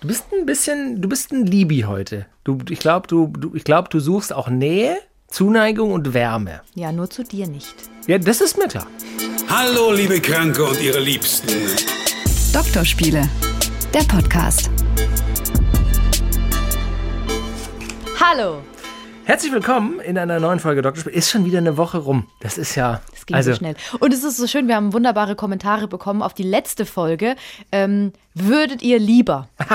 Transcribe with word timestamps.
Du 0.00 0.08
bist 0.08 0.24
ein 0.32 0.46
bisschen, 0.46 1.02
du 1.02 1.10
bist 1.10 1.30
ein 1.30 1.44
Libi 1.44 1.80
heute. 1.80 2.24
Du, 2.42 2.56
ich 2.70 2.78
glaube, 2.78 3.06
du, 3.06 3.26
du, 3.26 3.54
ich 3.54 3.64
glaub, 3.64 3.90
du 3.90 4.00
suchst 4.00 4.32
auch 4.32 4.48
Nähe, 4.48 4.96
Zuneigung 5.28 5.92
und 5.92 6.14
Wärme. 6.14 6.62
Ja, 6.74 6.90
nur 6.90 7.10
zu 7.10 7.22
dir 7.22 7.46
nicht. 7.46 7.74
Ja, 8.06 8.16
das 8.16 8.40
ist 8.40 8.56
mir 8.56 8.66
klar. 8.66 8.86
Hallo, 9.50 9.92
liebe 9.92 10.18
Kranke 10.18 10.64
und 10.64 10.80
ihre 10.80 11.00
Liebsten. 11.00 11.50
Doktorspiele, 12.50 13.28
der 13.92 14.04
Podcast. 14.04 14.70
Hallo. 18.18 18.62
Herzlich 19.30 19.52
willkommen 19.52 20.00
in 20.00 20.18
einer 20.18 20.40
neuen 20.40 20.58
Folge 20.58 20.82
Doktorspiel. 20.82 21.12
Ist 21.12 21.30
schon 21.30 21.44
wieder 21.44 21.58
eine 21.58 21.76
Woche 21.76 21.98
rum. 21.98 22.26
Das 22.40 22.58
ist 22.58 22.74
ja. 22.74 23.00
Es 23.14 23.26
ging 23.26 23.40
so 23.40 23.54
schnell. 23.54 23.76
Und 24.00 24.12
es 24.12 24.24
ist 24.24 24.38
so 24.38 24.48
schön, 24.48 24.66
wir 24.66 24.74
haben 24.74 24.92
wunderbare 24.92 25.36
Kommentare 25.36 25.86
bekommen 25.86 26.20
auf 26.20 26.34
die 26.34 26.42
letzte 26.42 26.84
Folge. 26.84 27.36
Ähm, 27.70 28.12
würdet 28.34 28.82
ihr 28.82 28.98
lieber? 28.98 29.48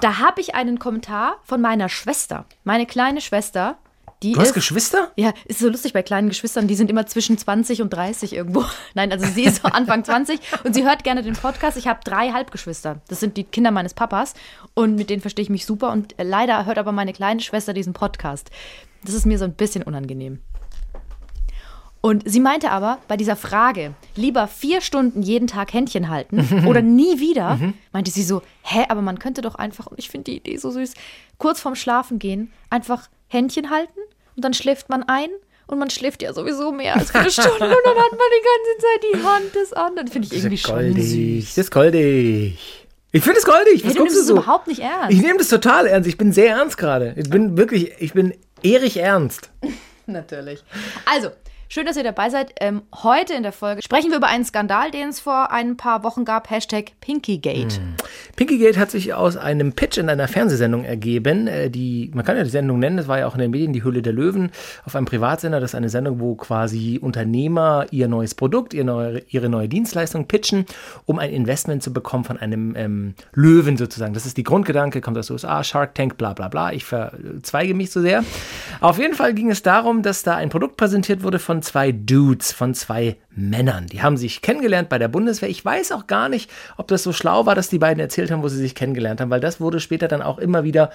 da 0.00 0.18
habe 0.20 0.40
ich 0.40 0.54
einen 0.54 0.78
Kommentar 0.78 1.36
von 1.44 1.60
meiner 1.60 1.90
Schwester. 1.90 2.46
Meine 2.64 2.86
kleine 2.86 3.20
Schwester. 3.20 3.76
Die 4.22 4.32
Du 4.32 4.40
hast 4.40 4.48
ist, 4.48 4.54
Geschwister? 4.54 5.12
Ja, 5.16 5.32
ist 5.44 5.60
so 5.60 5.68
lustig 5.68 5.92
bei 5.92 6.02
kleinen 6.02 6.28
Geschwistern, 6.28 6.66
die 6.66 6.74
sind 6.74 6.90
immer 6.90 7.06
zwischen 7.06 7.38
20 7.38 7.82
und 7.82 7.90
30 7.90 8.34
irgendwo. 8.34 8.64
Nein, 8.94 9.12
also 9.12 9.26
sie 9.26 9.44
ist 9.44 9.62
so 9.62 9.68
Anfang 9.68 10.04
20 10.04 10.40
und 10.64 10.74
sie 10.74 10.84
hört 10.84 11.04
gerne 11.04 11.22
den 11.22 11.34
Podcast. 11.34 11.76
Ich 11.76 11.86
habe 11.86 12.00
drei 12.04 12.32
Halbgeschwister. 12.32 13.00
Das 13.08 13.20
sind 13.20 13.36
die 13.36 13.44
Kinder 13.44 13.70
meines 13.70 13.94
Papas 13.94 14.34
und 14.74 14.96
mit 14.96 15.08
denen 15.08 15.20
verstehe 15.20 15.44
ich 15.44 15.50
mich 15.50 15.66
super. 15.66 15.92
Und 15.92 16.16
leider 16.18 16.66
hört 16.66 16.78
aber 16.78 16.90
meine 16.90 17.12
kleine 17.12 17.40
Schwester 17.40 17.72
diesen 17.72 17.92
Podcast. 17.92 18.50
Das 19.04 19.14
ist 19.14 19.24
mir 19.24 19.38
so 19.38 19.44
ein 19.44 19.54
bisschen 19.54 19.84
unangenehm. 19.84 20.40
Und 22.00 22.28
sie 22.28 22.40
meinte 22.40 22.70
aber 22.70 22.98
bei 23.08 23.16
dieser 23.16 23.36
Frage, 23.36 23.94
lieber 24.14 24.46
vier 24.46 24.80
Stunden 24.80 25.22
jeden 25.22 25.46
Tag 25.48 25.72
Händchen 25.72 26.08
halten 26.08 26.64
oder 26.66 26.80
nie 26.80 27.18
wieder, 27.20 27.58
meinte 27.92 28.10
sie 28.10 28.22
so, 28.22 28.42
hä, 28.62 28.84
aber 28.88 29.02
man 29.02 29.18
könnte 29.18 29.42
doch 29.42 29.56
einfach, 29.56 29.86
und 29.86 29.98
ich 29.98 30.08
finde 30.08 30.30
die 30.30 30.36
Idee 30.36 30.56
so 30.58 30.70
süß, 30.70 30.94
kurz 31.38 31.60
vorm 31.60 31.74
Schlafen 31.74 32.18
gehen, 32.18 32.52
einfach 32.70 33.08
Händchen 33.28 33.70
halten 33.70 34.00
und 34.36 34.44
dann 34.44 34.54
schläft 34.54 34.88
man 34.88 35.02
ein 35.04 35.28
und 35.66 35.78
man 35.78 35.90
schläft 35.90 36.22
ja 36.22 36.32
sowieso 36.32 36.72
mehr 36.72 36.96
als 36.96 37.10
vier 37.10 37.30
Stunden 37.30 37.52
und 37.52 37.60
dann 37.60 37.96
hat 37.96 38.12
man 38.12 38.28
die 38.36 38.44
ganze 38.44 38.78
Zeit 38.80 39.04
die 39.12 39.22
Hand 39.26 39.54
des 39.54 39.72
anderen. 39.72 40.08
Finde 40.08 40.26
ich 40.28 40.34
irgendwie 40.34 40.56
das 40.56 40.64
ist 40.64 40.66
schon 40.66 40.76
goldig. 40.76 41.04
süß. 41.44 41.54
Das 41.54 41.64
ist 41.66 41.70
goldig. 41.70 42.84
Ich 43.12 43.22
finde 43.22 43.38
es 43.38 43.44
goldig. 43.46 43.84
Was 43.84 43.84
Hey, 43.84 43.94
du 43.94 44.02
nimmst 44.02 44.16
du 44.16 44.20
es 44.20 44.26
so? 44.26 44.32
überhaupt 44.34 44.66
nicht 44.66 44.80
ernst. 44.80 45.10
Ich 45.12 45.20
nehme 45.22 45.38
das 45.38 45.48
total 45.48 45.86
ernst. 45.86 46.08
Ich 46.08 46.18
bin 46.18 46.32
sehr 46.32 46.50
ernst 46.56 46.76
gerade. 46.76 47.14
Ich 47.16 47.30
bin 47.30 47.56
wirklich, 47.56 47.92
ich 47.98 48.12
bin 48.12 48.34
erig 48.62 48.96
ernst. 48.98 49.50
Natürlich. 50.06 50.62
Also, 51.04 51.30
schön, 51.68 51.86
dass 51.86 51.96
ihr 51.96 52.02
dabei 52.04 52.30
seid. 52.30 52.54
Ähm, 52.60 52.82
heute 53.02 53.34
in 53.34 53.42
der 53.42 53.52
Folge 53.52 53.82
sprechen 53.82 54.10
wir 54.10 54.16
über 54.16 54.26
einen 54.28 54.44
Skandal, 54.44 54.90
den 54.90 55.08
es 55.08 55.20
vor 55.20 55.50
ein 55.52 55.76
paar 55.76 56.02
Wochen 56.02 56.24
gab. 56.24 56.50
Hashtag 56.50 56.92
Pinkygate. 57.00 57.80
Pinkygate 58.36 58.78
hat 58.78 58.90
sich 58.90 59.14
aus 59.14 59.36
einem 59.36 59.72
Pitch 59.72 59.98
in 59.98 60.08
einer 60.08 60.28
Fernsehsendung 60.28 60.84
ergeben. 60.84 61.46
Äh, 61.46 61.70
Die, 61.70 62.10
man 62.14 62.24
kann 62.24 62.36
ja 62.36 62.44
die 62.44 62.50
Sendung 62.50 62.78
nennen, 62.78 62.96
das 62.96 63.08
war 63.08 63.18
ja 63.18 63.26
auch 63.26 63.34
in 63.34 63.40
den 63.40 63.50
Medien, 63.50 63.72
die 63.72 63.84
Hülle 63.84 64.02
der 64.02 64.12
Löwen, 64.12 64.50
auf 64.84 64.96
einem 64.96 65.06
Privatsender. 65.06 65.60
Das 65.60 65.72
ist 65.72 65.74
eine 65.74 65.88
Sendung, 65.88 66.20
wo 66.20 66.34
quasi 66.34 66.98
Unternehmer 67.00 67.86
ihr 67.90 68.08
neues 68.08 68.34
Produkt, 68.34 68.74
ihr 68.74 68.84
neue, 68.84 69.22
ihre 69.28 69.48
neue 69.48 69.68
Dienstleistung 69.68 70.26
pitchen, 70.26 70.66
um 71.04 71.18
ein 71.18 71.30
Investment 71.30 71.82
zu 71.82 71.92
bekommen 71.92 72.24
von 72.24 72.38
einem 72.38 72.74
ähm, 72.76 73.14
Löwen 73.34 73.76
sozusagen. 73.76 74.14
Das 74.14 74.26
ist 74.26 74.36
die 74.36 74.42
Grundgedanke, 74.42 75.00
kommt 75.00 75.18
aus 75.18 75.26
den 75.26 75.34
USA, 75.34 75.62
Shark 75.62 75.94
Tank, 75.94 76.16
bla 76.16 76.32
bla 76.32 76.48
bla. 76.48 76.72
Ich 76.72 76.84
verzweige 76.84 77.74
mich 77.74 77.90
so 77.90 78.00
sehr. 78.00 78.24
Auf 78.80 78.98
jeden 78.98 79.14
Fall 79.14 79.34
ging 79.34 79.50
es 79.50 79.62
darum, 79.62 80.02
dass 80.02 80.22
da 80.22 80.36
ein 80.36 80.48
Produkt 80.48 80.76
präsentiert 80.76 81.22
wurde 81.22 81.38
von 81.38 81.57
zwei 81.62 81.92
Dudes, 81.92 82.52
von 82.52 82.74
zwei 82.74 83.16
Männern. 83.30 83.86
Die 83.86 84.02
haben 84.02 84.16
sich 84.16 84.42
kennengelernt 84.42 84.88
bei 84.88 84.98
der 84.98 85.08
Bundeswehr. 85.08 85.48
Ich 85.48 85.64
weiß 85.64 85.92
auch 85.92 86.06
gar 86.06 86.28
nicht, 86.28 86.50
ob 86.76 86.88
das 86.88 87.02
so 87.02 87.12
schlau 87.12 87.46
war, 87.46 87.54
dass 87.54 87.68
die 87.68 87.78
beiden 87.78 88.00
erzählt 88.00 88.30
haben, 88.30 88.42
wo 88.42 88.48
sie 88.48 88.58
sich 88.58 88.74
kennengelernt 88.74 89.20
haben, 89.20 89.30
weil 89.30 89.40
das 89.40 89.60
wurde 89.60 89.80
später 89.80 90.08
dann 90.08 90.22
auch 90.22 90.38
immer 90.38 90.64
wieder. 90.64 90.90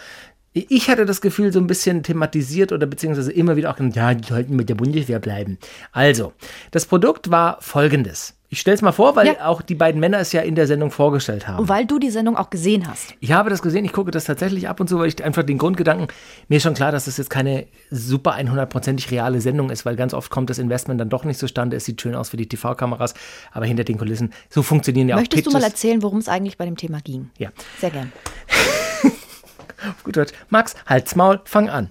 Ich 0.54 0.90
hatte 0.90 1.06
das 1.06 1.22
Gefühl, 1.22 1.52
so 1.52 1.60
ein 1.60 1.68
bisschen 1.68 2.04
thematisiert 2.04 2.72
oder 2.72 2.86
beziehungsweise 2.86 3.32
immer 3.32 3.56
wieder 3.56 3.72
auch 3.72 3.80
ja, 3.80 4.14
die 4.14 4.28
sollten 4.28 4.56
mit 4.56 4.70
der 4.70 4.76
Bundeswehr 4.76 5.20
bleiben. 5.20 5.58
Also, 5.92 6.34
das 6.70 6.86
Produkt 6.86 7.32
war 7.32 7.58
folgendes. 7.60 8.36
Ich 8.54 8.60
stelle 8.60 8.76
es 8.76 8.84
mal 8.84 8.92
vor, 8.92 9.16
weil 9.16 9.26
Ja. 9.26 9.48
auch 9.48 9.64
die 9.64 9.74
beiden 9.74 10.00
Männer 10.00 10.20
es 10.20 10.32
ja 10.32 10.42
in 10.42 10.54
der 10.54 10.68
Sendung 10.68 10.92
vorgestellt 10.92 11.48
haben. 11.48 11.58
Und 11.58 11.70
weil 11.70 11.88
du 11.88 11.98
die 11.98 12.12
Sendung 12.12 12.38
auch 12.38 12.52
gesehen 12.52 12.88
hast. 12.88 13.16
Ich 13.20 13.32
habe 13.32 13.50
das 13.50 13.64
gesehen, 13.64 13.84
ich 13.84 13.92
gucke 13.92 14.12
das 14.12 14.26
tatsächlich 14.26 14.70
ab 14.70 14.80
und 14.80 14.88
zu, 14.88 15.00
weil 15.00 15.08
ich 15.08 15.24
einfach 15.24 15.42
den 15.42 15.58
Grundgedanken, 15.58 16.06
mir 16.50 16.58
ist 16.58 16.62
schon 16.62 16.76
klar, 16.76 16.92
dass 16.92 17.06
das 17.06 17.18
jetzt 17.18 17.32
keine 17.32 17.66
super 17.90 18.36
100%ig 18.36 19.10
reale 19.10 19.42
Sendung 19.42 19.72
ist, 19.72 19.88
weil 19.88 19.96
ganz 19.96 20.14
oft 20.14 20.30
kommt 20.30 20.52
das 20.52 20.60
Investment 20.60 21.02
dann 21.02 21.10
doch 21.10 21.24
nicht 21.24 21.40
zustande. 21.40 21.78
Es 21.78 21.86
sieht 21.86 22.00
schön 22.00 22.14
aus 22.14 22.30
für 22.30 22.38
die 22.38 22.48
TV-Kameras, 22.48 23.16
aber 23.54 23.66
hinter 23.66 23.86
den 23.86 23.98
Kulissen, 23.98 24.32
so 24.52 24.62
funktionieren 24.62 25.10
ja 25.10 25.16
Möchtest 25.16 25.42
auch 25.42 25.46
du 25.46 25.50
Pitches. 25.50 25.62
mal 25.64 25.68
erzählen, 25.68 26.04
worum 26.04 26.20
es 26.20 26.28
eigentlich 26.30 26.60
bei 26.60 26.66
dem 26.66 26.78
Thema 26.78 27.00
ging? 27.04 27.32
Ja. 27.40 27.50
Sehr 27.82 27.90
gern. 27.90 28.12
Auf 29.90 30.04
gut 30.04 30.16
Deutsch. 30.16 30.32
Max, 30.50 30.76
halt's 30.86 31.16
Maul, 31.16 31.42
fang 31.46 31.70
an. 31.70 31.90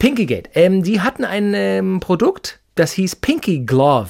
Pinkygate. 0.00 0.50
Ähm, 0.54 0.82
die 0.82 1.00
hatten 1.00 1.24
ein 1.24 1.52
ähm, 1.54 2.00
Produkt, 2.00 2.58
das 2.74 2.92
hieß 2.92 3.16
Pinky 3.16 3.60
Glove. 3.60 4.08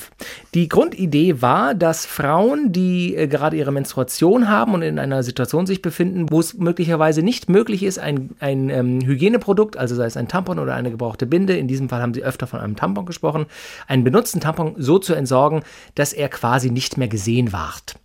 Die 0.55 0.69
Grundidee 0.69 1.43
war, 1.43 1.75
dass 1.75 2.07
Frauen, 2.07 2.73
die 2.73 3.17
äh, 3.17 3.27
gerade 3.27 3.57
ihre 3.57 3.73
Menstruation 3.73 4.49
haben 4.49 4.75
und 4.75 4.83
in 4.83 4.99
einer 4.99 5.23
Situation 5.23 5.67
sich 5.67 5.83
befinden, 5.83 6.31
wo 6.31 6.39
es 6.39 6.55
möglicherweise 6.55 7.23
nicht 7.23 7.49
möglich 7.49 7.83
ist, 7.83 7.99
ein, 7.99 8.31
ein 8.39 8.71
ähm, 8.71 9.01
Hygieneprodukt, 9.05 9.77
also 9.77 9.95
sei 9.97 10.07
es 10.07 10.17
ein 10.17 10.29
Tampon 10.29 10.59
oder 10.61 10.75
eine 10.75 10.91
gebrauchte 10.91 11.27
Binde, 11.27 11.57
in 11.57 11.67
diesem 11.67 11.89
Fall 11.89 12.01
haben 12.01 12.15
sie 12.15 12.23
öfter 12.23 12.47
von 12.47 12.61
einem 12.61 12.77
Tampon 12.77 13.05
gesprochen, 13.07 13.47
einen 13.89 14.05
benutzten 14.05 14.41
Tampon 14.41 14.75
so 14.79 14.99
zu 14.99 15.15
entsorgen, 15.15 15.63
dass 15.97 16.13
er 16.13 16.29
quasi 16.29 16.71
nicht 16.71 16.97
mehr 16.99 17.09
gesehen 17.09 17.53
ward. 17.53 17.97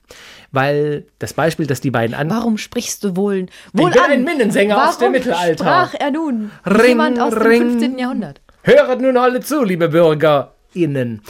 Weil 0.52 1.06
das 1.20 1.34
Beispiel, 1.34 1.68
das 1.68 1.82
die 1.82 1.92
beiden 1.92 2.16
an 2.16 2.30
Warum 2.30 2.58
sprichst 2.58 3.04
du 3.04 3.16
wohl, 3.16 3.48
wohl 3.74 3.92
bin 3.92 4.02
an? 4.02 4.12
ein 4.12 4.24
Minnensänger 4.24 4.88
aus 4.88 4.98
dem 4.98 5.12
Mittelalter. 5.12 5.64
sprach 5.64 5.94
er 5.94 6.12
nun? 6.12 6.52
Ring, 6.66 6.88
jemand 6.88 7.20
aus 7.20 7.36
ring. 7.36 7.60
dem 7.60 7.70
15. 7.72 8.00
Jahrhundert. 8.00 8.42
Höret 8.68 9.00
nun 9.00 9.16
alle 9.16 9.40
zu, 9.40 9.64
liebe 9.64 9.88
BürgerInnen. 9.88 11.22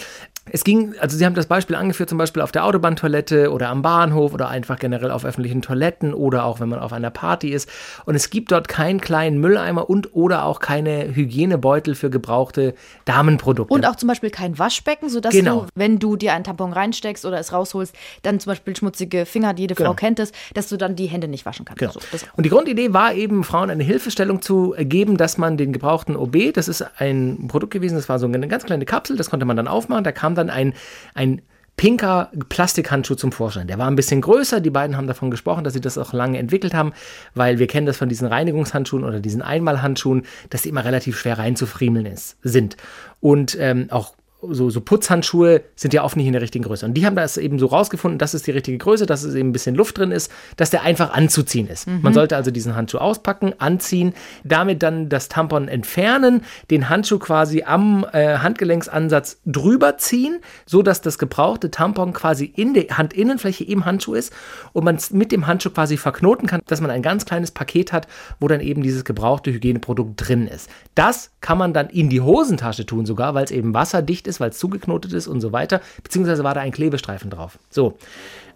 Es 0.52 0.64
ging, 0.64 0.94
also 1.00 1.18
Sie 1.18 1.26
haben 1.26 1.36
das 1.36 1.46
Beispiel 1.48 1.76
angeführt, 1.76 2.10
zum 2.10 2.18
Beispiel 2.18 2.42
auf 2.42 2.52
der 2.52 2.66
Autobahntoilette 2.66 3.52
oder 3.52 3.70
am 3.70 3.82
Bahnhof 3.82 4.34
oder 4.34 4.50
einfach 4.50 4.80
generell 4.80 5.12
auf 5.12 5.26
öffentlichen 5.26 5.62
Toiletten 5.62 6.14
oder 6.14 6.46
auch 6.46 6.60
wenn 6.60 6.70
man 6.70 6.80
auf 6.80 6.94
einer 6.94 7.10
Party 7.10 7.50
ist. 7.50 7.70
Und 8.06 8.16
es 8.16 8.30
gibt 8.30 8.52
dort 8.52 8.68
keinen 8.68 9.02
kleinen 9.02 9.40
Mülleimer 9.40 9.90
und 9.90 10.14
oder 10.16 10.46
auch 10.46 10.60
keine 10.60 11.16
Hygienebeutel 11.16 11.96
für 11.96 12.10
gebrauchte 12.10 12.74
Damenprodukte. 13.06 13.74
Und 13.74 13.86
auch 13.86 13.96
zum 13.96 14.08
Beispiel 14.08 14.30
kein 14.30 14.58
Waschbecken, 14.60 15.10
sodass 15.10 15.34
Genau. 15.34 15.62
du, 15.62 15.68
wenn 15.76 16.00
du 16.00 16.16
dir 16.16 16.34
einen 16.34 16.44
Tampon 16.44 16.74
reinsteckst 16.74 17.26
oder 17.26 17.40
es 17.40 17.54
rausholst, 17.54 17.96
dann 18.24 18.40
zum 18.40 18.52
Beispiel 18.52 18.76
schmutzige 18.76 19.26
Finger, 19.26 19.54
jede 19.58 19.76
Genau. 19.76 19.90
Frau 19.90 19.96
kennt 19.96 20.20
es, 20.20 20.32
dass 20.54 20.70
du 20.70 20.78
dann 20.78 20.96
die 20.96 21.06
Hände 21.08 21.28
nicht 21.28 21.46
waschen 21.46 21.66
kannst. 21.66 21.80
Genau. 21.80 21.92
So, 21.94 22.00
Und 22.36 22.46
die 22.46 22.50
Grundidee 22.50 22.94
war 22.94 23.14
eben, 23.14 23.44
Frauen 23.44 23.70
eine 23.70 23.84
Hilfestellung 23.84 24.42
zu 24.42 24.76
geben, 24.80 25.18
dass 25.18 25.38
man 25.38 25.58
den 25.58 25.74
gebrauchten 25.74 26.16
OB, 26.16 26.52
das 26.54 26.68
ist 26.68 26.84
ein 27.00 27.48
Produkt 27.48 27.74
gewesen, 27.74 27.96
das 27.96 28.10
war 28.10 28.20
so 28.20 28.26
eine 28.26 28.48
ganz 28.48 28.66
kleine 28.66 28.86
Kapsel, 28.86 29.18
das 29.18 29.30
konnte 29.30 29.46
man 29.46 29.56
dann 29.58 29.68
aufmachen, 29.68 30.04
da 30.04 30.12
kam 30.12 30.36
dann 30.38 30.50
ein, 30.50 30.74
ein 31.14 31.42
pinker 31.78 32.32
Plastikhandschuh 32.50 33.16
zum 33.16 33.32
Vorschein. 33.32 33.68
Der 33.68 33.78
war 33.78 33.88
ein 33.88 33.96
bisschen 33.96 34.22
größer, 34.22 34.60
die 34.60 34.72
beiden 34.72 34.98
haben 34.98 35.06
davon 35.06 35.30
gesprochen, 35.30 35.64
dass 35.64 35.74
sie 35.74 35.82
das 35.82 35.98
auch 35.98 36.12
lange 36.12 36.40
entwickelt 36.40 36.74
haben, 36.74 36.92
weil 37.36 37.60
wir 37.60 37.68
kennen 37.68 37.86
das 37.86 37.98
von 37.98 38.10
diesen 38.10 38.28
Reinigungshandschuhen 38.28 39.04
oder 39.04 39.20
diesen 39.20 39.44
Einmalhandschuhen, 39.44 40.24
dass 40.50 40.64
sie 40.64 40.70
immer 40.70 40.84
relativ 40.84 41.20
schwer 41.20 41.38
reinzufriemeln 41.38 42.08
ist, 42.08 42.38
sind. 42.42 42.78
Und 43.20 43.56
ähm, 43.60 43.88
auch 43.92 44.17
so, 44.42 44.70
so 44.70 44.82
Putzhandschuhe 44.82 45.64
sind 45.76 45.94
ja 45.96 46.04
oft 46.04 46.16
nicht 46.16 46.28
in 46.28 46.34
der 46.34 46.42
richtigen 46.44 46.64
Größe. 46.64 46.86
Und 46.86 46.94
die 46.94 47.06
haben 47.06 47.16
das 47.16 47.38
eben 47.38 47.58
so 47.58 47.66
rausgefunden, 47.66 48.20
das 48.20 48.36
ist 48.36 48.46
die 48.46 48.52
richtige 48.52 48.78
Größe, 48.78 49.08
dass 49.08 49.24
es 49.24 49.34
eben 49.34 49.50
ein 49.50 49.52
bisschen 49.52 49.74
Luft 49.74 49.98
drin 49.98 50.12
ist, 50.12 50.32
dass 50.58 50.70
der 50.70 50.84
einfach 50.84 51.12
anzuziehen 51.14 51.68
ist. 51.68 51.88
Man 51.88 52.14
sollte 52.14 52.36
also 52.36 52.52
diesen 52.52 52.76
Handschuh 52.76 53.00
auspacken, 53.00 53.54
anziehen, 53.58 54.14
damit 54.44 54.84
dann 54.84 55.10
das 55.10 55.28
Tampon 55.28 55.68
entfernen, 55.68 56.44
den 56.70 56.88
Handschuh 56.88 57.18
quasi 57.18 57.64
am 57.64 58.06
äh, 58.14 58.38
Handgelenksansatz 58.38 59.40
drüber 59.46 59.98
ziehen, 59.98 60.40
so 60.68 60.84
dass 60.84 61.02
das 61.02 61.18
gebrauchte 61.18 61.72
Tampon 61.72 62.14
quasi 62.14 62.46
in 62.46 62.76
der 62.76 62.98
Handinnenfläche 62.98 63.64
im 63.64 63.86
Handschuh 63.86 64.14
ist 64.14 64.32
und 64.74 64.84
man 64.84 64.96
es 64.96 65.12
mit 65.12 65.32
dem 65.32 65.48
Handschuh 65.48 65.72
quasi 65.72 65.98
verknoten 65.98 66.48
kann, 66.48 66.62
dass 66.68 66.80
man 66.80 66.92
ein 66.92 67.02
ganz 67.02 67.26
kleines 67.26 67.50
Paket 67.50 67.92
hat, 67.92 68.08
wo 68.40 68.48
dann 68.48 68.62
eben 68.62 68.84
dieses 68.84 69.04
gebrauchte 69.04 69.52
Hygieneprodukt 69.52 70.28
drin 70.28 70.48
ist. 70.48 70.70
Das 70.94 71.32
kann 71.42 71.58
man 71.58 71.74
dann 71.74 71.90
in 71.90 72.10
die 72.10 72.22
Hosentasche 72.22 72.86
tun 72.86 73.08
sogar, 73.08 73.34
weil 73.34 73.44
es 73.44 73.52
eben 73.52 73.74
wasserdicht 73.74 74.27
ist, 74.28 74.40
weil 74.40 74.52
es 74.52 74.60
zugeknotet 74.60 75.14
ist 75.14 75.28
und 75.28 75.42
so 75.42 75.52
weiter, 75.52 75.82
beziehungsweise 76.04 76.44
war 76.44 76.54
da 76.54 76.62
ein 76.62 76.72
Klebestreifen 76.72 77.30
drauf. 77.30 77.58
So. 77.70 77.98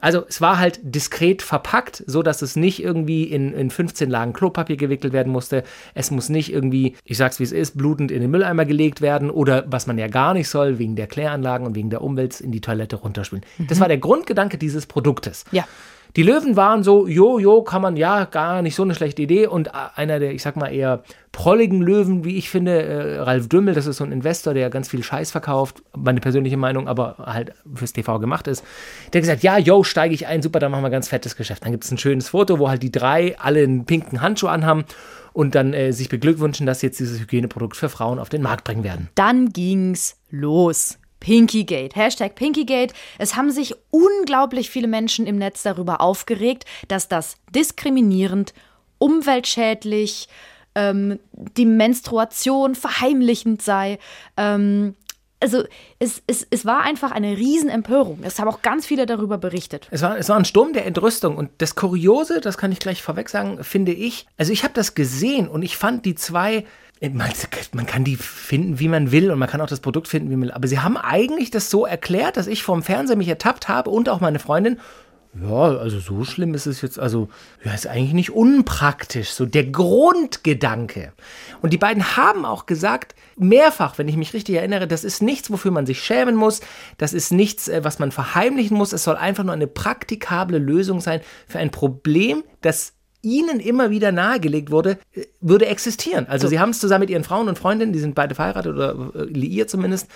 Also 0.02 0.26
es 0.28 0.42
war 0.42 0.58
halt 0.58 0.80
diskret 0.82 1.44
verpackt, 1.44 2.04
so 2.08 2.24
dass 2.24 2.42
es 2.42 2.56
nicht 2.56 2.84
irgendwie 2.84 3.24
in, 3.24 3.54
in 3.54 3.70
15 3.70 4.10
Lagen 4.10 4.34
Klopapier 4.34 4.76
gewickelt 4.76 5.14
werden 5.14 5.32
musste. 5.32 5.64
Es 5.94 6.10
muss 6.10 6.28
nicht 6.28 6.52
irgendwie, 6.52 6.96
ich 7.06 7.18
sag's 7.18 7.40
wie 7.40 7.44
es 7.44 7.52
ist, 7.52 7.78
blutend 7.78 8.12
in 8.12 8.22
den 8.22 8.32
Mülleimer 8.32 8.66
gelegt 8.66 9.02
werden 9.02 9.30
oder 9.30 9.64
was 9.68 9.86
man 9.86 10.00
ja 10.00 10.08
gar 10.08 10.34
nicht 10.34 10.50
soll, 10.50 10.80
wegen 10.80 10.96
der 10.96 11.06
Kläranlagen 11.06 11.68
und 11.68 11.76
wegen 11.76 11.92
der 11.92 12.02
Umwelt 12.02 12.42
in 12.42 12.52
die 12.52 12.62
Toilette 12.62 12.96
runterspülen. 12.96 13.46
Das 13.68 13.80
war 13.80 13.88
der 13.88 14.00
Grundgedanke 14.00 14.58
dieses 14.58 14.88
Produktes. 14.88 15.46
ja. 15.52 15.66
Die 16.16 16.24
Löwen 16.24 16.56
waren 16.56 16.84
so, 16.84 17.08
jo, 17.08 17.40
jo, 17.40 17.62
kann 17.62 17.82
man, 17.82 17.96
ja, 17.96 18.26
gar 18.26 18.62
nicht 18.62 18.76
so 18.76 18.84
eine 18.84 18.96
schlechte 18.96 19.22
Idee. 19.22 19.48
Und 19.48 19.74
einer 19.74 20.20
der, 20.20 20.34
ich 20.34 20.42
sag 20.42 20.56
mal, 20.56 20.68
eher 20.68 21.04
prolligen 21.32 21.82
Löwen, 21.82 22.26
wie 22.26 22.38
ich 22.38 22.50
finde, 22.50 22.82
äh, 22.84 23.20
Ralf 23.20 23.48
Dümmel, 23.48 23.74
das 23.74 23.86
ist 23.86 23.98
so 23.98 24.04
ein 24.04 24.12
Investor, 24.12 24.54
der 24.54 24.70
ganz 24.70 24.90
viel 24.90 25.04
Scheiß 25.04 25.32
verkauft, 25.32 25.82
meine 25.96 26.20
persönliche 26.20 26.58
Meinung, 26.58 26.88
aber 26.88 27.16
halt 27.20 27.54
fürs 27.74 27.94
TV 27.94 28.20
gemacht 28.20 28.48
ist. 28.48 28.64
Der 29.14 29.20
hat 29.20 29.24
gesagt, 29.24 29.44
ja, 29.44 29.58
jo, 29.58 29.84
steige 29.84 30.14
ich 30.14 30.28
ein, 30.28 30.42
super, 30.42 30.60
dann 30.60 30.72
machen 30.72 30.84
wir 30.84 30.90
ganz 30.90 31.08
fettes 31.08 31.38
Geschäft. 31.38 31.64
Dann 31.64 31.72
gibt 31.72 31.86
es 31.86 31.92
ein 31.92 31.98
schönes 31.98 32.30
Foto, 32.30 32.60
wo 32.60 32.70
halt 32.70 32.84
die 32.84 32.92
drei 32.92 33.38
alle 33.40 33.64
einen 33.64 33.86
pinken 33.86 34.22
Handschuh 34.22 34.48
anhaben 34.48 34.84
und 35.34 35.56
dann 35.56 35.74
äh, 35.74 35.94
sich 35.94 36.10
beglückwünschen, 36.10 36.66
dass 36.66 36.82
sie 36.82 36.88
jetzt 36.88 37.00
dieses 37.00 37.22
Hygieneprodukt 37.22 37.78
für 37.78 37.90
Frauen 37.90 38.20
auf 38.20 38.30
den 38.30 38.42
Markt 38.42 38.66
bringen 38.66 38.84
werden. 38.84 39.10
Dann 39.16 39.50
ging's 39.50 40.18
los. 40.30 40.98
Pinkygate, 41.22 41.96
Hashtag 41.96 42.36
Pinkygate. 42.36 42.94
Es 43.18 43.38
haben 43.38 43.52
sich 43.52 43.74
unglaublich 43.92 44.70
viele 44.70 44.90
Menschen 44.90 45.26
im 45.26 45.38
Netz 45.38 45.64
darüber 45.64 46.02
aufgeregt, 46.02 46.66
dass 46.90 47.08
das 47.08 47.38
diskriminierend, 47.56 48.54
umweltschädlich, 48.98 50.28
ähm, 50.76 51.20
die 51.32 51.66
Menstruation 51.66 52.76
verheimlichend 52.76 53.62
sei. 53.62 54.00
Ähm, 54.36 54.96
also 55.42 55.64
es, 56.00 56.22
es, 56.28 56.46
es 56.50 56.66
war 56.66 56.84
einfach 56.84 57.12
eine 57.12 57.36
Riesenempörung. 57.36 58.20
Es 58.24 58.40
haben 58.40 58.48
auch 58.48 58.62
ganz 58.62 58.86
viele 58.86 59.06
darüber 59.06 59.38
berichtet. 59.38 59.88
Es 59.92 60.02
war, 60.02 60.18
es 60.18 60.30
war 60.30 60.38
ein 60.38 60.46
Sturm 60.46 60.74
der 60.74 60.86
Entrüstung. 60.86 61.36
Und 61.36 61.50
das 61.58 61.76
Kuriose, 61.76 62.42
das 62.42 62.58
kann 62.58 62.72
ich 62.72 62.80
gleich 62.80 63.02
vorweg 63.02 63.28
sagen, 63.28 63.64
finde 63.64 63.92
ich, 63.92 64.28
also 64.38 64.54
ich 64.54 64.64
habe 64.64 64.74
das 64.74 64.94
gesehen 64.94 65.48
und 65.48 65.64
ich 65.64 65.78
fand 65.78 66.06
die 66.06 66.16
zwei 66.16 66.66
man 67.10 67.86
kann 67.88 68.04
die 68.04 68.16
finden, 68.16 68.80
wie 68.80 68.88
man 68.88 69.12
will 69.12 69.32
und 69.32 69.40
man 69.40 69.50
kann 69.50 69.60
auch 69.62 69.68
das 69.68 69.80
Produkt 69.80 70.08
finden, 70.08 70.30
wie 70.30 70.36
man 70.36 70.50
will. 70.50 70.54
Aber 70.54 70.68
sie 70.68 70.80
haben 70.80 70.98
eigentlich 70.98 71.50
das 71.50 71.70
so 71.70 71.86
erklärt, 71.86 72.38
dass 72.38 72.48
ich 72.48 72.62
vom 72.62 72.84
Fernseher 72.84 73.16
mich 73.16 73.28
ertappt 73.28 73.68
habe 73.68 73.90
und 73.90 74.08
auch 74.08 74.20
meine 74.20 74.40
Freundin. 74.40 74.80
Ja, 75.34 75.78
also 75.78 76.00
so 76.00 76.26
schlimm 76.26 76.54
ist 76.54 76.66
es 76.66 76.82
jetzt, 76.82 77.00
also, 77.00 77.30
ja, 77.64 77.74
ist 77.74 77.88
eigentlich 77.88 78.14
nicht 78.14 78.32
unpraktisch, 78.32 79.30
so 79.30 79.46
der 79.46 79.64
Grundgedanke. 79.64 81.14
Und 81.62 81.72
die 81.72 81.78
beiden 81.78 82.18
haben 82.18 82.44
auch 82.44 82.66
gesagt, 82.66 83.16
mehrfach, 83.38 83.98
wenn 83.98 84.10
ich 84.10 84.18
mich 84.18 84.34
richtig 84.34 84.56
erinnere, 84.56 84.88
das 84.88 85.06
ist 85.06 85.22
nichts, 85.22 85.50
wofür 85.50 85.72
man 85.72 85.86
sich 85.86 86.04
schämen 86.04 86.36
muss, 86.36 86.60
das 86.98 87.14
ist 87.14 87.32
nichts, 87.32 87.70
äh, 87.70 87.82
was 87.84 87.98
man 87.98 88.12
verheimlichen 88.12 88.76
muss, 88.76 88.92
es 88.92 89.06
soll 89.06 89.16
einfach 89.16 89.46
nur 89.46 89.54
eine 89.54 89.68
praktikable 89.68 90.58
Lösung 90.58 91.00
sein 91.00 91.22
für 91.48 91.60
ein 91.60 91.72
Problem, 91.72 92.44
das 92.60 92.94
ihnen 93.22 93.60
immer 93.60 93.90
wieder 93.90 94.12
nahegelegt 94.12 94.72
wurde, 94.72 94.98
äh, 95.14 95.26
würde 95.40 95.68
existieren. 95.68 96.28
Also 96.28 96.48
so. 96.48 96.50
sie 96.50 96.60
haben 96.60 96.72
es 96.72 96.80
zusammen 96.80 97.02
mit 97.02 97.10
ihren 97.10 97.24
Frauen 97.24 97.48
und 97.48 97.58
Freundinnen, 97.58 97.94
die 97.94 98.00
sind 98.00 98.16
beide 98.16 98.36
verheiratet 98.36 98.74
oder 98.74 99.12
äh, 99.16 99.24
liiert 99.24 99.70
zumindest, 99.70 100.08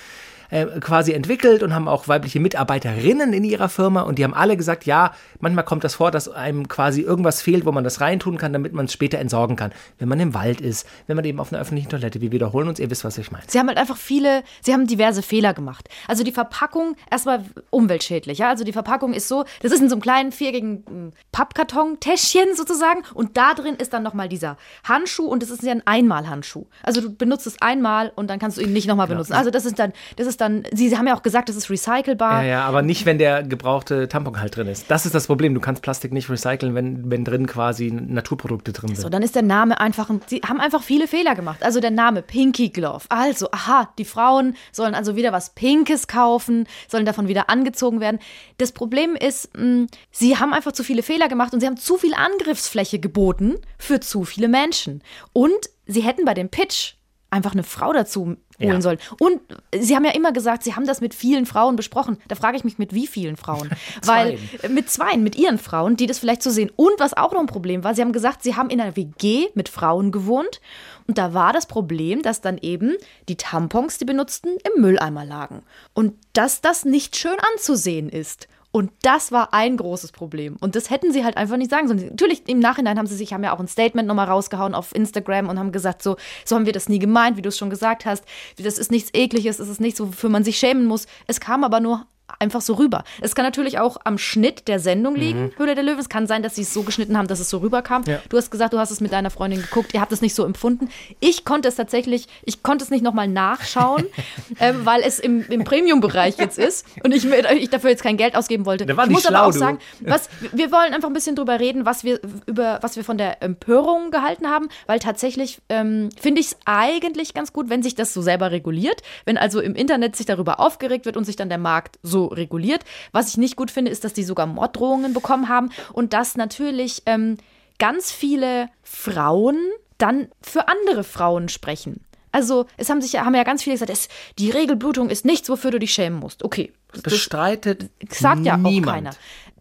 äh, 0.56 0.80
quasi 0.80 1.12
entwickelt 1.14 1.64
und 1.64 1.74
haben 1.74 1.88
auch 1.88 2.08
weibliche 2.08 2.40
Mitarbeiterinnen 2.40 3.34
in 3.34 3.44
ihrer 3.44 3.70
Firma 3.70 4.02
und 4.02 4.18
die 4.18 4.24
haben 4.24 4.34
alle 4.34 4.58
gesagt, 4.58 4.86
ja, 4.86 5.14
manchmal 5.40 5.66
kommt 5.66 5.84
das 5.84 5.96
vor, 5.96 6.12
dass 6.12 6.30
einem 6.30 6.68
quasi 6.68 7.02
irgendwas 7.02 7.42
fehlt, 7.42 7.66
wo 7.66 7.72
man 7.72 7.84
das 7.84 8.02
reintun 8.02 8.38
kann, 8.38 8.54
damit 8.54 8.74
man 8.74 8.86
es 8.86 8.94
später 8.94 9.20
entsorgen 9.20 9.56
kann. 9.56 9.72
Wenn 9.98 10.10
man 10.10 10.20
im 10.20 10.34
Wald 10.34 10.62
ist, 10.62 10.88
wenn 11.08 11.16
man 11.16 11.26
eben 11.26 11.40
auf 11.40 11.52
einer 11.52 11.62
öffentlichen 11.62 11.90
Toilette, 11.90 12.22
wir 12.22 12.32
wiederholen 12.32 12.68
uns, 12.68 12.80
ihr 12.80 12.90
wisst, 12.90 13.04
was 13.04 13.18
ich 13.18 13.32
meine. 13.32 13.46
Sie 13.48 13.60
haben 13.60 13.68
halt 13.68 13.78
einfach 13.78 13.98
viele, 13.98 14.44
sie 14.62 14.74
haben 14.74 14.88
diverse 14.88 15.22
Fehler 15.22 15.54
gemacht. 15.54 15.90
Also 16.08 16.24
die 16.24 16.32
Verpackung, 16.32 16.96
erstmal 17.10 17.44
umweltschädlich, 17.70 18.38
ja, 18.38 18.50
also 18.50 18.64
die 18.64 18.74
Verpackung 18.74 19.14
ist 19.14 19.28
so, 19.28 19.46
das 19.62 19.72
ist 19.72 19.82
in 19.82 19.90
so 19.90 19.96
einem 19.96 20.02
kleinen 20.02 20.32
viereckigen 20.32 20.84
hm, 20.88 21.12
Pappkarton-Täschchen 21.32 22.56
sozusagen 22.56 23.02
und 23.14 23.38
da 23.38 23.54
drin 23.54 23.76
ist 23.76 23.94
dann 23.94 24.04
nochmal 24.04 24.30
dieser 24.30 24.58
Handschuh 24.84 25.26
und 25.26 25.42
das 25.42 25.50
ist 25.50 25.64
ja 25.64 25.72
ein 25.72 25.86
Einmalhandschuh. 25.86 26.66
Also 26.84 27.02
du 27.02 27.10
benutzt 27.10 27.48
es 27.48 27.62
einmal 27.62 28.12
und 28.16 28.30
dann 28.30 28.40
kannst 28.40 28.58
du 28.58 28.62
ihn 28.62 28.74
nicht 28.74 28.88
nochmal 28.88 29.08
benutzen. 29.08 29.34
Also 29.34 29.50
das 29.50 29.66
ist 29.66 29.80
dann, 29.80 29.92
das 30.16 30.28
ist 30.28 30.36
ist 30.36 30.42
dann, 30.46 30.64
Sie 30.72 30.96
haben 30.98 31.08
ja 31.08 31.16
auch 31.16 31.24
gesagt, 31.24 31.50
es 31.50 31.56
ist 31.56 31.70
recycelbar. 31.70 32.44
Ja, 32.44 32.48
ja, 32.48 32.66
aber 32.66 32.82
nicht, 32.82 33.06
wenn 33.06 33.18
der 33.18 33.44
gebrauchte 33.44 34.08
Tampon 34.08 34.40
halt 34.40 34.56
drin 34.56 34.68
ist. 34.68 34.90
Das 34.90 35.06
ist 35.06 35.16
das 35.16 35.28
Problem. 35.28 35.54
Du 35.54 35.60
kannst 35.60 35.82
Plastik 35.82 36.14
nicht 36.14 36.30
recyceln, 36.30 36.76
wenn, 36.76 37.10
wenn 37.10 37.26
drin 37.26 37.48
quasi 37.48 37.92
Naturprodukte 37.92 38.72
drin 38.72 38.90
sind. 38.90 39.02
So, 39.02 39.10
dann 39.10 39.24
ist 39.24 39.36
der 39.36 39.42
Name 39.42 39.80
einfach, 39.80 40.10
Sie 40.28 40.42
haben 40.48 40.60
einfach 40.60 40.84
viele 40.84 41.08
Fehler 41.08 41.36
gemacht. 41.36 41.64
Also 41.64 41.80
der 41.80 41.92
Name 41.92 42.22
Pinky 42.22 42.70
Glove. 42.70 43.06
Also, 43.10 43.50
aha, 43.52 43.90
die 43.98 44.06
Frauen 44.06 44.56
sollen 44.72 44.96
also 44.96 45.16
wieder 45.16 45.32
was 45.32 45.52
Pinkes 45.56 46.08
kaufen, 46.08 46.68
sollen 46.88 47.06
davon 47.06 47.28
wieder 47.28 47.50
angezogen 47.50 48.00
werden. 48.00 48.20
Das 48.58 48.72
Problem 48.72 49.16
ist, 49.16 49.56
mh, 49.58 49.64
hm, 49.64 49.88
Sie 50.12 50.38
haben 50.38 50.54
einfach 50.54 50.72
zu 50.72 50.84
viele 50.84 51.04
Fehler 51.04 51.28
gemacht 51.28 51.54
und 51.54 51.60
Sie 51.60 51.66
haben 51.66 51.78
zu 51.78 51.98
viel 51.98 52.14
Angriffsfläche 52.14 53.00
geboten 53.00 53.56
für 53.78 54.00
zu 54.00 54.24
viele 54.24 54.48
Menschen. 54.48 55.02
Und 55.34 55.70
Sie 55.86 56.02
hätten 56.02 56.26
bei 56.26 56.34
dem 56.34 56.50
Pitch 56.50 56.94
einfach 57.30 57.54
eine 57.54 57.64
Frau 57.64 57.92
dazu 57.92 58.38
holen 58.60 58.74
ja. 58.74 58.82
sollen. 58.82 59.00
Und 59.20 59.42
sie 59.74 59.96
haben 59.96 60.06
ja 60.06 60.12
immer 60.12 60.32
gesagt, 60.32 60.64
sie 60.64 60.76
haben 60.76 60.86
das 60.86 61.02
mit 61.02 61.14
vielen 61.14 61.46
Frauen 61.46 61.76
besprochen. 61.76 62.18
Da 62.28 62.36
frage 62.36 62.58
ich 62.58 62.64
mich, 62.64 62.78
mit 62.78 62.94
wie 62.94 63.08
vielen 63.08 63.38
Frauen? 63.38 63.70
Weil 64.04 64.38
mit 64.70 64.90
zwei, 64.90 65.18
mit 65.18 65.36
ihren 65.36 65.58
Frauen, 65.58 65.98
die 65.98 66.08
das 66.08 66.20
vielleicht 66.20 66.44
so 66.44 66.50
sehen. 66.50 66.72
Und 66.76 66.94
was 67.00 67.16
auch 67.16 67.34
noch 67.34 67.40
ein 67.40 67.48
Problem 67.48 67.84
war, 67.84 67.96
sie 67.96 68.02
haben 68.02 68.14
gesagt, 68.14 68.44
sie 68.44 68.56
haben 68.56 68.70
in 68.70 68.82
einer 68.82 68.96
WG 68.96 69.48
mit 69.54 69.70
Frauen 69.70 70.12
gewohnt. 70.12 70.62
Und 71.08 71.18
da 71.18 71.34
war 71.34 71.54
das 71.54 71.66
Problem, 71.68 72.22
dass 72.22 72.42
dann 72.42 72.58
eben 72.58 72.96
die 73.30 73.36
Tampons, 73.36 73.98
die 73.98 74.06
benutzten, 74.06 74.58
im 74.76 74.82
Mülleimer 74.82 75.26
lagen. 75.26 75.62
Und 75.94 76.14
dass 76.34 76.62
das 76.62 76.86
nicht 76.86 77.16
schön 77.16 77.38
anzusehen 77.54 78.10
ist. 78.10 78.48
Und 78.76 78.92
das 79.04 79.32
war 79.32 79.54
ein 79.54 79.78
großes 79.78 80.12
Problem. 80.12 80.58
Und 80.60 80.76
das 80.76 80.90
hätten 80.90 81.14
sie 81.14 81.24
halt 81.24 81.38
einfach 81.38 81.56
nicht 81.56 81.72
sagen 81.72 81.88
sollen. 81.88 82.08
Natürlich, 82.10 82.50
im 82.50 82.60
Nachhinein 82.60 82.98
haben 82.98 83.08
sie 83.08 83.16
sich, 83.16 83.32
haben 83.32 83.42
ja 83.42 83.56
auch 83.56 83.62
ein 83.62 83.70
Statement 83.70 84.06
nochmal 84.06 84.28
rausgehauen 84.28 84.76
auf 84.76 84.94
Instagram 84.94 85.48
und 85.48 85.58
haben 85.58 85.72
gesagt, 85.72 86.04
so, 86.04 86.18
so 86.44 86.58
haben 86.58 86.66
wir 86.66 86.74
das 86.74 86.90
nie 86.90 87.00
gemeint, 87.00 87.38
wie 87.38 87.42
du 87.42 87.48
es 87.48 87.58
schon 87.58 87.70
gesagt 87.70 88.06
hast. 88.06 88.26
Das 88.62 88.78
ist 88.78 88.92
nichts 88.92 89.12
Ekliges, 89.14 89.60
es 89.60 89.70
ist 89.70 89.80
nichts, 89.80 90.02
wofür 90.02 90.30
man 90.30 90.44
sich 90.44 90.58
schämen 90.58 90.88
muss. 90.88 91.08
Es 91.26 91.40
kam 91.40 91.64
aber 91.64 91.80
nur 91.80 92.06
einfach 92.40 92.62
so 92.62 92.74
rüber. 92.74 93.04
Es 93.22 93.36
kann 93.36 93.46
natürlich 93.46 93.80
auch 93.80 93.98
am 94.04 94.18
Schnitt 94.18 94.68
der 94.68 94.80
Sendung 94.80 95.16
liegen, 95.16 95.44
mhm. 95.44 95.52
Höhle 95.58 95.76
der 95.76 95.84
Löwen. 95.84 96.00
Es 96.00 96.10
kann 96.10 96.28
sein, 96.28 96.44
dass 96.44 96.56
sie 96.56 96.64
es 96.64 96.74
so 96.74 96.84
geschnitten 96.84 97.18
haben, 97.18 97.28
dass 97.28 97.40
es 97.40 97.50
so 97.50 97.60
rüberkam. 97.60 98.04
Ja. 98.06 98.20
Du 98.30 98.38
hast 98.38 98.52
gesagt, 98.52 98.74
du 98.74 98.80
hast 98.80 98.92
es 98.92 99.02
mit 99.02 99.12
deiner 99.12 99.30
Freundin 99.30 99.62
geguckt, 99.62 99.94
ihr 99.94 100.02
habt 100.02 100.12
es 100.12 100.22
nicht 100.22 100.36
so 100.36 100.44
empfunden. 100.44 100.90
Ich 101.20 101.46
konnte 101.46 101.68
es 101.68 101.76
tatsächlich, 101.76 102.28
ich 102.44 102.64
konnte 102.64 102.84
es 102.84 102.90
nicht 102.90 103.04
nochmal 103.04 103.28
nachschauen, 103.28 104.06
äh, 104.60 104.74
weil 104.84 105.02
es 105.02 105.20
im, 105.20 105.46
im 105.50 105.64
Premium-Bereich 105.64 106.38
jetzt 106.38 106.58
ist 106.58 106.86
und 107.04 107.14
ich, 107.14 107.26
ich, 107.26 107.70
dafür 107.70 107.92
jetzt 107.92 108.04
kein 108.04 108.18
Geld 108.18 108.36
ausgeben 108.36 108.66
wollte. 108.66 108.86
Da 108.86 108.98
war 108.98 109.06
ich 109.06 109.12
muss 109.12 109.24
schlau, 109.24 109.40
aber 109.40 109.48
auch 109.48 109.54
sagen, 109.54 109.80
was, 110.02 110.30
wir 110.52 110.72
wollen 110.72 110.94
einfach 110.94 111.10
ein 111.10 111.14
bisschen 111.14 111.36
drüber 111.36 111.60
reden, 111.60 111.86
was 111.86 112.04
wir, 112.04 112.20
über, 112.46 112.80
was 112.82 112.96
wir 112.96 113.04
von 113.04 113.18
der 113.18 113.44
Empörung 113.44 114.12
gehalten 114.12 114.48
haben, 114.48 114.70
weil 114.88 115.00
tatsächlich 115.00 115.60
ähm, 115.70 116.10
finde 116.20 116.42
ich 116.42 116.48
es 116.48 116.58
eigentlich 116.66 117.34
ganz 117.34 117.54
gut, 117.54 117.70
wenn 117.70 117.84
sich 117.84 117.96
das 117.96 118.14
so 118.14 118.22
selber 118.22 118.52
reguliert, 118.52 119.02
wenn 119.26 119.38
also 119.38 119.60
im 119.60 119.76
Internet 119.76 120.16
sich 120.16 120.26
darüber 120.26 120.60
aufgeregt 120.60 121.06
wird 121.06 121.18
und 121.18 121.26
sich 121.26 121.36
dann 121.36 121.50
der 121.50 121.58
Markt 121.58 122.00
so 122.02 122.15
so 122.16 122.28
reguliert. 122.28 122.86
Was 123.12 123.28
ich 123.28 123.38
nicht 123.38 123.58
gut 123.58 123.72
finde, 123.72 123.92
ist, 123.92 124.06
dass 124.06 124.14
die 124.14 124.24
sogar 124.24 124.46
Morddrohungen 124.46 125.14
bekommen 125.14 125.50
haben 125.50 125.70
und 125.92 126.14
dass 126.14 126.38
natürlich 126.38 127.04
ähm, 127.06 127.38
ganz 127.78 128.10
viele 128.12 128.70
Frauen 128.84 129.58
dann 129.98 130.30
für 130.42 130.70
andere 130.70 131.04
Frauen 131.04 131.50
sprechen. 131.50 132.06
Also, 132.32 132.66
es 132.78 132.90
haben 132.90 133.02
sich 133.02 133.18
haben 133.18 133.36
ja 133.36 133.44
ganz 133.44 133.64
viele 133.64 133.76
gesagt, 133.76 133.92
es, 133.92 134.08
die 134.40 134.50
Regelblutung 134.50 135.10
ist 135.10 135.26
nichts, 135.26 135.50
wofür 135.50 135.72
du 135.72 135.80
dich 135.80 135.94
schämen 135.94 136.20
musst. 136.20 136.44
Okay. 136.44 136.72
Das 136.92 137.02
bestreitet 137.04 137.90
das 138.00 138.20
sagt 138.20 138.46
ja 138.46 138.56
niemand. 138.56 138.88
auch 138.88 138.94
keiner. 138.94 139.12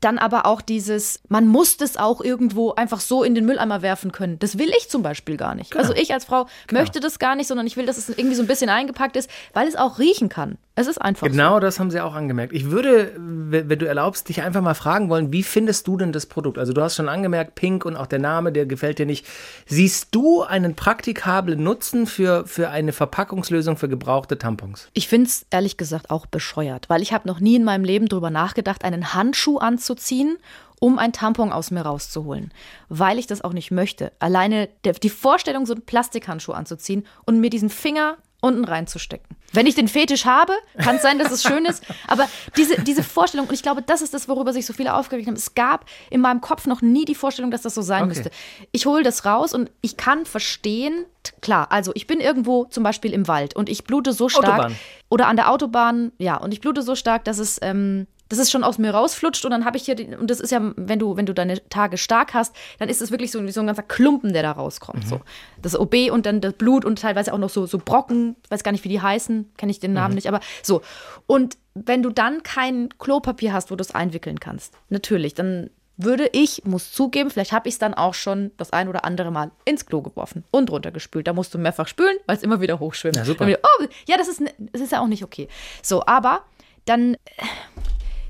Dann 0.00 0.18
aber 0.18 0.46
auch 0.46 0.60
dieses, 0.60 1.20
man 1.28 1.48
muss 1.48 1.76
das 1.76 1.96
auch 1.96 2.20
irgendwo 2.20 2.72
einfach 2.74 3.00
so 3.00 3.24
in 3.24 3.34
den 3.34 3.46
Mülleimer 3.46 3.82
werfen 3.82 4.12
können. 4.12 4.38
Das 4.38 4.58
will 4.58 4.70
ich 4.76 4.90
zum 4.90 5.02
Beispiel 5.02 5.36
gar 5.36 5.54
nicht. 5.54 5.70
Genau. 5.70 5.82
Also 5.82 5.94
ich 5.94 6.12
als 6.12 6.24
Frau 6.24 6.46
genau. 6.66 6.80
möchte 6.80 7.00
das 7.00 7.18
gar 7.18 7.34
nicht, 7.36 7.46
sondern 7.46 7.66
ich 7.66 7.76
will, 7.76 7.86
dass 7.86 7.96
es 7.96 8.08
irgendwie 8.08 8.36
so 8.36 8.42
ein 8.42 8.48
bisschen 8.48 8.70
eingepackt 8.70 9.16
ist, 9.16 9.30
weil 9.52 9.66
es 9.66 9.76
auch 9.76 9.98
riechen 9.98 10.28
kann. 10.28 10.58
Es 10.76 10.88
ist 10.88 10.98
einfach. 10.98 11.28
Genau 11.28 11.54
so. 11.54 11.60
das 11.60 11.78
haben 11.78 11.90
sie 11.90 12.00
auch 12.00 12.14
angemerkt. 12.14 12.52
Ich 12.52 12.70
würde, 12.70 13.12
wenn 13.16 13.78
du 13.78 13.86
erlaubst, 13.86 14.28
dich 14.28 14.42
einfach 14.42 14.60
mal 14.60 14.74
fragen 14.74 15.08
wollen, 15.08 15.32
wie 15.32 15.44
findest 15.44 15.86
du 15.86 15.96
denn 15.96 16.10
das 16.10 16.26
Produkt? 16.26 16.58
Also 16.58 16.72
du 16.72 16.82
hast 16.82 16.96
schon 16.96 17.08
angemerkt, 17.08 17.54
Pink 17.54 17.84
und 17.84 17.96
auch 17.96 18.06
der 18.08 18.18
Name, 18.18 18.50
der 18.50 18.66
gefällt 18.66 18.98
dir 18.98 19.06
nicht. 19.06 19.24
Siehst 19.66 20.08
du 20.12 20.42
einen 20.42 20.74
praktikablen 20.74 21.62
Nutzen 21.62 22.06
für, 22.06 22.44
für 22.46 22.70
eine 22.70 22.92
Verpackungslösung 22.92 23.76
für 23.76 23.88
gebrauchte 23.88 24.36
Tampons? 24.36 24.88
Ich 24.94 25.06
finde 25.06 25.28
es 25.28 25.46
ehrlich 25.50 25.76
gesagt 25.76 26.10
auch 26.10 26.26
bescheuert, 26.26 26.90
weil 26.90 27.02
ich 27.02 27.12
habe 27.12 27.28
noch 27.28 27.38
nie 27.38 27.54
in 27.54 27.64
meinem 27.64 27.84
Leben 27.84 28.08
darüber 28.08 28.30
nachgedacht, 28.30 28.84
einen 28.84 29.14
Handschuh 29.14 29.58
anzuziehen 29.58 30.38
um 30.80 30.98
ein 30.98 31.14
Tampon 31.14 31.50
aus 31.50 31.70
mir 31.70 31.80
rauszuholen, 31.80 32.52
weil 32.90 33.18
ich 33.18 33.26
das 33.26 33.40
auch 33.40 33.54
nicht 33.54 33.70
möchte. 33.70 34.12
Alleine 34.18 34.68
die 34.84 35.08
Vorstellung, 35.08 35.64
so 35.64 35.72
einen 35.72 35.86
Plastikhandschuh 35.86 36.52
anzuziehen 36.52 37.06
und 37.24 37.40
mir 37.40 37.48
diesen 37.48 37.70
Finger 37.70 38.18
unten 38.44 38.64
reinzustecken. 38.64 39.36
Wenn 39.52 39.66
ich 39.66 39.74
den 39.74 39.88
Fetisch 39.88 40.26
habe, 40.26 40.52
kann 40.78 40.96
es 40.96 41.02
sein, 41.02 41.18
dass 41.18 41.32
es 41.32 41.42
schön 41.42 41.64
ist, 41.64 41.84
aber 42.06 42.28
diese, 42.56 42.80
diese 42.82 43.02
Vorstellung, 43.02 43.46
und 43.46 43.54
ich 43.54 43.62
glaube, 43.62 43.82
das 43.82 44.02
ist 44.02 44.12
das, 44.12 44.28
worüber 44.28 44.52
sich 44.52 44.66
so 44.66 44.72
viele 44.72 44.94
aufgeregt 44.94 45.26
haben. 45.26 45.36
Es 45.36 45.54
gab 45.54 45.86
in 46.10 46.20
meinem 46.20 46.40
Kopf 46.40 46.66
noch 46.66 46.82
nie 46.82 47.04
die 47.04 47.14
Vorstellung, 47.14 47.50
dass 47.50 47.62
das 47.62 47.74
so 47.74 47.82
sein 47.82 48.02
okay. 48.02 48.08
müsste. 48.08 48.30
Ich 48.72 48.86
hole 48.86 49.02
das 49.02 49.24
raus 49.24 49.54
und 49.54 49.70
ich 49.80 49.96
kann 49.96 50.26
verstehen, 50.26 51.06
klar, 51.40 51.70
also 51.70 51.92
ich 51.94 52.06
bin 52.06 52.20
irgendwo 52.20 52.66
zum 52.66 52.84
Beispiel 52.84 53.12
im 53.12 53.26
Wald 53.28 53.56
und 53.56 53.68
ich 53.68 53.84
blute 53.84 54.12
so 54.12 54.28
stark. 54.28 54.44
Autobahn. 54.46 54.76
Oder 55.08 55.28
an 55.28 55.36
der 55.36 55.50
Autobahn, 55.50 56.12
ja, 56.18 56.36
und 56.36 56.52
ich 56.52 56.60
blute 56.60 56.82
so 56.82 56.94
stark, 56.94 57.24
dass 57.24 57.38
es 57.38 57.58
ähm, 57.62 58.06
dass 58.34 58.46
es 58.46 58.50
schon 58.50 58.64
aus 58.64 58.78
mir 58.78 58.90
rausflutscht 58.90 59.44
und 59.44 59.50
dann 59.50 59.64
habe 59.64 59.76
ich 59.76 59.84
hier, 59.84 59.96
und 60.18 60.30
das 60.30 60.40
ist 60.40 60.50
ja, 60.50 60.60
wenn 60.76 60.98
du, 60.98 61.16
wenn 61.16 61.26
du 61.26 61.34
deine 61.34 61.66
Tage 61.68 61.96
stark 61.98 62.34
hast, 62.34 62.54
dann 62.78 62.88
ist 62.88 63.00
es 63.00 63.10
wirklich 63.10 63.30
so, 63.30 63.46
so 63.48 63.60
ein 63.60 63.66
ganzer 63.66 63.82
Klumpen, 63.82 64.32
der 64.32 64.42
da 64.42 64.52
rauskommt. 64.52 65.04
Mhm. 65.04 65.08
So. 65.08 65.20
Das 65.62 65.78
OB 65.78 66.10
und 66.10 66.26
dann 66.26 66.40
das 66.40 66.54
Blut 66.54 66.84
und 66.84 66.98
teilweise 66.98 67.32
auch 67.32 67.38
noch 67.38 67.50
so, 67.50 67.66
so 67.66 67.78
Brocken, 67.78 68.36
weiß 68.48 68.64
gar 68.64 68.72
nicht, 68.72 68.84
wie 68.84 68.88
die 68.88 69.00
heißen, 69.00 69.52
kenne 69.56 69.70
ich 69.70 69.80
den 69.80 69.92
Namen 69.92 70.10
mhm. 70.10 70.16
nicht, 70.16 70.28
aber 70.28 70.40
so. 70.62 70.82
Und 71.26 71.56
wenn 71.74 72.02
du 72.02 72.10
dann 72.10 72.42
kein 72.42 72.88
Klopapier 72.98 73.52
hast, 73.52 73.70
wo 73.70 73.76
du 73.76 73.82
es 73.82 73.94
einwickeln 73.94 74.40
kannst, 74.40 74.74
natürlich, 74.88 75.34
dann 75.34 75.70
würde 75.96 76.28
ich, 76.32 76.64
muss 76.64 76.90
zugeben, 76.90 77.30
vielleicht 77.30 77.52
habe 77.52 77.68
ich 77.68 77.76
es 77.76 77.78
dann 77.78 77.94
auch 77.94 78.14
schon 78.14 78.50
das 78.56 78.72
ein 78.72 78.88
oder 78.88 79.04
andere 79.04 79.30
Mal 79.30 79.52
ins 79.64 79.86
Klo 79.86 80.02
geworfen 80.02 80.44
und 80.50 80.70
runtergespült. 80.70 81.26
Da 81.26 81.32
musst 81.32 81.54
du 81.54 81.58
mehrfach 81.58 81.86
spülen, 81.86 82.16
weil 82.26 82.36
es 82.36 82.42
immer 82.42 82.60
wieder 82.60 82.80
hochschwimmt. 82.80 83.16
Ja, 83.16 83.24
super. 83.24 83.46
Wieder, 83.46 83.60
oh, 83.62 83.84
ja, 84.08 84.16
das 84.16 84.28
ist, 84.28 84.42
das 84.58 84.80
ist 84.80 84.92
ja 84.92 85.00
auch 85.00 85.06
nicht 85.06 85.22
okay. 85.22 85.48
So, 85.82 86.04
aber 86.04 86.42
dann, 86.84 87.16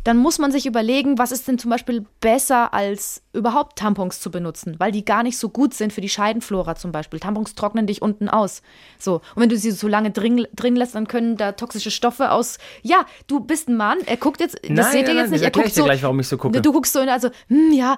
dann 0.05 0.19
muss 0.19 0.39
man 0.39 0.53
sich 0.53 0.67
überlegen, 0.67 1.19
was 1.19 1.33
ist 1.33 1.49
denn 1.49 1.59
zum 1.59 1.71
Beispiel 1.71 2.05
besser 2.21 2.73
als 2.75 3.23
überhaupt 3.33 3.79
Tampons 3.79 4.21
zu 4.21 4.31
benutzen, 4.31 4.77
weil 4.79 4.93
die 4.93 5.05
gar 5.05 5.23
nicht 5.23 5.39
so 5.39 5.49
gut 5.49 5.75
sind 5.75 5.93
für 5.93 6.01
die 6.03 6.09
Scheidenflora 6.09 6.77
zum 6.77 6.93
Beispiel. 6.93 7.19
Tampons 7.21 7.55
trocknen 7.55 7.87
dich 7.87 8.03
unten 8.03 8.29
aus. 8.29 8.63
So. 8.99 9.15
Und 9.35 9.43
wenn 9.43 9.49
du 9.49 9.57
sie 9.57 9.71
so 9.71 9.89
lange 9.89 10.11
drin, 10.11 10.47
drin 10.55 10.77
lässt, 10.77 10.95
dann 10.95 11.09
können 11.09 11.37
da 11.37 11.53
toxische 11.53 11.91
Stoffe 11.91 12.31
aus. 12.31 12.59
Ja, 12.83 13.07
du 13.27 13.41
bist 13.41 13.69
ein 13.69 13.77
Mann, 13.77 13.99
er 14.07 14.17
guckt 14.19 14.41
jetzt, 14.41 14.57
das 14.63 14.71
Nein, 14.71 14.85
seht 14.93 15.09
ihr 15.09 15.15
nein, 15.15 15.17
jetzt 15.17 15.23
nein, 15.25 15.31
nicht, 15.33 15.43
er 15.43 15.51
guckt 15.51 15.67
ich 15.67 15.73
dir 15.73 15.81
so. 15.81 15.85
gleich, 15.85 16.03
warum 16.03 16.21
ich 16.21 16.29
so 16.29 16.37
gucke. 16.37 16.61
Du 16.61 16.73
guckst 16.73 16.93
so 16.93 17.01
in, 17.01 17.09
also, 17.09 17.31
hm, 17.49 17.73
ja, 17.73 17.97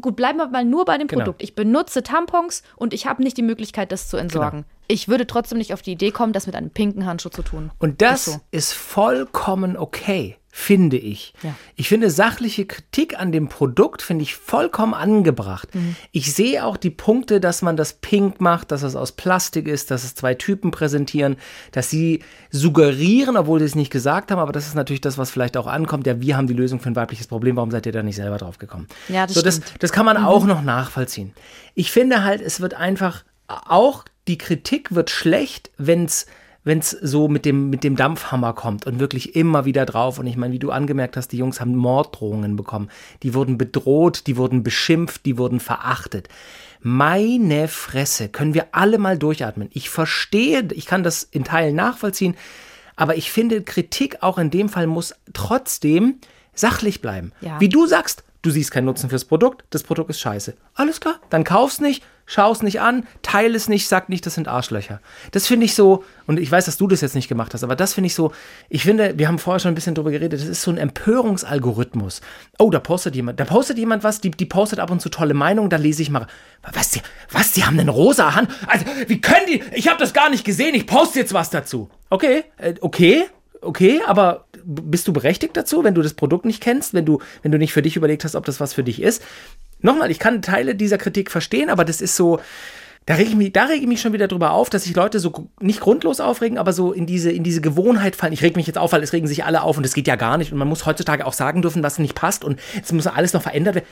gut, 0.00 0.14
bleiben 0.14 0.38
wir 0.38 0.48
mal 0.48 0.64
nur 0.64 0.84
bei 0.84 0.98
dem 0.98 1.08
Genau. 1.08 1.24
Produkt. 1.24 1.42
Ich 1.42 1.54
benutze 1.54 2.02
Tampons 2.02 2.62
und 2.76 2.92
ich 2.92 3.06
habe 3.06 3.22
nicht 3.22 3.36
die 3.38 3.42
Möglichkeit, 3.42 3.92
das 3.92 4.08
zu 4.08 4.18
entsorgen. 4.18 4.60
Genau. 4.60 4.72
Ich 4.88 5.08
würde 5.08 5.26
trotzdem 5.26 5.58
nicht 5.58 5.72
auf 5.72 5.82
die 5.82 5.92
Idee 5.92 6.10
kommen, 6.12 6.32
das 6.32 6.46
mit 6.46 6.54
einem 6.54 6.70
pinken 6.70 7.06
Handschuh 7.06 7.30
zu 7.30 7.42
tun. 7.42 7.72
Und 7.78 8.02
das 8.02 8.26
Ist 8.28 8.34
so. 8.34 8.40
ist 8.52 8.72
vollkommen 8.74 9.76
okay, 9.76 10.36
finde 10.58 10.96
ich. 10.96 11.34
Ja. 11.42 11.54
Ich 11.74 11.86
finde 11.86 12.08
sachliche 12.08 12.64
Kritik 12.64 13.20
an 13.20 13.30
dem 13.30 13.48
Produkt 13.48 14.00
finde 14.00 14.22
ich 14.22 14.34
vollkommen 14.34 14.94
angebracht. 14.94 15.72
Mhm. 15.74 15.96
Ich 16.12 16.34
sehe 16.34 16.64
auch 16.64 16.78
die 16.78 16.88
Punkte, 16.88 17.40
dass 17.40 17.60
man 17.60 17.76
das 17.76 17.92
pink 17.92 18.40
macht, 18.40 18.72
dass 18.72 18.82
es 18.82 18.96
aus 18.96 19.12
Plastik 19.12 19.68
ist, 19.68 19.90
dass 19.90 20.02
es 20.02 20.14
zwei 20.14 20.32
Typen 20.32 20.70
präsentieren, 20.70 21.36
dass 21.72 21.90
sie 21.90 22.22
suggerieren, 22.50 23.36
obwohl 23.36 23.58
sie 23.58 23.66
es 23.66 23.74
nicht 23.74 23.92
gesagt 23.92 24.30
haben, 24.30 24.38
aber 24.38 24.52
das 24.52 24.66
ist 24.66 24.74
natürlich 24.74 25.02
das, 25.02 25.18
was 25.18 25.30
vielleicht 25.30 25.58
auch 25.58 25.66
ankommt. 25.66 26.06
Ja, 26.06 26.22
wir 26.22 26.38
haben 26.38 26.46
die 26.46 26.54
Lösung 26.54 26.80
für 26.80 26.88
ein 26.88 26.96
weibliches 26.96 27.26
Problem, 27.26 27.56
warum 27.56 27.70
seid 27.70 27.84
ihr 27.84 27.92
da 27.92 28.02
nicht 28.02 28.16
selber 28.16 28.38
drauf 28.38 28.56
gekommen? 28.56 28.86
Ja, 29.08 29.26
das 29.26 29.34
so, 29.34 29.42
das. 29.42 29.60
Mhm. 29.60 29.64
das 29.80 29.92
kann 29.92 30.06
man 30.06 30.16
auch 30.16 30.46
noch 30.46 30.62
nachvollziehen. 30.62 31.34
Ich 31.74 31.92
finde 31.92 32.24
halt, 32.24 32.40
es 32.40 32.60
wird 32.60 32.72
einfach 32.72 33.24
auch 33.46 34.06
die 34.26 34.38
Kritik 34.38 34.94
wird 34.94 35.10
schlecht, 35.10 35.70
wenn's 36.66 36.76
wenn's 36.76 36.90
so 36.90 37.28
mit 37.28 37.44
dem, 37.44 37.70
mit 37.70 37.84
dem 37.84 37.96
Dampfhammer 37.96 38.52
kommt 38.52 38.86
und 38.86 38.98
wirklich 38.98 39.34
immer 39.34 39.64
wieder 39.64 39.86
drauf. 39.86 40.18
Und 40.18 40.26
ich 40.26 40.36
meine, 40.36 40.52
wie 40.52 40.58
du 40.58 40.70
angemerkt 40.70 41.16
hast, 41.16 41.28
die 41.28 41.38
Jungs 41.38 41.60
haben 41.60 41.74
Morddrohungen 41.74 42.56
bekommen. 42.56 42.90
Die 43.22 43.34
wurden 43.34 43.56
bedroht, 43.56 44.26
die 44.26 44.36
wurden 44.36 44.62
beschimpft, 44.62 45.24
die 45.24 45.38
wurden 45.38 45.60
verachtet. 45.60 46.28
Meine 46.82 47.68
Fresse, 47.68 48.28
können 48.28 48.52
wir 48.52 48.66
alle 48.72 48.98
mal 48.98 49.16
durchatmen. 49.16 49.70
Ich 49.72 49.88
verstehe, 49.88 50.68
ich 50.72 50.86
kann 50.86 51.02
das 51.02 51.22
in 51.22 51.44
Teilen 51.44 51.74
nachvollziehen, 51.74 52.36
aber 52.96 53.16
ich 53.16 53.30
finde, 53.30 53.62
Kritik 53.62 54.22
auch 54.22 54.38
in 54.38 54.50
dem 54.50 54.68
Fall 54.68 54.86
muss 54.86 55.14
trotzdem 55.32 56.16
sachlich 56.54 57.00
bleiben. 57.00 57.32
Ja. 57.40 57.60
Wie 57.60 57.68
du 57.68 57.86
sagst, 57.86 58.24
du 58.42 58.50
siehst 58.50 58.70
keinen 58.70 58.84
Nutzen 58.84 59.08
fürs 59.08 59.24
Produkt, 59.24 59.64
das 59.70 59.82
Produkt 59.82 60.10
ist 60.10 60.20
scheiße. 60.20 60.54
Alles 60.74 61.00
klar, 61.00 61.20
dann 61.30 61.44
kauf's 61.44 61.80
nicht, 61.80 62.04
schau's 62.26 62.62
nicht 62.62 62.80
an, 62.80 63.06
teile 63.22 63.56
es 63.56 63.68
nicht, 63.68 63.88
sag 63.88 64.08
nicht, 64.08 64.26
das 64.26 64.34
sind 64.34 64.48
Arschlöcher. 64.48 65.00
Das 65.30 65.46
finde 65.46 65.64
ich 65.64 65.74
so, 65.74 66.04
und 66.26 66.38
ich 66.38 66.50
weiß, 66.50 66.66
dass 66.66 66.76
du 66.76 66.88
das 66.88 67.00
jetzt 67.00 67.14
nicht 67.14 67.28
gemacht 67.28 67.54
hast, 67.54 67.62
aber 67.62 67.76
das 67.76 67.94
finde 67.94 68.06
ich 68.06 68.14
so, 68.14 68.32
ich 68.68 68.82
finde, 68.82 69.16
wir 69.16 69.28
haben 69.28 69.38
vorher 69.38 69.60
schon 69.60 69.70
ein 69.70 69.76
bisschen 69.76 69.94
drüber 69.94 70.10
geredet, 70.10 70.40
das 70.40 70.48
ist 70.48 70.62
so 70.62 70.70
ein 70.70 70.76
Empörungsalgorithmus. 70.76 72.20
Oh, 72.58 72.70
da 72.70 72.80
postet 72.80 73.14
jemand, 73.14 73.38
da 73.40 73.44
postet 73.44 73.78
jemand 73.78 74.04
was, 74.04 74.20
die, 74.20 74.32
die 74.32 74.46
postet 74.46 74.80
ab 74.80 74.90
und 74.90 75.00
zu 75.00 75.08
tolle 75.08 75.34
Meinungen, 75.34 75.70
da 75.70 75.76
lese 75.76 76.02
ich 76.02 76.10
mal, 76.10 76.26
was, 76.72 76.90
die, 76.90 77.00
was, 77.30 77.52
die 77.52 77.64
haben 77.64 77.78
einen 77.78 77.88
rosa 77.88 78.34
Hand, 78.34 78.50
also, 78.66 78.84
wie 79.06 79.20
können 79.20 79.46
die, 79.46 79.62
ich 79.72 79.88
habe 79.88 79.98
das 79.98 80.12
gar 80.12 80.28
nicht 80.28 80.44
gesehen, 80.44 80.74
ich 80.74 80.86
poste 80.86 81.20
jetzt 81.20 81.32
was 81.32 81.50
dazu. 81.50 81.88
Okay, 82.10 82.44
äh, 82.58 82.74
okay, 82.80 83.26
okay, 83.60 84.00
aber 84.06 84.46
bist 84.64 85.06
du 85.06 85.12
berechtigt 85.12 85.56
dazu, 85.56 85.84
wenn 85.84 85.94
du 85.94 86.02
das 86.02 86.14
Produkt 86.14 86.44
nicht 86.44 86.60
kennst, 86.60 86.92
wenn 86.92 87.04
du, 87.04 87.20
wenn 87.42 87.52
du 87.52 87.58
nicht 87.58 87.72
für 87.72 87.82
dich 87.82 87.96
überlegt 87.96 88.24
hast, 88.24 88.34
ob 88.34 88.44
das 88.44 88.58
was 88.60 88.74
für 88.74 88.82
dich 88.82 89.00
ist? 89.00 89.22
Nochmal, 89.80 90.10
ich 90.10 90.18
kann 90.18 90.42
Teile 90.42 90.74
dieser 90.74 90.98
Kritik 90.98 91.30
verstehen, 91.30 91.70
aber 91.70 91.84
das 91.84 92.00
ist 92.00 92.16
so, 92.16 92.40
da 93.06 93.14
rege 93.14 93.30
ich 93.30 93.36
mich, 93.36 93.52
da 93.52 93.64
rege 93.64 93.82
ich 93.82 93.86
mich 93.86 94.00
schon 94.00 94.12
wieder 94.12 94.26
drüber 94.26 94.50
auf, 94.50 94.68
dass 94.68 94.82
sich 94.82 94.96
Leute 94.96 95.20
so 95.20 95.48
nicht 95.60 95.80
grundlos 95.80 96.18
aufregen, 96.18 96.58
aber 96.58 96.72
so 96.72 96.92
in 96.92 97.06
diese, 97.06 97.30
in 97.30 97.44
diese 97.44 97.60
Gewohnheit 97.60 98.16
fallen. 98.16 98.32
Ich 98.32 98.42
reg 98.42 98.56
mich 98.56 98.66
jetzt 98.66 98.78
auf, 98.78 98.92
weil 98.92 99.02
es 99.02 99.12
regen 99.12 99.28
sich 99.28 99.44
alle 99.44 99.62
auf 99.62 99.76
und 99.76 99.84
das 99.84 99.94
geht 99.94 100.08
ja 100.08 100.16
gar 100.16 100.38
nicht. 100.38 100.52
Und 100.52 100.58
man 100.58 100.66
muss 100.66 100.86
heutzutage 100.86 101.24
auch 101.24 101.32
sagen 101.32 101.62
dürfen, 101.62 101.84
was 101.84 102.00
nicht 102.00 102.16
passt 102.16 102.44
und 102.44 102.58
es 102.82 102.92
muss 102.92 103.06
alles 103.06 103.32
noch 103.32 103.42
verändert 103.42 103.76
werden. 103.76 103.86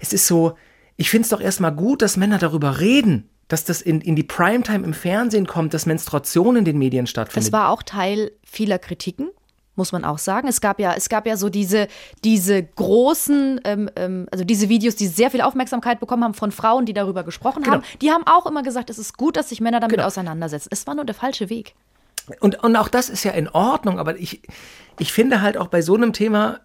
Es 0.00 0.14
ist 0.14 0.26
so, 0.26 0.56
ich 0.96 1.10
finde 1.10 1.24
es 1.24 1.28
doch 1.28 1.42
erstmal 1.42 1.74
gut, 1.74 2.00
dass 2.00 2.16
Männer 2.16 2.38
darüber 2.38 2.80
reden, 2.80 3.28
dass 3.48 3.64
das 3.64 3.82
in, 3.82 4.00
in 4.00 4.16
die 4.16 4.22
Primetime 4.22 4.84
im 4.84 4.94
Fernsehen 4.94 5.46
kommt, 5.46 5.74
dass 5.74 5.84
Menstruation 5.84 6.56
in 6.56 6.64
den 6.64 6.78
Medien 6.78 7.06
stattfindet. 7.06 7.52
Das 7.52 7.52
war 7.52 7.68
auch 7.68 7.82
Teil 7.82 8.32
vieler 8.44 8.78
Kritiken, 8.78 9.28
muss 9.76 9.92
man 9.92 10.04
auch 10.04 10.18
sagen. 10.18 10.48
Es 10.48 10.60
gab 10.60 10.78
ja, 10.78 10.94
es 10.94 11.08
gab 11.08 11.26
ja 11.26 11.36
so 11.36 11.48
diese, 11.48 11.88
diese 12.22 12.62
großen, 12.62 13.60
ähm, 13.64 13.90
ähm, 13.96 14.26
also 14.30 14.44
diese 14.44 14.68
Videos, 14.68 14.96
die 14.96 15.06
sehr 15.06 15.30
viel 15.30 15.40
Aufmerksamkeit 15.40 16.00
bekommen 16.00 16.24
haben 16.24 16.34
von 16.34 16.52
Frauen, 16.52 16.86
die 16.86 16.92
darüber 16.92 17.24
gesprochen 17.24 17.66
haben. 17.70 17.82
Die 18.00 18.10
haben 18.10 18.24
auch 18.26 18.46
immer 18.46 18.62
gesagt, 18.62 18.90
es 18.90 18.98
ist 18.98 19.16
gut, 19.16 19.36
dass 19.36 19.48
sich 19.48 19.60
Männer 19.60 19.80
damit 19.80 19.96
Genau. 19.96 20.06
auseinandersetzen. 20.06 20.68
Es 20.72 20.86
war 20.86 20.94
nur 20.94 21.04
der 21.04 21.14
falsche 21.14 21.50
Weg. 21.50 21.74
Und, 22.40 22.62
und 22.64 22.76
auch 22.76 22.88
das 22.88 23.08
ist 23.10 23.24
ja 23.24 23.32
in 23.32 23.48
Ordnung, 23.48 23.98
aber 23.98 24.18
ich, 24.18 24.40
ich 24.98 25.12
finde 25.12 25.42
halt 25.42 25.56
auch 25.56 25.68
bei 25.68 25.82
so 25.82 25.94
einem 25.94 26.12
Thema 26.12 26.60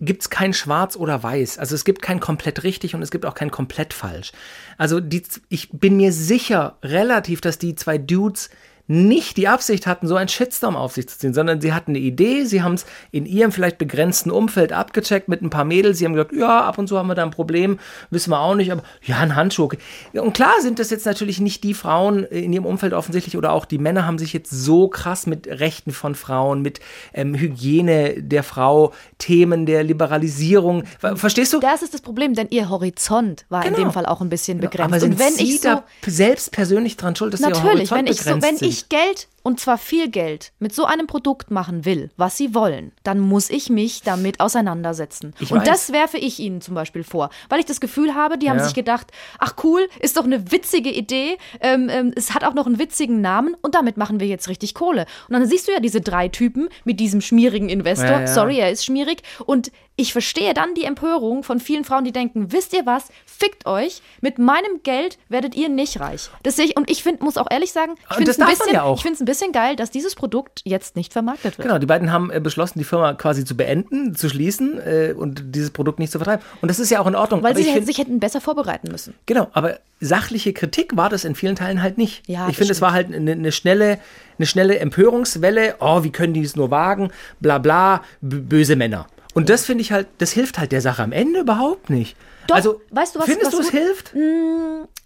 gibt 0.00 0.22
es 0.22 0.30
kein 0.30 0.52
Schwarz 0.52 0.96
oder 0.96 1.22
Weiß. 1.22 1.58
Also 1.58 1.74
es 1.76 1.84
gibt 1.84 2.02
kein 2.02 2.18
komplett 2.18 2.64
richtig 2.64 2.94
und 2.94 3.02
es 3.02 3.10
gibt 3.12 3.24
auch 3.24 3.34
kein 3.34 3.50
komplett 3.52 3.94
falsch. 3.94 4.32
Also 4.76 4.98
die, 5.00 5.22
ich 5.48 5.70
bin 5.70 5.96
mir 5.96 6.12
sicher 6.12 6.76
relativ, 6.82 7.40
dass 7.40 7.58
die 7.58 7.76
zwei 7.76 7.98
Dudes 7.98 8.50
nicht 8.92 9.36
die 9.38 9.48
Absicht 9.48 9.86
hatten, 9.86 10.06
so 10.06 10.16
einen 10.16 10.28
Shitstorm 10.28 10.76
auf 10.76 10.92
sich 10.92 11.08
zu 11.08 11.18
ziehen, 11.18 11.32
sondern 11.32 11.60
sie 11.60 11.72
hatten 11.72 11.92
eine 11.92 11.98
Idee, 11.98 12.44
sie 12.44 12.62
haben 12.62 12.74
es 12.74 12.84
in 13.10 13.24
ihrem 13.26 13.50
vielleicht 13.50 13.78
begrenzten 13.78 14.30
Umfeld 14.30 14.72
abgecheckt 14.72 15.28
mit 15.28 15.40
ein 15.40 15.48
paar 15.50 15.64
Mädels, 15.64 15.98
sie 15.98 16.04
haben 16.04 16.12
gesagt, 16.12 16.32
ja, 16.32 16.60
ab 16.62 16.76
und 16.78 16.88
zu 16.88 16.98
haben 16.98 17.06
wir 17.08 17.14
da 17.14 17.22
ein 17.22 17.30
Problem, 17.30 17.78
wissen 18.10 18.30
wir 18.30 18.40
auch 18.40 18.54
nicht, 18.54 18.70
aber 18.70 18.82
ja, 19.02 19.16
ein 19.18 19.34
Handschuh. 19.34 19.64
okay. 19.64 19.78
Und 20.12 20.34
klar 20.34 20.52
sind 20.60 20.78
das 20.78 20.90
jetzt 20.90 21.06
natürlich 21.06 21.40
nicht 21.40 21.64
die 21.64 21.74
Frauen 21.74 22.24
in 22.24 22.52
ihrem 22.52 22.66
Umfeld 22.66 22.92
offensichtlich 22.92 23.36
oder 23.36 23.52
auch 23.52 23.64
die 23.64 23.78
Männer 23.78 24.04
haben 24.06 24.18
sich 24.18 24.32
jetzt 24.34 24.50
so 24.50 24.88
krass 24.88 25.26
mit 25.26 25.46
Rechten 25.46 25.92
von 25.92 26.14
Frauen, 26.14 26.60
mit 26.60 26.80
ähm, 27.14 27.34
Hygiene 27.34 28.22
der 28.22 28.42
Frau, 28.42 28.92
Themen 29.18 29.64
der 29.66 29.84
Liberalisierung, 29.84 30.84
Ver- 30.98 31.16
verstehst 31.16 31.52
du? 31.52 31.60
Das 31.60 31.82
ist 31.82 31.94
das 31.94 32.00
Problem, 32.00 32.34
denn 32.34 32.48
ihr 32.50 32.68
Horizont 32.68 33.46
war 33.48 33.64
in 33.64 33.72
Genau. 33.74 33.86
dem 33.88 33.92
Fall 33.92 34.06
auch 34.06 34.20
ein 34.20 34.28
bisschen 34.28 34.58
begrenzt. 34.60 34.92
aber 34.92 35.00
sind 35.00 35.12
Und 35.14 35.18
wenn 35.18 35.32
Sie 35.32 35.44
ich 35.44 35.60
so, 35.60 35.68
da 35.68 35.84
selbst 36.06 36.52
persönlich 36.52 36.96
dran 36.96 37.16
schuld, 37.16 37.32
dass 37.32 37.40
Sie 37.40 37.46
Natürlich, 37.46 37.90
Horizont 37.90 37.98
wenn 38.00 38.06
ich, 38.06 38.18
so, 38.18 38.24
begrenzt 38.24 38.46
wenn 38.48 38.56
sind? 38.58 38.68
ich 38.68 38.81
Geld, 38.88 39.26
und 39.42 39.60
zwar 39.60 39.78
viel 39.78 40.08
Geld, 40.08 40.52
mit 40.58 40.74
so 40.74 40.84
einem 40.84 41.06
Produkt 41.06 41.50
machen 41.50 41.84
will, 41.84 42.10
was 42.16 42.36
sie 42.36 42.54
wollen, 42.54 42.92
dann 43.02 43.18
muss 43.20 43.50
ich 43.50 43.70
mich 43.70 44.02
damit 44.02 44.40
auseinandersetzen. 44.40 45.34
Ich 45.40 45.50
und 45.52 45.58
weiß. 45.60 45.68
das 45.68 45.92
werfe 45.92 46.18
ich 46.18 46.38
ihnen 46.38 46.60
zum 46.60 46.74
Beispiel 46.74 47.04
vor, 47.04 47.30
weil 47.48 47.60
ich 47.60 47.66
das 47.66 47.80
Gefühl 47.80 48.14
habe, 48.14 48.38
die 48.38 48.48
haben 48.50 48.58
Ja. 48.58 48.64
sich 48.64 48.74
gedacht, 48.74 49.08
ach 49.38 49.54
cool, 49.64 49.88
ist 50.00 50.16
doch 50.16 50.24
eine 50.24 50.50
witzige 50.52 50.90
Idee, 50.90 51.36
ähm, 51.60 51.88
ähm, 51.90 52.12
es 52.16 52.34
hat 52.34 52.44
auch 52.44 52.54
noch 52.54 52.66
einen 52.66 52.78
witzigen 52.78 53.20
Namen 53.20 53.56
und 53.62 53.74
damit 53.74 53.96
machen 53.96 54.20
wir 54.20 54.26
jetzt 54.26 54.48
richtig 54.48 54.74
Kohle. 54.74 55.06
Und 55.28 55.34
dann 55.34 55.46
siehst 55.46 55.68
du 55.68 55.72
ja 55.72 55.80
diese 55.80 56.00
drei 56.00 56.28
Typen 56.28 56.68
mit 56.84 57.00
diesem 57.00 57.20
schmierigen 57.20 57.68
Investor, 57.68 58.06
Ja, 58.10 58.20
ja. 58.20 58.26
sorry, 58.26 58.58
er 58.58 58.70
ist 58.70 58.84
schmierig, 58.84 59.22
und 59.46 59.72
ich 59.96 60.12
verstehe 60.12 60.54
dann 60.54 60.74
die 60.74 60.84
Empörung 60.84 61.42
von 61.42 61.60
vielen 61.60 61.84
Frauen, 61.84 62.04
die 62.04 62.12
denken, 62.12 62.50
wisst 62.50 62.72
ihr 62.72 62.86
was, 62.86 63.08
fickt 63.26 63.66
euch, 63.66 64.00
mit 64.22 64.38
meinem 64.38 64.82
Geld 64.82 65.18
werdet 65.28 65.54
ihr 65.54 65.68
nicht 65.68 66.00
reich. 66.00 66.30
Das 66.42 66.56
sehe 66.56 66.64
ich, 66.64 66.76
und 66.76 66.90
ich 66.90 67.02
find, 67.02 67.20
muss 67.20 67.36
auch 67.36 67.48
ehrlich 67.50 67.72
sagen, 67.72 67.94
ich 68.08 68.16
finde 68.16 68.30
es 68.30 68.40
ein, 68.40 68.46
bisschen- 68.48 68.72
ja 68.74 68.82
auch. 68.84 68.96
ich 68.96 69.02
find's 69.02 69.20
ein 69.20 69.26
bisschen 69.26 69.31
geil, 69.52 69.76
dass 69.76 69.90
dieses 69.90 70.14
Produkt 70.14 70.60
jetzt 70.64 70.96
nicht 70.96 71.12
vermarktet 71.12 71.58
wird. 71.58 71.66
Genau, 71.66 71.78
die 71.78 71.86
beiden 71.86 72.12
haben 72.12 72.30
äh, 72.30 72.40
beschlossen, 72.40 72.78
die 72.78 72.84
Firma 72.84 73.14
quasi 73.14 73.44
zu 73.44 73.56
beenden, 73.56 74.14
zu 74.14 74.28
schließen 74.28 74.78
äh, 74.78 75.14
und 75.16 75.54
dieses 75.54 75.70
Produkt 75.70 75.98
nicht 75.98 76.12
zu 76.12 76.18
vertreiben. 76.18 76.44
Und 76.60 76.68
das 76.70 76.78
ist 76.78 76.90
ja 76.90 77.00
auch 77.00 77.06
in 77.06 77.14
Ordnung. 77.14 77.42
Weil 77.42 77.52
aber 77.52 77.60
sie 77.62 77.70
hätten- 77.70 77.86
sich 77.86 77.98
hätten 77.98 78.20
besser 78.20 78.40
vorbereiten 78.40 78.90
müssen. 78.90 79.14
Genau, 79.26 79.48
aber 79.52 79.78
sachliche 80.00 80.52
Kritik 80.52 80.96
war 80.96 81.08
das 81.08 81.24
in 81.24 81.34
vielen 81.34 81.56
Teilen 81.56 81.82
halt 81.82 81.98
nicht. 81.98 82.28
Ja, 82.28 82.48
ich 82.48 82.56
finde, 82.56 82.72
es 82.72 82.80
war 82.80 82.92
halt 82.92 83.14
eine, 83.14 83.32
eine 83.32 83.52
schnelle, 83.52 83.98
eine 84.38 84.46
schnelle 84.46 84.78
Empörungswelle. 84.78 85.76
Oh, 85.80 86.02
wie 86.04 86.10
können 86.10 86.34
die 86.34 86.42
es 86.42 86.56
nur 86.56 86.70
wagen? 86.70 87.10
Bla 87.40 87.58
bla, 87.58 88.02
böse 88.20 88.76
Männer. 88.76 89.06
Und 89.34 89.48
das 89.48 89.64
finde 89.64 89.82
ich 89.82 89.92
halt, 89.92 90.06
das 90.18 90.32
hilft 90.32 90.58
halt 90.58 90.72
der 90.72 90.80
Sache 90.80 91.02
am 91.02 91.12
Ende 91.12 91.40
überhaupt 91.40 91.88
nicht. 91.90 92.16
Doch, 92.48 92.56
also, 92.56 92.80
weißt 92.90 93.14
du, 93.14 93.20
was- 93.20 93.26
findest 93.26 93.46
was 93.52 93.56
du, 93.56 93.60
es 93.62 93.70
hilft? 93.70 94.14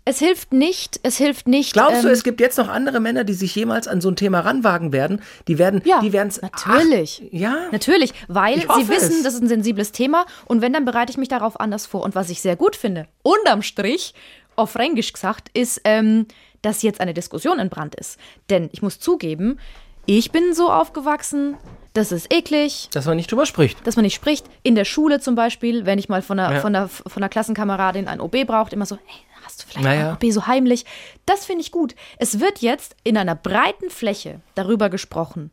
Es 0.04 0.18
hilft 0.20 0.52
nicht, 0.52 1.00
es 1.02 1.16
hilft 1.16 1.48
nicht. 1.48 1.72
Glaubst 1.72 2.04
du, 2.04 2.08
ähm, 2.08 2.12
es 2.14 2.22
gibt 2.22 2.40
jetzt 2.40 2.58
noch 2.58 2.68
andere 2.68 3.00
Männer, 3.00 3.24
die 3.24 3.34
sich 3.34 3.54
jemals 3.54 3.88
an 3.88 4.00
so 4.00 4.08
ein 4.08 4.16
Thema 4.16 4.40
ranwagen 4.40 4.92
werden? 4.92 5.20
Die 5.48 5.58
werden, 5.58 5.82
Ja, 5.84 6.00
die 6.00 6.12
werden 6.12 6.28
es. 6.28 6.40
natürlich. 6.40 7.22
Ja. 7.32 7.66
Natürlich, 7.72 8.14
weil 8.28 8.60
sie 8.60 8.88
wissen, 8.88 9.16
es. 9.18 9.22
das 9.24 9.34
ist 9.34 9.42
ein 9.42 9.48
sensibles 9.48 9.92
Thema 9.92 10.24
und 10.46 10.60
wenn, 10.62 10.72
dann 10.72 10.84
bereite 10.84 11.10
ich 11.10 11.18
mich 11.18 11.28
darauf 11.28 11.58
anders 11.60 11.86
vor. 11.86 12.02
Und 12.04 12.14
was 12.14 12.30
ich 12.30 12.40
sehr 12.40 12.56
gut 12.56 12.76
finde, 12.76 13.06
unterm 13.22 13.62
Strich, 13.62 14.14
auf 14.54 14.70
Fränkisch 14.70 15.12
gesagt, 15.12 15.50
ist, 15.54 15.80
ähm, 15.84 16.26
dass 16.62 16.82
jetzt 16.82 17.00
eine 17.00 17.12
Diskussion 17.12 17.58
entbrannt 17.58 17.94
ist. 17.96 18.18
Denn 18.48 18.70
ich 18.72 18.80
muss 18.82 18.98
zugeben, 19.00 19.58
ich 20.06 20.30
bin 20.30 20.54
so 20.54 20.70
aufgewachsen, 20.70 21.56
das 21.96 22.12
ist 22.12 22.32
eklig, 22.32 22.88
Dass 22.92 23.06
man 23.06 23.16
nicht 23.16 23.30
drüber 23.30 23.46
spricht. 23.46 23.86
dass 23.86 23.96
man 23.96 24.04
nicht 24.04 24.14
spricht. 24.14 24.46
In 24.62 24.74
der 24.74 24.84
Schule 24.84 25.20
zum 25.20 25.34
Beispiel, 25.34 25.86
wenn 25.86 25.98
ich 25.98 26.08
mal 26.08 26.22
von 26.22 26.38
einer, 26.38 26.54
Ja. 26.56 26.60
von 26.60 26.74
einer, 26.74 26.88
von 26.88 27.04
einer 27.16 27.28
Klassenkameradin 27.28 28.08
ein 28.08 28.20
OB 28.20 28.44
braucht, 28.44 28.72
immer 28.72 28.86
so, 28.86 28.96
hey, 29.06 29.20
hast 29.44 29.62
du 29.62 29.66
vielleicht 29.68 29.84
Naja. 29.84 30.08
ein 30.10 30.14
OB 30.14 30.30
so 30.32 30.46
heimlich? 30.46 30.84
Das 31.24 31.44
finde 31.46 31.62
ich 31.62 31.72
gut. 31.72 31.94
Es 32.18 32.40
wird 32.40 32.58
jetzt 32.60 32.96
in 33.04 33.16
einer 33.16 33.34
breiten 33.34 33.90
Fläche 33.90 34.40
darüber 34.54 34.88
gesprochen. 34.90 35.50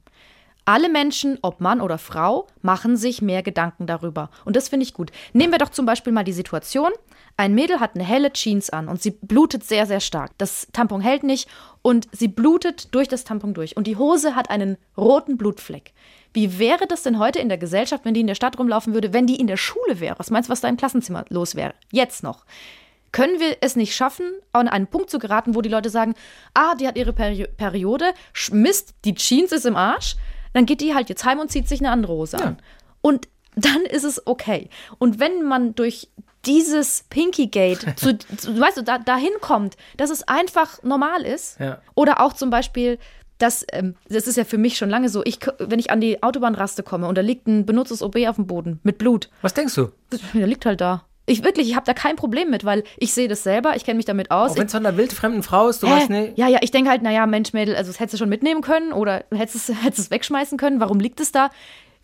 Alle 0.65 0.87
Menschen, 0.87 1.37
ob 1.41 1.59
Mann 1.59 1.81
oder 1.81 1.97
Frau, 1.97 2.47
machen 2.61 2.95
sich 2.95 3.21
mehr 3.21 3.43
Gedanken 3.43 3.85
darüber. 3.85 4.29
Und 4.45 4.55
das 4.55 4.69
finde 4.69 4.85
ich 4.85 4.93
gut. 4.93 5.11
Nehmen 5.33 5.51
wir 5.51 5.59
doch 5.59 5.69
zum 5.69 5.85
Beispiel 5.85 6.13
mal 6.13 6.23
die 6.23 6.31
Situation, 6.31 6.91
ein 7.35 7.55
Mädel 7.55 7.79
hat 7.79 7.95
eine 7.95 8.03
helle 8.03 8.31
Jeans 8.31 8.69
an 8.69 8.87
und 8.87 9.01
sie 9.01 9.11
blutet 9.11 9.63
sehr, 9.63 9.85
sehr 9.85 9.99
stark. 9.99 10.31
Das 10.37 10.67
Tampon 10.71 11.01
hält 11.01 11.23
nicht 11.23 11.49
und 11.81 12.07
sie 12.11 12.27
blutet 12.27 12.93
durch 12.93 13.07
das 13.07 13.23
Tampon 13.23 13.53
durch. 13.53 13.75
Und 13.75 13.87
die 13.87 13.97
Hose 13.97 14.35
hat 14.35 14.49
einen 14.49 14.77
roten 14.95 15.37
Blutfleck. 15.37 15.93
Wie 16.33 16.59
wäre 16.59 16.87
das 16.87 17.03
denn 17.03 17.19
heute 17.19 17.39
in 17.39 17.49
der 17.49 17.57
Gesellschaft, 17.57 18.05
wenn 18.05 18.13
die 18.13 18.21
in 18.21 18.27
der 18.27 18.35
Stadt 18.35 18.57
rumlaufen 18.59 18.93
würde, 18.93 19.13
wenn 19.13 19.27
die 19.27 19.39
in 19.39 19.47
der 19.47 19.57
Schule 19.57 19.99
wäre? 19.99 20.17
Was 20.19 20.31
meinst 20.31 20.49
du, 20.49 20.51
was 20.51 20.61
da 20.61 20.67
im 20.67 20.77
Klassenzimmer 20.77 21.25
los 21.29 21.55
wäre? 21.55 21.73
Jetzt 21.91 22.23
noch. 22.23 22.45
Können 23.11 23.39
wir 23.39 23.57
es 23.61 23.75
nicht 23.75 23.95
schaffen, 23.95 24.25
an 24.53 24.67
einen 24.67 24.87
Punkt 24.87 25.11
zu 25.11 25.19
geraten, 25.19 25.53
wo 25.53 25.61
die 25.61 25.69
Leute 25.69 25.91
sagen, 25.91 26.15
ah, 26.55 26.73
die 26.75 26.87
hat 26.87 26.97
ihre 26.97 27.13
Peri 27.13 27.47
Periode, 27.57 28.13
sch- 28.33 28.53
Mist, 28.55 28.95
die 29.05 29.13
Jeans 29.13 29.51
ist 29.51 29.65
im 29.67 29.75
Arsch, 29.75 30.15
dann 30.53 30.65
geht 30.65 30.81
die 30.81 30.95
halt 30.95 31.09
jetzt 31.09 31.23
heim 31.25 31.39
und 31.39 31.51
zieht 31.51 31.67
sich 31.67 31.79
eine 31.79 31.91
andere 31.91 32.13
Hose 32.13 32.43
an. 32.43 32.57
Und 33.01 33.27
dann 33.55 33.83
ist 33.83 34.03
es 34.03 34.25
okay. 34.25 34.69
Und 34.97 35.19
wenn 35.19 35.43
man 35.43 35.75
durch 35.75 36.09
dieses 36.45 37.05
Pinky-Gate, 37.09 37.93
zu, 37.97 38.17
zu, 38.17 38.59
weißt 38.59 38.77
du, 38.77 38.81
da, 38.83 38.97
dahin 38.97 39.31
kommt, 39.41 39.77
dass 39.97 40.09
es 40.09 40.27
einfach 40.27 40.81
normal 40.83 41.23
ist. 41.23 41.59
Ja. 41.59 41.81
Oder 41.95 42.21
auch 42.21 42.33
zum 42.33 42.49
Beispiel, 42.49 42.99
dass, 43.37 43.65
ähm, 43.71 43.95
das 44.09 44.27
ist 44.27 44.37
ja 44.37 44.45
für 44.45 44.57
mich 44.57 44.77
schon 44.77 44.89
lange 44.89 45.09
so, 45.09 45.23
ich, 45.25 45.39
wenn 45.59 45.79
ich 45.79 45.91
an 45.91 46.01
die 46.01 46.21
Autobahnraste 46.23 46.83
komme 46.83 47.07
und 47.07 47.17
da 47.17 47.21
liegt 47.21 47.47
ein 47.47 47.65
benutztes 47.65 48.01
OB 48.01 48.17
auf 48.27 48.35
dem 48.35 48.47
Boden 48.47 48.79
mit 48.83 48.97
Blut, 48.97 49.29
Was 49.41 49.53
denkst 49.53 49.75
du? 49.75 49.89
der 50.33 50.47
liegt 50.47 50.65
halt 50.65 50.81
da. 50.81 51.05
Ich 51.25 51.41
wirklich, 51.41 51.69
ich 51.69 51.75
habe 51.75 51.85
da 51.85 51.93
kein 51.93 52.17
Problem 52.17 52.49
mit, 52.49 52.65
weil 52.65 52.83
ich 52.97 53.13
sehe 53.13 53.29
das 53.29 53.43
selber, 53.43 53.77
ich 53.77 53.85
kenne 53.85 53.95
mich 53.95 54.05
damit 54.05 54.29
aus. 54.29 54.51
Auch 54.51 54.57
wenn 54.57 54.65
es 54.65 54.73
von 54.73 54.85
einer 54.85 54.97
wildfremden 54.97 55.41
Frau 55.41 55.69
ist, 55.69 55.81
du 55.81 55.87
weißt, 55.87 56.09
ne? 56.09 56.33
Ja, 56.35 56.49
ja, 56.49 56.59
ich 56.61 56.71
denke 56.71 56.89
halt, 56.89 57.01
naja, 57.01 57.25
Mensch, 57.25 57.53
Mädel, 57.53 57.77
also 57.77 57.89
das 57.89 58.01
hättest 58.01 58.15
du 58.15 58.17
schon 58.17 58.29
mitnehmen 58.29 58.61
können 58.61 58.91
oder 58.91 59.23
hättest 59.31 59.69
es, 59.69 59.75
hättest 59.83 59.99
es 59.99 60.11
wegschmeißen 60.11 60.57
können. 60.57 60.81
Warum 60.81 60.99
liegt 60.99 61.21
es 61.21 61.31
da? 61.31 61.49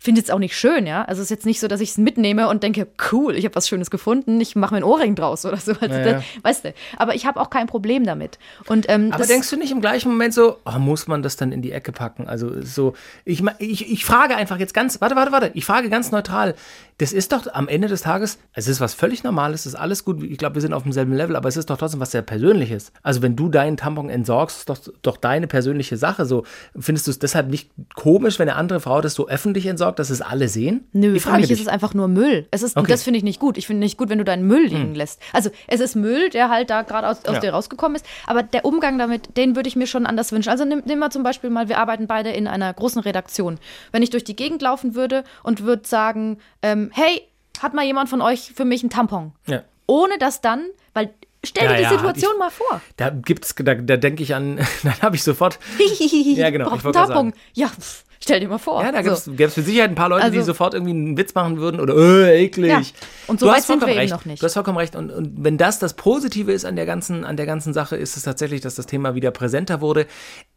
Finde 0.02 0.22
es 0.22 0.30
auch 0.30 0.38
nicht 0.38 0.56
schön, 0.56 0.86
ja. 0.86 1.02
Also 1.04 1.20
es 1.20 1.26
ist 1.26 1.30
jetzt 1.30 1.44
nicht 1.44 1.60
so, 1.60 1.68
dass 1.68 1.82
ich 1.82 1.90
es 1.90 1.98
mitnehme 1.98 2.48
und 2.48 2.62
denke, 2.62 2.86
cool, 3.12 3.36
ich 3.36 3.44
habe 3.44 3.54
was 3.54 3.68
Schönes 3.68 3.90
gefunden, 3.90 4.40
ich 4.40 4.56
mache 4.56 4.72
mir 4.72 4.78
einen 4.78 4.84
Ohrring 4.84 5.14
draus 5.14 5.44
oder 5.44 5.58
so. 5.58 5.72
Also, 5.78 5.94
Ja, 5.94 6.04
das, 6.14 6.24
weißt 6.42 6.64
du, 6.64 6.74
aber 6.96 7.14
ich 7.14 7.26
habe 7.26 7.38
auch 7.38 7.50
kein 7.50 7.66
Problem 7.66 8.04
damit. 8.04 8.38
Und, 8.66 8.86
ähm, 8.88 9.12
Aber 9.12 9.26
denkst 9.26 9.50
du 9.50 9.56
nicht 9.56 9.72
im 9.72 9.82
gleichen 9.82 10.08
Moment 10.08 10.32
so, 10.32 10.56
oh, 10.64 10.78
muss 10.78 11.06
man 11.06 11.22
das 11.22 11.36
dann 11.36 11.52
in 11.52 11.60
die 11.60 11.72
Ecke 11.72 11.92
packen? 11.92 12.28
Also 12.28 12.62
so, 12.62 12.94
ich, 13.26 13.42
ich, 13.58 13.92
ich 13.92 14.04
frage 14.06 14.36
einfach 14.36 14.58
jetzt 14.58 14.72
ganz, 14.72 14.98
warte, 15.02 15.16
warte, 15.16 15.32
warte, 15.32 15.50
ich 15.52 15.66
frage 15.66 15.90
ganz 15.90 16.10
neutral. 16.12 16.54
Das 16.96 17.12
ist 17.12 17.32
doch 17.32 17.46
am 17.52 17.66
Ende 17.68 17.88
des 17.88 18.02
Tages, 18.02 18.38
es 18.52 18.68
ist 18.68 18.80
was 18.80 18.92
völlig 18.92 19.22
Normales, 19.22 19.60
es 19.60 19.72
ist 19.72 19.74
alles 19.74 20.04
gut, 20.04 20.22
ich 20.22 20.36
glaube, 20.36 20.56
wir 20.56 20.62
sind 20.62 20.74
auf 20.74 20.82
demselben 20.82 21.14
Level, 21.14 21.34
aber 21.34 21.48
es 21.48 21.56
ist 21.56 21.70
doch 21.70 21.78
trotzdem 21.78 21.98
was 22.00 22.10
sehr 22.10 22.20
Persönliches. 22.20 22.92
Also 23.02 23.22
wenn 23.22 23.36
du 23.36 23.48
deinen 23.48 23.76
Tampon 23.78 24.10
entsorgst, 24.10 24.58
ist 24.58 24.68
doch, 24.68 24.78
doch 25.00 25.16
deine 25.16 25.46
persönliche 25.46 25.96
Sache. 25.96 26.26
So, 26.26 26.44
findest 26.78 27.06
du 27.06 27.10
es 27.10 27.18
deshalb 27.18 27.48
nicht 27.48 27.70
komisch, 27.94 28.38
wenn 28.38 28.48
eine 28.48 28.58
andere 28.58 28.80
Frau 28.80 29.00
das 29.00 29.14
so 29.14 29.28
öffentlich 29.28 29.66
entsorgt, 29.66 29.89
dass 29.98 30.10
es 30.10 30.20
alle 30.20 30.48
sehen? 30.48 30.86
Nö, 30.92 31.14
ich 31.16 31.22
für 31.22 31.30
mich 31.32 31.42
dich. 31.42 31.52
ist 31.52 31.60
es 31.62 31.68
einfach 31.68 31.94
nur 31.94 32.08
Müll. 32.08 32.46
Es 32.50 32.62
ist, 32.62 32.76
Okay. 32.76 32.80
Und 32.84 32.90
das 32.90 33.02
finde 33.02 33.18
ich 33.18 33.24
nicht 33.24 33.40
gut. 33.40 33.58
Ich 33.58 33.66
finde 33.66 33.80
nicht 33.80 33.96
gut, 33.98 34.08
wenn 34.08 34.18
du 34.18 34.24
deinen 34.24 34.46
Müll 34.46 34.66
liegen 34.66 34.94
lässt. 34.94 35.20
Also 35.32 35.50
es 35.66 35.80
ist 35.80 35.94
Müll, 35.96 36.30
der 36.30 36.48
halt 36.48 36.70
da 36.70 36.82
gerade 36.82 37.08
aus, 37.08 37.24
aus 37.24 37.34
Ja. 37.34 37.40
dir 37.40 37.50
rausgekommen 37.52 37.96
ist. 37.96 38.06
Aber 38.26 38.42
der 38.42 38.64
Umgang 38.64 38.98
damit, 38.98 39.36
den 39.36 39.56
würde 39.56 39.68
ich 39.68 39.76
mir 39.76 39.86
schon 39.86 40.06
anders 40.06 40.32
wünschen. 40.32 40.50
Also 40.50 40.64
nimm, 40.64 40.82
nimm 40.86 40.98
mal 40.98 41.10
zum 41.10 41.22
Beispiel 41.22 41.50
mal, 41.50 41.68
wir 41.68 41.78
arbeiten 41.78 42.06
beide 42.06 42.30
in 42.30 42.46
einer 42.46 42.72
großen 42.72 43.00
Redaktion. 43.02 43.58
Wenn 43.92 44.02
ich 44.02 44.10
durch 44.10 44.24
die 44.24 44.36
Gegend 44.36 44.62
laufen 44.62 44.94
würde 44.94 45.24
und 45.42 45.62
würde 45.64 45.86
sagen, 45.86 46.38
ähm, 46.62 46.90
hey, 46.92 47.22
hat 47.60 47.74
mal 47.74 47.84
jemand 47.84 48.08
von 48.08 48.22
euch 48.22 48.52
für 48.54 48.64
mich 48.64 48.82
einen 48.82 48.90
Tampon? 48.90 49.32
Ja. 49.46 49.62
Ohne 49.86 50.16
dass 50.18 50.40
dann, 50.40 50.64
weil 50.94 51.10
stell 51.44 51.64
Ja, 51.64 51.70
dir 51.72 51.76
die 51.78 51.82
ja, 51.84 51.90
Situation 51.90 52.32
ich- 52.34 52.38
mal 52.38 52.50
vor. 52.50 52.80
Da 52.96 53.10
gibt's, 53.10 53.54
da, 53.56 53.74
da 53.74 53.96
denke 53.96 54.22
ich 54.22 54.34
an, 54.34 54.56
dann 54.82 55.02
habe 55.02 55.16
ich 55.16 55.22
sofort, 55.22 55.58
ja, 55.78 56.50
genau, 56.50 56.74
ich 56.74 56.84
einen 56.84 56.92
Tampon. 56.92 57.32
Ja, 57.54 57.68
pff, 57.68 58.04
stell 58.22 58.40
dir 58.40 58.48
mal 58.48 58.58
vor. 58.58 58.82
Ja, 58.82 58.92
da 58.92 59.02
So. 59.16 59.30
gäbe 59.32 59.44
es 59.44 59.56
mit 59.56 59.66
Sicherheit 59.66 59.90
ein 59.90 59.94
paar 59.94 60.08
Leute, 60.08 60.30
die 60.30 60.38
Also- 60.38 60.52
sofort 60.52 60.74
irgendwie 60.74 60.92
einen 60.92 61.16
Witz 61.16 61.34
machen 61.34 61.58
würden 61.58 61.80
oder 61.80 61.94
äh, 61.96 62.44
eklig. 62.44 62.70
Ja, 62.70 62.82
und 63.26 63.40
so 63.40 63.46
du 63.46 63.52
weit 63.52 63.62
sind 63.62 63.68
wir 63.76 63.80
vollkommen 63.80 63.90
eben 63.92 63.98
recht. 64.00 64.12
noch 64.12 64.24
nicht. 64.24 64.42
Du 64.42 64.46
hast 64.46 64.54
vollkommen 64.54 64.78
recht. 64.78 64.94
Und, 64.96 65.10
und 65.10 65.44
wenn 65.44 65.56
das 65.58 65.78
das 65.78 65.94
Positive 65.94 66.52
ist 66.52 66.64
an 66.64 66.76
der 66.76 66.86
ganzen, 66.86 67.24
an 67.24 67.36
der 67.36 67.46
ganzen 67.46 67.72
Sache, 67.72 67.96
ist 67.96 68.16
es 68.16 68.22
tatsächlich, 68.24 68.60
dass 68.60 68.74
das 68.74 68.86
Thema 68.86 69.14
wieder 69.14 69.30
präsenter 69.30 69.80
wurde. 69.80 70.06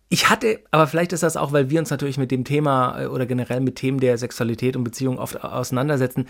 Ich 0.10 0.30
hatte, 0.30 0.60
aber 0.70 0.86
vielleicht 0.88 1.12
ist 1.14 1.24
das 1.24 1.38
auch, 1.38 1.54
weil 1.54 1.70
wir 1.72 1.80
uns 1.80 1.90
natürlich 1.90 2.18
mit 2.18 2.30
dem 2.30 2.44
Thema 2.44 3.02
äh, 3.02 3.06
oder 3.08 3.26
generell 3.26 3.62
mit 3.62 3.78
Themen 3.78 4.00
der 4.00 4.18
Sexualität 4.18 4.76
und 4.76 4.84
Beziehung 4.84 5.18
oft 5.18 5.44
auseinandersetzen. 5.44 6.28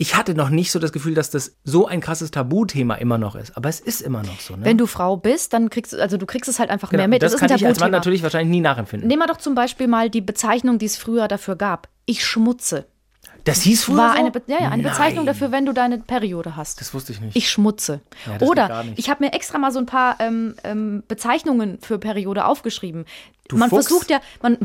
Ich 0.00 0.16
hatte 0.16 0.34
noch 0.34 0.48
nicht 0.48 0.72
so 0.72 0.78
das 0.78 0.92
Gefühl, 0.92 1.12
dass 1.12 1.28
das 1.28 1.56
so 1.62 1.86
ein 1.86 2.00
krasses 2.00 2.30
Tabuthema 2.30 2.94
immer 2.94 3.18
noch 3.18 3.34
ist. 3.34 3.54
Aber 3.54 3.68
es 3.68 3.80
ist 3.80 4.00
immer 4.00 4.22
noch 4.22 4.40
so. 4.40 4.56
Ne? 4.56 4.64
Wenn 4.64 4.78
du 4.78 4.86
Frau 4.86 5.18
bist, 5.18 5.52
dann 5.52 5.68
kriegst 5.68 5.92
du, 5.92 6.00
also 6.00 6.16
du 6.16 6.24
kriegst 6.24 6.48
es 6.48 6.58
halt 6.58 6.70
einfach 6.70 6.88
Genau. 6.88 7.02
mehr 7.02 7.08
mit. 7.08 7.22
Das, 7.22 7.34
ist 7.34 7.38
kann 7.38 7.54
ich 7.54 7.66
als 7.66 7.80
Mann 7.80 7.90
natürlich 7.90 8.22
wahrscheinlich 8.22 8.50
nie 8.50 8.62
nachempfinden. 8.62 9.06
Nehmen 9.06 9.20
wir 9.20 9.26
doch 9.26 9.36
zum 9.36 9.54
Beispiel 9.54 9.88
mal 9.88 10.08
die 10.08 10.22
Bezeichnung, 10.22 10.78
die 10.78 10.86
es 10.86 10.96
früher 10.96 11.28
dafür 11.28 11.54
gab. 11.54 11.90
Ich 12.06 12.24
schmutze. 12.24 12.86
Das 13.44 13.60
hieß 13.60 13.84
früher 13.84 13.98
War 13.98 14.12
so? 14.14 14.18
eine, 14.20 14.30
Be 14.30 14.40
ja, 14.46 14.62
ja, 14.62 14.68
eine 14.70 14.82
Bezeichnung 14.82 15.26
dafür, 15.26 15.52
wenn 15.52 15.66
du 15.66 15.74
deine 15.74 15.98
Periode 15.98 16.56
hast. 16.56 16.80
Das 16.80 16.94
wusste 16.94 17.12
ich 17.12 17.20
nicht. 17.20 17.36
Ich 17.36 17.50
schmutze. 17.50 18.00
Ja, 18.26 18.38
das 18.38 18.48
Oder 18.48 18.86
ich 18.96 19.10
habe 19.10 19.22
mir 19.22 19.34
extra 19.34 19.58
mal 19.58 19.70
so 19.70 19.80
ein 19.80 19.86
paar 19.86 20.16
ähm, 20.20 20.54
ähm, 20.64 21.02
Bezeichnungen 21.08 21.78
für 21.78 21.98
Periode 21.98 22.46
aufgeschrieben. 22.46 23.04
Du 23.48 23.58
man 23.58 23.68
Fuchs. 23.68 23.86
versucht 23.86 24.10
ja, 24.10 24.20
man, 24.40 24.56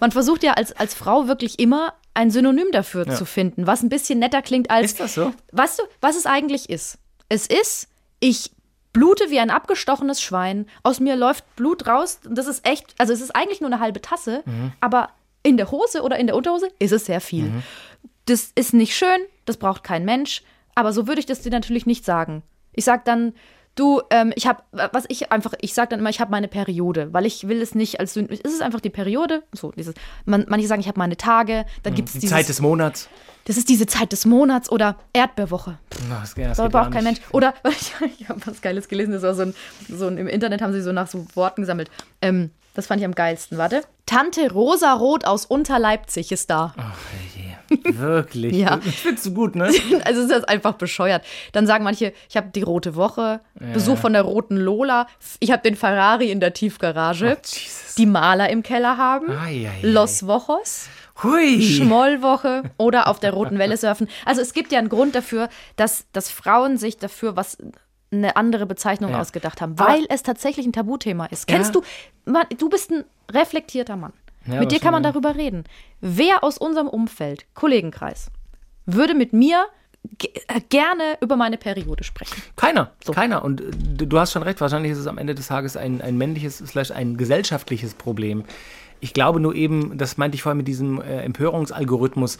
man 0.00 0.12
versucht 0.12 0.42
ja 0.42 0.52
als, 0.52 0.72
als 0.72 0.92
Frau 0.92 1.28
wirklich 1.28 1.58
immer 1.58 1.94
ein 2.16 2.30
Synonym 2.30 2.72
dafür 2.72 3.06
zu 3.08 3.24
finden, 3.24 3.66
was 3.66 3.82
ein 3.82 3.88
bisschen 3.88 4.18
netter 4.18 4.42
klingt 4.42 4.70
als. 4.70 4.86
Ist 4.92 5.00
das 5.00 5.14
so? 5.14 5.32
Weißt 5.52 5.78
du, 5.78 5.82
was 6.00 6.16
es 6.16 6.26
eigentlich 6.26 6.70
ist? 6.70 6.98
Es 7.28 7.46
ist, 7.46 7.88
ich 8.20 8.50
blute 8.92 9.30
wie 9.30 9.38
ein 9.38 9.50
abgestochenes 9.50 10.22
Schwein, 10.22 10.66
aus 10.82 10.98
mir 11.00 11.16
läuft 11.16 11.44
Blut 11.56 11.86
raus. 11.86 12.20
Und 12.26 12.36
das 12.36 12.46
ist 12.46 12.66
echt, 12.66 12.94
also 12.98 13.12
es 13.12 13.20
ist 13.20 13.36
eigentlich 13.36 13.60
nur 13.60 13.70
eine 13.70 13.80
halbe 13.80 14.00
Tasse, 14.00 14.42
Mhm. 14.46 14.72
aber 14.80 15.10
in 15.42 15.56
der 15.58 15.70
Hose 15.70 16.02
oder 16.02 16.18
in 16.18 16.26
der 16.26 16.34
Unterhose 16.36 16.68
ist 16.78 16.92
es 16.92 17.04
sehr 17.06 17.20
viel. 17.20 17.44
Mhm. 17.44 17.62
Das 18.24 18.50
ist 18.54 18.72
nicht 18.72 18.96
schön, 18.96 19.20
das 19.44 19.58
braucht 19.58 19.84
kein 19.84 20.04
Mensch, 20.04 20.42
aber 20.74 20.92
so 20.92 21.06
würde 21.06 21.20
ich 21.20 21.26
das 21.26 21.42
dir 21.42 21.50
natürlich 21.50 21.86
nicht 21.86 22.04
sagen. 22.04 22.42
Ich 22.72 22.84
sag 22.84 23.04
dann, 23.04 23.34
du, 23.76 24.02
ähm, 24.10 24.32
ich 24.34 24.46
habe, 24.48 24.62
was 24.72 25.04
ich 25.08 25.30
einfach, 25.30 25.54
ich 25.60 25.72
sag 25.74 25.90
dann 25.90 26.00
immer, 26.00 26.10
ich 26.10 26.20
habe 26.20 26.30
meine 26.32 26.48
Periode, 26.48 27.12
weil 27.12 27.24
ich 27.26 27.46
will 27.46 27.62
es 27.62 27.74
nicht 27.74 28.00
als, 28.00 28.14
Syn- 28.14 28.28
es 28.30 28.40
ist 28.40 28.62
einfach 28.62 28.80
die 28.80 28.90
Periode, 28.90 29.42
so 29.52 29.70
dieses, 29.72 29.94
man, 30.24 30.44
manche 30.48 30.66
sagen, 30.66 30.80
ich 30.80 30.88
habe 30.88 30.98
meine 30.98 31.16
Tage, 31.16 31.64
dann 31.84 31.94
gibt 31.94 32.08
es 32.08 32.14
Die 32.14 32.20
dieses, 32.20 32.34
Zeit 32.36 32.48
des 32.48 32.60
Monats. 32.60 33.08
das 33.44 33.56
ist 33.56 33.68
diese 33.68 33.86
Zeit 33.86 34.10
des 34.12 34.24
Monats 34.26 34.70
oder 34.70 34.96
Erdbeerwoche. 35.12 35.78
Das, 36.10 36.34
das 36.34 36.56
Da 36.56 36.68
braucht 36.68 36.90
kein. 36.92 37.04
Mensch. 37.04 37.20
Oder 37.32 37.54
ich, 37.70 37.92
ich 38.20 38.28
habe 38.28 38.40
was 38.46 38.60
Geiles 38.60 38.88
gelesen, 38.88 39.12
das 39.12 39.22
war 39.22 39.34
so 39.34 39.42
ein, 39.42 39.54
so 39.88 40.06
ein, 40.08 40.18
im 40.18 40.26
Internet 40.26 40.60
haben 40.62 40.72
sie 40.72 40.82
so 40.82 40.92
nach 40.92 41.06
so 41.06 41.24
Worten 41.34 41.62
gesammelt. 41.62 41.90
Ähm, 42.20 42.50
das 42.74 42.86
fand 42.86 43.00
ich 43.00 43.06
am 43.06 43.14
geilsten. 43.14 43.56
Warte. 43.56 43.82
Tante 44.04 44.52
Rosarot 44.52 45.24
aus 45.24 45.46
Unterleipzig 45.46 46.30
ist 46.32 46.50
da. 46.50 46.74
Wirklich? 47.84 48.54
Ja. 48.56 48.80
Ich 48.84 48.96
find's 49.00 49.24
so 49.24 49.30
gut, 49.32 49.54
ne? 49.56 49.70
Also 50.04 50.22
ist 50.22 50.30
das 50.30 50.44
einfach 50.44 50.74
bescheuert. 50.74 51.24
Dann 51.52 51.66
sagen 51.66 51.84
manche, 51.84 52.12
ich 52.28 52.36
habe 52.36 52.48
die 52.54 52.62
rote 52.62 52.94
Woche, 52.94 53.40
Besuch 53.72 53.98
von 53.98 54.12
der 54.12 54.22
roten 54.22 54.56
Lola, 54.56 55.06
ich 55.40 55.50
habe 55.50 55.62
den 55.62 55.76
Ferrari 55.76 56.30
in 56.30 56.40
der 56.40 56.52
Tiefgarage, 56.54 57.36
Jesus. 57.42 57.94
die 57.96 58.06
Maler 58.06 58.50
im 58.50 58.62
Keller 58.62 58.96
haben, 58.96 59.30
Ai, 59.30 59.68
ai, 59.68 59.70
ai. 59.70 59.80
Los 59.82 60.26
Wochos. 60.26 60.88
Hui. 61.22 61.62
Schmollwoche 61.62 62.64
oder 62.76 63.08
auf 63.08 63.20
der 63.20 63.32
roten 63.32 63.58
Welle 63.58 63.76
surfen. 63.76 64.06
Also 64.26 64.42
es 64.42 64.52
gibt 64.52 64.70
ja 64.72 64.78
einen 64.78 64.90
Grund 64.90 65.14
dafür, 65.14 65.48
dass, 65.76 66.04
dass 66.12 66.30
Frauen 66.30 66.76
sich 66.76 66.98
dafür 66.98 67.36
was 67.36 67.56
eine 68.12 68.36
andere 68.36 68.66
Bezeichnung 68.66 69.12
Ja. 69.12 69.20
ausgedacht 69.20 69.60
haben, 69.60 69.76
Aber- 69.78 69.92
weil 69.92 70.04
es 70.10 70.22
tatsächlich 70.22 70.66
ein 70.66 70.72
Tabuthema 70.72 71.26
ist. 71.26 71.46
Kennst 71.46 71.74
Ja. 71.74 71.80
du, 71.80 72.30
man, 72.30 72.44
du 72.58 72.68
bist 72.68 72.90
ein 72.90 73.04
reflektierter 73.32 73.96
Mann. 73.96 74.12
Ja, 74.46 74.60
mit 74.60 74.72
dir 74.72 74.80
kann 74.80 74.92
man 74.92 75.02
darüber 75.02 75.34
reden. 75.34 75.64
Wer 76.00 76.44
aus 76.44 76.58
unserem 76.58 76.88
Umfeld, 76.88 77.46
Kollegenkreis, 77.54 78.30
würde 78.86 79.14
mit 79.14 79.32
mir 79.32 79.66
äh, 80.22 80.60
gerne 80.68 81.18
über 81.20 81.36
meine 81.36 81.56
Periode 81.56 82.04
sprechen? 82.04 82.40
Keiner, 82.54 82.92
keiner. 83.12 83.44
Und 83.44 83.60
äh, 83.60 83.70
du 83.70 84.06
du 84.06 84.18
hast 84.18 84.32
schon 84.32 84.42
recht, 84.42 84.60
wahrscheinlich 84.60 84.92
ist 84.92 84.98
es 84.98 85.06
am 85.06 85.18
Ende 85.18 85.34
des 85.34 85.48
Tages 85.48 85.76
ein, 85.76 86.00
ein 86.00 86.16
männliches, 86.16 86.58
slash 86.58 86.90
ein 86.90 87.16
gesellschaftliches 87.16 87.94
Problem. 87.94 88.44
Ich 89.00 89.12
glaube 89.12 89.40
nur 89.40 89.54
eben, 89.54 89.98
das 89.98 90.16
meinte 90.16 90.36
ich 90.36 90.42
vorhin 90.42 90.56
mit 90.56 90.68
diesem 90.68 91.00
äh, 91.00 91.20
Empörungsalgorithmus, 91.22 92.38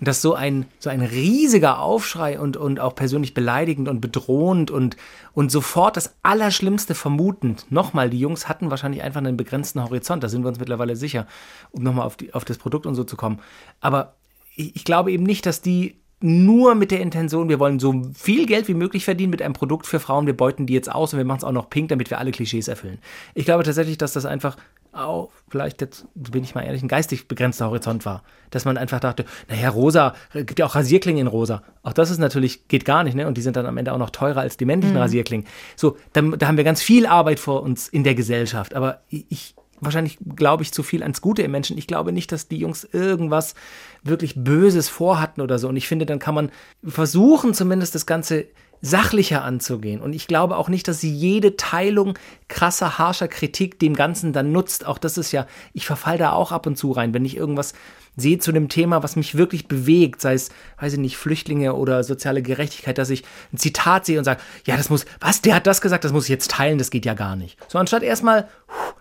dass 0.00 0.20
so 0.20 0.34
ein, 0.34 0.66
so 0.80 0.90
ein 0.90 1.00
riesiger 1.00 1.78
Aufschrei 1.78 2.40
und, 2.40 2.56
und 2.56 2.80
auch 2.80 2.94
persönlich 2.94 3.34
beleidigend 3.34 3.88
und 3.88 4.00
bedrohend 4.00 4.70
und, 4.70 4.96
und 5.32 5.52
sofort 5.52 5.96
das 5.96 6.14
Allerschlimmste 6.22 6.94
vermutend. 6.94 7.66
Nochmal, 7.70 8.10
die 8.10 8.18
Jungs 8.18 8.48
hatten 8.48 8.70
wahrscheinlich 8.70 9.02
einfach 9.02 9.18
einen 9.18 9.36
begrenzten 9.36 9.82
Horizont, 9.82 10.24
da 10.24 10.28
sind 10.28 10.42
wir 10.42 10.48
uns 10.48 10.58
mittlerweile 10.58 10.96
sicher, 10.96 11.26
um 11.70 11.82
nochmal 11.84 12.04
auf, 12.06 12.16
die- 12.16 12.34
auf 12.34 12.44
das 12.44 12.58
Produkt 12.58 12.86
und 12.86 12.94
so 12.96 13.04
zu 13.04 13.16
kommen. 13.16 13.38
Aber 13.80 14.14
ich, 14.56 14.74
ich 14.74 14.84
glaube 14.84 15.12
eben 15.12 15.22
nicht, 15.24 15.46
dass 15.46 15.62
die 15.62 15.96
nur 16.24 16.74
mit 16.76 16.92
der 16.92 17.00
Intention, 17.00 17.48
wir 17.48 17.58
wollen 17.58 17.80
so 17.80 18.02
viel 18.14 18.46
Geld 18.46 18.68
wie 18.68 18.74
möglich 18.74 19.04
verdienen 19.04 19.30
mit 19.30 19.42
einem 19.42 19.54
Produkt 19.54 19.86
für 19.86 19.98
Frauen, 19.98 20.26
wir 20.26 20.36
beuten 20.36 20.66
die 20.66 20.72
jetzt 20.72 20.90
aus 20.90 21.12
und 21.12 21.18
wir 21.18 21.24
machen 21.24 21.38
es 21.38 21.44
auch 21.44 21.50
noch 21.52 21.68
pink, 21.68 21.88
damit 21.88 22.10
wir 22.10 22.18
alle 22.18 22.30
Klischees 22.30 22.68
erfüllen. 22.68 22.98
Ich 23.34 23.44
glaube 23.44 23.64
tatsächlich, 23.64 23.98
dass 23.98 24.12
das 24.12 24.24
einfach 24.24 24.56
auch, 24.92 25.30
vielleicht 25.48 25.80
jetzt 25.80 26.06
bin 26.14 26.44
ich 26.44 26.54
mal 26.54 26.62
ehrlich, 26.62 26.82
ein 26.82 26.88
geistig 26.88 27.26
begrenzter 27.26 27.66
Horizont 27.66 28.04
war. 28.04 28.22
Dass 28.50 28.64
man 28.64 28.76
einfach 28.76 29.00
dachte, 29.00 29.24
naja, 29.48 29.70
rosa, 29.70 30.14
gibt 30.32 30.58
ja 30.58 30.66
auch 30.66 30.74
Rasierklingen 30.74 31.22
in 31.22 31.26
rosa. 31.26 31.62
Auch 31.82 31.94
das 31.94 32.10
ist 32.10 32.18
natürlich, 32.18 32.68
geht 32.68 32.84
gar 32.84 33.02
nicht, 33.02 33.14
ne? 33.14 33.26
Und 33.26 33.38
die 33.38 33.42
sind 33.42 33.56
dann 33.56 33.66
am 33.66 33.78
Ende 33.78 33.92
auch 33.92 33.98
noch 33.98 34.10
teurer 34.10 34.40
als 34.40 34.56
die 34.56 34.66
männlichen 34.66 34.96
Rasierklingen. 34.96 35.46
So, 35.76 35.96
dann, 36.12 36.38
da 36.38 36.48
haben 36.48 36.56
wir 36.56 36.64
ganz 36.64 36.82
viel 36.82 37.06
Arbeit 37.06 37.40
vor 37.40 37.62
uns 37.62 37.88
in 37.88 38.04
der 38.04 38.14
Gesellschaft. 38.14 38.74
Aber 38.74 39.00
ich, 39.08 39.54
wahrscheinlich 39.80 40.18
glaube 40.36 40.62
ich 40.62 40.72
zu 40.72 40.82
viel 40.82 41.02
ans 41.02 41.20
Gute 41.20 41.42
im 41.42 41.50
Menschen. 41.50 41.78
Ich 41.78 41.86
glaube 41.86 42.12
nicht, 42.12 42.30
dass 42.30 42.48
die 42.48 42.58
Jungs 42.58 42.84
irgendwas 42.84 43.54
wirklich 44.02 44.34
Böses 44.36 44.88
vorhatten 44.88 45.40
oder 45.40 45.58
so. 45.58 45.68
Und 45.68 45.76
ich 45.76 45.88
finde, 45.88 46.06
dann 46.06 46.18
kann 46.18 46.34
man 46.34 46.50
versuchen, 46.84 47.54
zumindest 47.54 47.94
das 47.94 48.06
Ganze 48.06 48.46
sachlicher 48.82 49.44
anzugehen. 49.44 50.02
Und 50.02 50.12
ich 50.12 50.26
glaube 50.26 50.56
auch 50.56 50.68
nicht, 50.68 50.88
dass 50.88 51.00
sie 51.00 51.12
jede 51.12 51.56
Teilung 51.56 52.18
krasser, 52.48 52.98
harscher 52.98 53.28
Kritik 53.28 53.78
dem 53.78 53.94
Ganzen 53.94 54.32
dann 54.32 54.50
nutzt. 54.50 54.86
Auch 54.86 54.98
das 54.98 55.16
ist 55.16 55.30
ja, 55.32 55.46
ich 55.72 55.86
verfall 55.86 56.18
da 56.18 56.32
auch 56.32 56.50
ab 56.50 56.66
und 56.66 56.76
zu 56.76 56.90
rein, 56.90 57.14
wenn 57.14 57.24
ich 57.24 57.36
irgendwas 57.36 57.74
sehe 58.16 58.38
zu 58.38 58.52
dem 58.52 58.68
Thema, 58.68 59.02
was 59.02 59.16
mich 59.16 59.36
wirklich 59.36 59.68
bewegt, 59.68 60.20
sei 60.20 60.34
es, 60.34 60.50
weiß 60.78 60.94
ich 60.94 60.98
nicht, 60.98 61.16
Flüchtlinge 61.16 61.74
oder 61.74 62.04
soziale 62.04 62.42
Gerechtigkeit, 62.42 62.98
dass 62.98 63.08
ich 63.08 63.22
ein 63.52 63.56
Zitat 63.56 64.04
sehe 64.04 64.18
und 64.18 64.24
sage, 64.24 64.40
ja, 64.66 64.76
das 64.76 64.90
muss, 64.90 65.06
was, 65.20 65.40
der 65.40 65.54
hat 65.54 65.66
das 65.66 65.80
gesagt, 65.80 66.04
das 66.04 66.12
muss 66.12 66.24
ich 66.24 66.30
jetzt 66.30 66.50
teilen, 66.50 66.76
das 66.76 66.90
geht 66.90 67.06
ja 67.06 67.14
gar 67.14 67.36
nicht. 67.36 67.58
So, 67.70 67.78
anstatt 67.78 68.02
erstmal 68.02 68.48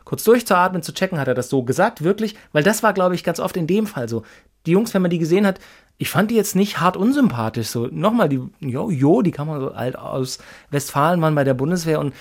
kurz 0.05 0.23
durchzuatmen, 0.23 0.83
zu 0.83 0.93
checken, 0.93 1.19
hat 1.19 1.27
er 1.27 1.33
das 1.33 1.49
so 1.49 1.63
gesagt, 1.63 2.03
wirklich, 2.03 2.35
weil 2.53 2.63
das 2.63 2.83
war, 2.83 2.93
glaube 2.93 3.15
ich, 3.15 3.23
ganz 3.23 3.39
oft 3.39 3.57
in 3.57 3.67
dem 3.67 3.87
Fall 3.87 4.07
so. 4.07 4.23
Die 4.65 4.71
Jungs, 4.71 4.93
wenn 4.93 5.01
man 5.01 5.11
die 5.11 5.17
gesehen 5.17 5.45
hat, 5.45 5.59
ich 6.01 6.09
fand 6.09 6.31
die 6.31 6.35
jetzt 6.35 6.55
nicht 6.55 6.79
hart 6.79 6.97
unsympathisch. 6.97 7.67
So, 7.67 7.87
nochmal, 7.91 8.27
die, 8.27 8.41
jo, 8.59 8.89
jo, 8.89 9.21
die 9.21 9.29
kann 9.31 9.45
man 9.47 9.59
so 9.61 9.69
alt 9.71 9.95
aus 9.95 10.39
Westfalen 10.71 11.21
waren 11.21 11.35
bei 11.35 11.43
der 11.43 11.53
Bundeswehr 11.53 11.99
und 11.99 12.13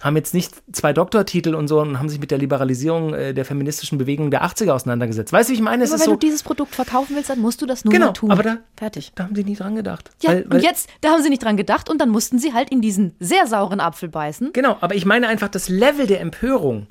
haben 0.00 0.16
jetzt 0.16 0.32
nicht 0.34 0.54
zwei 0.72 0.92
Doktortitel 0.94 1.54
und 1.54 1.68
so 1.68 1.78
und 1.80 1.98
haben 1.98 2.08
sich 2.08 2.18
mit 2.18 2.30
der 2.30 2.38
Liberalisierung 2.38 3.12
äh, 3.14 3.34
der 3.34 3.44
feministischen 3.44 3.98
Bewegung 3.98 4.30
der 4.30 4.42
80er 4.44 4.72
auseinandergesetzt. 4.72 5.30
Weißt 5.32 5.48
du, 5.48 5.52
wie 5.52 5.56
ich 5.56 5.62
meine? 5.62 5.84
Es 5.84 5.90
Aber 5.90 5.96
ist 5.96 6.00
wenn 6.00 6.06
so, 6.14 6.16
du 6.16 6.26
dieses 6.26 6.42
Produkt 6.42 6.74
verkaufen 6.74 7.14
willst, 7.14 7.28
dann 7.30 7.38
musst 7.38 7.60
du 7.62 7.66
das 7.66 7.84
nur 7.84 7.92
Genau, 7.92 8.10
tun. 8.12 8.30
aber 8.32 8.42
da- 8.42 8.56
Fertig. 8.76 9.12
da 9.14 9.24
haben 9.24 9.34
sie 9.36 9.44
nie 9.44 9.54
dran 9.56 9.76
gedacht. 9.76 10.10
Ja, 10.22 10.30
Weil- 10.30 10.46
weil- 10.48 10.56
und 10.56 10.64
jetzt, 10.64 10.88
da 11.02 11.10
haben 11.10 11.22
sie 11.22 11.28
nicht 11.28 11.44
dran 11.44 11.56
gedacht 11.58 11.88
und 11.90 12.00
dann 12.00 12.08
mussten 12.08 12.38
sie 12.38 12.52
halt 12.54 12.70
in 12.70 12.80
diesen 12.80 13.14
sehr 13.20 13.46
sauren 13.46 13.78
Apfel 13.78 14.08
beißen. 14.08 14.54
Genau, 14.54 14.76
aber 14.80 14.94
ich 14.96 15.04
meine 15.04 15.28
einfach 15.28 15.48
das 15.48 15.68
Level 15.68 16.06
der 16.06 16.20
Empörung. 16.22 16.86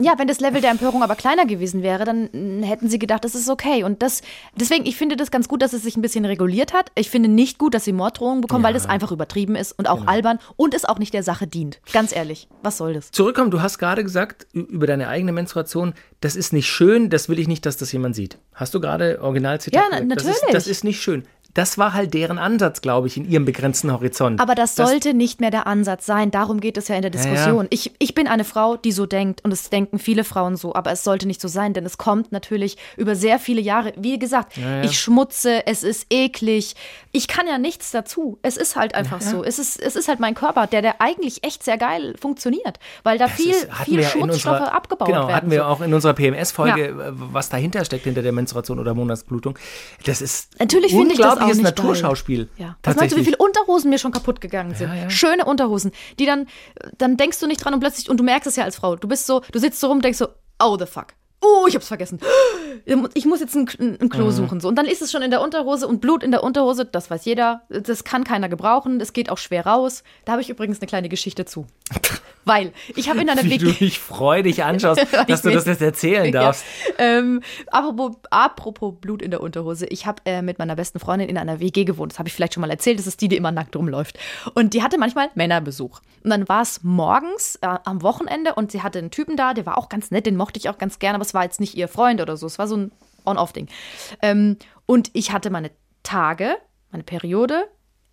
Ja, 0.00 0.14
wenn 0.18 0.26
das 0.28 0.40
Level 0.40 0.60
der 0.60 0.70
Empörung 0.70 1.02
aber 1.02 1.14
kleiner 1.14 1.46
gewesen 1.46 1.82
wäre, 1.82 2.04
dann 2.04 2.62
hätten 2.62 2.88
sie 2.88 2.98
gedacht, 2.98 3.24
das 3.24 3.34
ist 3.34 3.48
okay. 3.50 3.84
Und 3.84 4.02
das, 4.02 4.22
deswegen, 4.54 4.86
ich 4.86 4.96
finde 4.96 5.16
das 5.16 5.30
ganz 5.30 5.46
gut, 5.48 5.62
dass 5.62 5.72
es 5.72 5.82
sich 5.82 5.96
ein 5.96 6.02
bisschen 6.02 6.24
reguliert 6.24 6.72
hat. 6.72 6.90
Ich 6.94 7.10
finde 7.10 7.28
nicht 7.28 7.58
gut, 7.58 7.74
dass 7.74 7.84
sie 7.84 7.92
Morddrohungen 7.92 8.40
bekommen, 8.40 8.64
weil 8.64 8.72
das 8.72 8.86
einfach 8.86 9.12
übertrieben 9.12 9.56
ist 9.56 9.72
und 9.78 9.88
auch 9.88 10.00
Genau. 10.00 10.10
albern 10.10 10.38
und 10.56 10.74
es 10.74 10.84
auch 10.84 10.98
nicht 10.98 11.12
der 11.12 11.22
Sache 11.22 11.46
dient. 11.46 11.80
Ganz 11.92 12.14
ehrlich, 12.14 12.48
was 12.62 12.78
soll 12.78 12.94
das? 12.94 13.10
Zurückkommen, 13.10 13.50
du 13.50 13.60
hast 13.62 13.78
gerade 13.78 14.02
gesagt 14.02 14.46
über 14.54 14.86
deine 14.86 15.08
eigene 15.08 15.32
Menstruation, 15.32 15.94
das 16.20 16.36
ist 16.36 16.52
nicht 16.52 16.66
schön, 16.68 17.10
das 17.10 17.28
will 17.28 17.38
ich 17.38 17.48
nicht, 17.48 17.66
dass 17.66 17.76
das 17.76 17.92
jemand 17.92 18.14
sieht. 18.16 18.38
Hast 18.54 18.74
du 18.74 18.80
gerade 18.80 19.20
Originalzitat 19.22 19.80
Ja, 19.80 19.88
na- 19.90 20.00
gesagt? 20.00 20.16
Das 20.16 20.24
ist, 20.26 20.32
natürlich. 20.42 20.54
das 20.54 20.66
ist 20.66 20.84
nicht 20.84 21.00
schön. 21.02 21.24
Das 21.54 21.78
war 21.78 21.92
halt 21.94 22.14
deren 22.14 22.38
Ansatz, 22.38 22.80
glaube 22.80 23.06
ich, 23.08 23.16
in 23.16 23.28
ihrem 23.28 23.44
begrenzten 23.44 23.92
Horizont. 23.92 24.40
Aber 24.40 24.54
das 24.54 24.76
sollte 24.76 25.14
nicht 25.14 25.40
mehr 25.40 25.50
der 25.50 25.66
Ansatz 25.66 26.06
sein. 26.06 26.30
Darum 26.30 26.60
geht 26.60 26.76
es 26.76 26.88
ja 26.88 26.94
in 26.96 27.02
der 27.02 27.10
Ja, 27.10 27.18
ja. 27.18 27.30
Diskussion. 27.32 27.66
Ich, 27.70 27.92
ich 27.98 28.14
bin 28.14 28.28
eine 28.28 28.44
Frau, 28.44 28.76
die 28.76 28.92
so 28.92 29.06
denkt 29.06 29.42
und 29.44 29.52
es 29.52 29.68
denken 29.70 29.98
viele 29.98 30.24
Frauen 30.24 30.56
so, 30.56 30.74
aber 30.74 30.92
es 30.92 31.02
sollte 31.04 31.26
nicht 31.26 31.40
so 31.40 31.48
sein, 31.48 31.72
denn 31.72 31.84
es 31.84 31.98
kommt 31.98 32.30
natürlich 32.32 32.76
über 32.96 33.14
sehr 33.16 33.38
viele 33.38 33.60
Jahre. 33.60 33.92
Wie 33.96 34.18
gesagt, 34.18 34.52
ich 34.82 34.98
schmutze, 35.00 35.66
es 35.66 35.82
ist 35.82 36.06
eklig. 36.10 36.74
Ich 37.12 37.26
kann 37.26 37.46
ja 37.48 37.58
nichts 37.58 37.90
dazu. 37.90 38.38
Es 38.42 38.56
ist 38.56 38.76
halt 38.76 38.94
einfach 38.94 39.20
so. 39.20 39.42
Es 39.42 39.58
ist, 39.58 39.80
es 39.80 39.96
ist 39.96 40.06
halt 40.08 40.20
mein 40.20 40.34
Körper, 40.34 40.66
der, 40.68 40.82
der 40.82 41.00
eigentlich 41.00 41.42
echt 41.44 41.64
sehr 41.64 41.78
geil 41.78 42.14
funktioniert, 42.20 42.78
weil 43.02 43.18
da 43.18 43.26
viel, 43.26 43.48
Das 43.52 43.62
ist- 43.64 43.72
viel 43.84 44.00
ja 44.00 44.06
in 44.06 44.10
Schmutzstoffe 44.20 44.52
unserer- 44.60 44.72
abgebaut 44.74 45.08
genau, 45.08 45.22
werden. 45.22 45.34
hatten 45.34 45.50
wir 45.50 45.58
so. 45.60 45.64
auch 45.64 45.80
in 45.80 45.92
unserer 45.92 46.14
PMS-Folge, 46.14 46.86
äh, 46.88 46.94
was 47.12 47.48
dahinter 47.48 47.84
steckt 47.84 48.04
hinter 48.04 48.22
der 48.22 48.32
Menstruation 48.32 48.78
oder 48.78 48.94
Monatsblutung. 48.94 49.58
Das 50.06 50.20
ist 50.22 50.58
Natürlich 50.60 50.92
finde 50.92 51.12
ich 51.14 51.18
das 51.18 51.39
geil. 51.48 51.62
Naturschauspiel. 51.62 52.48
Ja. 52.58 52.76
Was 52.82 52.96
meinst 52.96 53.14
du, 53.14 53.20
wie 53.20 53.24
viele 53.24 53.36
Unterhosen 53.38 53.90
mir 53.90 53.98
schon 53.98 54.12
kaputt 54.12 54.40
gegangen 54.40 54.74
sind? 54.74 54.88
Ja, 54.88 54.94
ja. 54.94 55.10
Schöne 55.10 55.44
Unterhosen, 55.44 55.92
die 56.18 56.26
dann, 56.26 56.46
dann 56.98 57.16
denkst 57.16 57.38
du 57.40 57.46
nicht 57.46 57.64
dran 57.64 57.74
und 57.74 57.80
plötzlich, 57.80 58.08
und 58.10 58.18
du 58.18 58.24
merkst 58.24 58.46
es 58.46 58.56
ja 58.56 58.64
als 58.64 58.76
Frau, 58.76 58.96
du 58.96 59.08
bist 59.08 59.26
so, 59.26 59.42
du 59.52 59.58
sitzt 59.58 59.80
so 59.80 59.88
rum 59.88 59.98
und 59.98 60.04
denkst 60.04 60.18
so, 60.18 60.28
oh 60.62 60.76
the 60.78 60.86
fuck. 60.86 61.08
Oh, 61.42 61.66
ich 61.66 61.74
hab's 61.74 61.88
vergessen. 61.88 62.18
Ich 63.14 63.26
muss 63.26 63.40
jetzt 63.40 63.54
ein, 63.54 63.68
ein 63.78 63.98
Mhm. 64.00 64.08
Klo 64.08 64.30
suchen. 64.30 64.60
So. 64.60 64.68
Und 64.68 64.76
dann 64.76 64.86
ist 64.86 65.02
es 65.02 65.12
schon 65.12 65.22
in 65.22 65.30
der 65.30 65.42
Unterhose 65.42 65.86
und 65.86 66.00
Blut 66.00 66.22
in 66.22 66.30
der 66.30 66.42
Unterhose, 66.42 66.84
das 66.86 67.10
weiß 67.10 67.24
jeder. 67.24 67.62
Das 67.68 68.04
kann 68.04 68.24
keiner 68.24 68.48
gebrauchen. 68.48 69.00
Es 69.00 69.12
geht 69.12 69.30
auch 69.30 69.38
schwer 69.38 69.66
raus. 69.66 70.02
Da 70.24 70.32
habe 70.32 70.42
ich 70.42 70.48
übrigens 70.50 70.80
eine 70.80 70.86
kleine 70.86 71.08
Geschichte 71.08 71.44
zu. 71.44 71.66
Weil 72.46 72.72
ich 72.96 73.10
habe 73.10 73.20
in 73.20 73.28
einer 73.28 73.44
Wie 73.44 73.58
du 73.58 73.66
WG. 73.66 73.84
mich 73.84 73.98
freudig 74.00 74.64
anschaust, 74.64 75.06
dass 75.28 75.42
du 75.42 75.50
das 75.50 75.66
jetzt 75.66 75.82
erzählen 75.82 76.24
Ja. 76.24 76.30
darfst. 76.44 76.64
Ähm, 76.96 77.42
apropos, 77.70 78.16
apropos 78.30 78.94
Blut 78.98 79.20
in 79.20 79.30
der 79.30 79.42
Unterhose. 79.42 79.86
Ich 79.86 80.06
habe 80.06 80.22
äh, 80.24 80.40
mit 80.40 80.58
meiner 80.58 80.74
besten 80.74 80.98
Freundin 81.00 81.28
in 81.28 81.36
einer 81.36 81.60
WG 81.60 81.84
gewohnt. 81.84 82.12
Das 82.12 82.18
habe 82.18 82.28
ich 82.28 82.34
vielleicht 82.34 82.54
schon 82.54 82.62
mal 82.62 82.70
erzählt. 82.70 82.98
Das 82.98 83.06
ist 83.06 83.20
die, 83.20 83.28
die 83.28 83.36
immer 83.36 83.52
nackt 83.52 83.76
rumläuft. 83.76 84.18
Und 84.54 84.72
die 84.72 84.82
hatte 84.82 84.96
manchmal 84.98 85.28
Männerbesuch. 85.34 86.00
Und 86.24 86.30
dann 86.30 86.48
war 86.48 86.62
es 86.62 86.82
morgens 86.82 87.56
äh, 87.60 87.66
am 87.84 88.00
Wochenende 88.02 88.54
und 88.54 88.72
sie 88.72 88.82
hatte 88.82 88.98
einen 88.98 89.10
Typen 89.10 89.36
da, 89.36 89.52
der 89.52 89.66
war 89.66 89.76
auch 89.76 89.90
ganz 89.90 90.10
nett, 90.10 90.24
den 90.26 90.36
mochte 90.36 90.58
ich 90.58 90.68
auch 90.70 90.78
ganz 90.78 90.98
gerne, 90.98 91.16
aber 91.16 91.24
es 91.24 91.34
war 91.34 91.44
jetzt 91.44 91.60
nicht 91.60 91.74
ihr 91.76 91.88
Freund 91.88 92.20
oder 92.22 92.36
so. 92.38 92.46
Es 92.46 92.58
war 92.58 92.66
so 92.66 92.76
ein 92.76 92.92
On-Off-Ding. 93.26 93.68
Ähm, 94.22 94.56
und 94.86 95.10
ich 95.12 95.30
hatte 95.32 95.50
meine 95.50 95.70
Tage, 96.02 96.56
meine 96.90 97.04
Periode, 97.04 97.64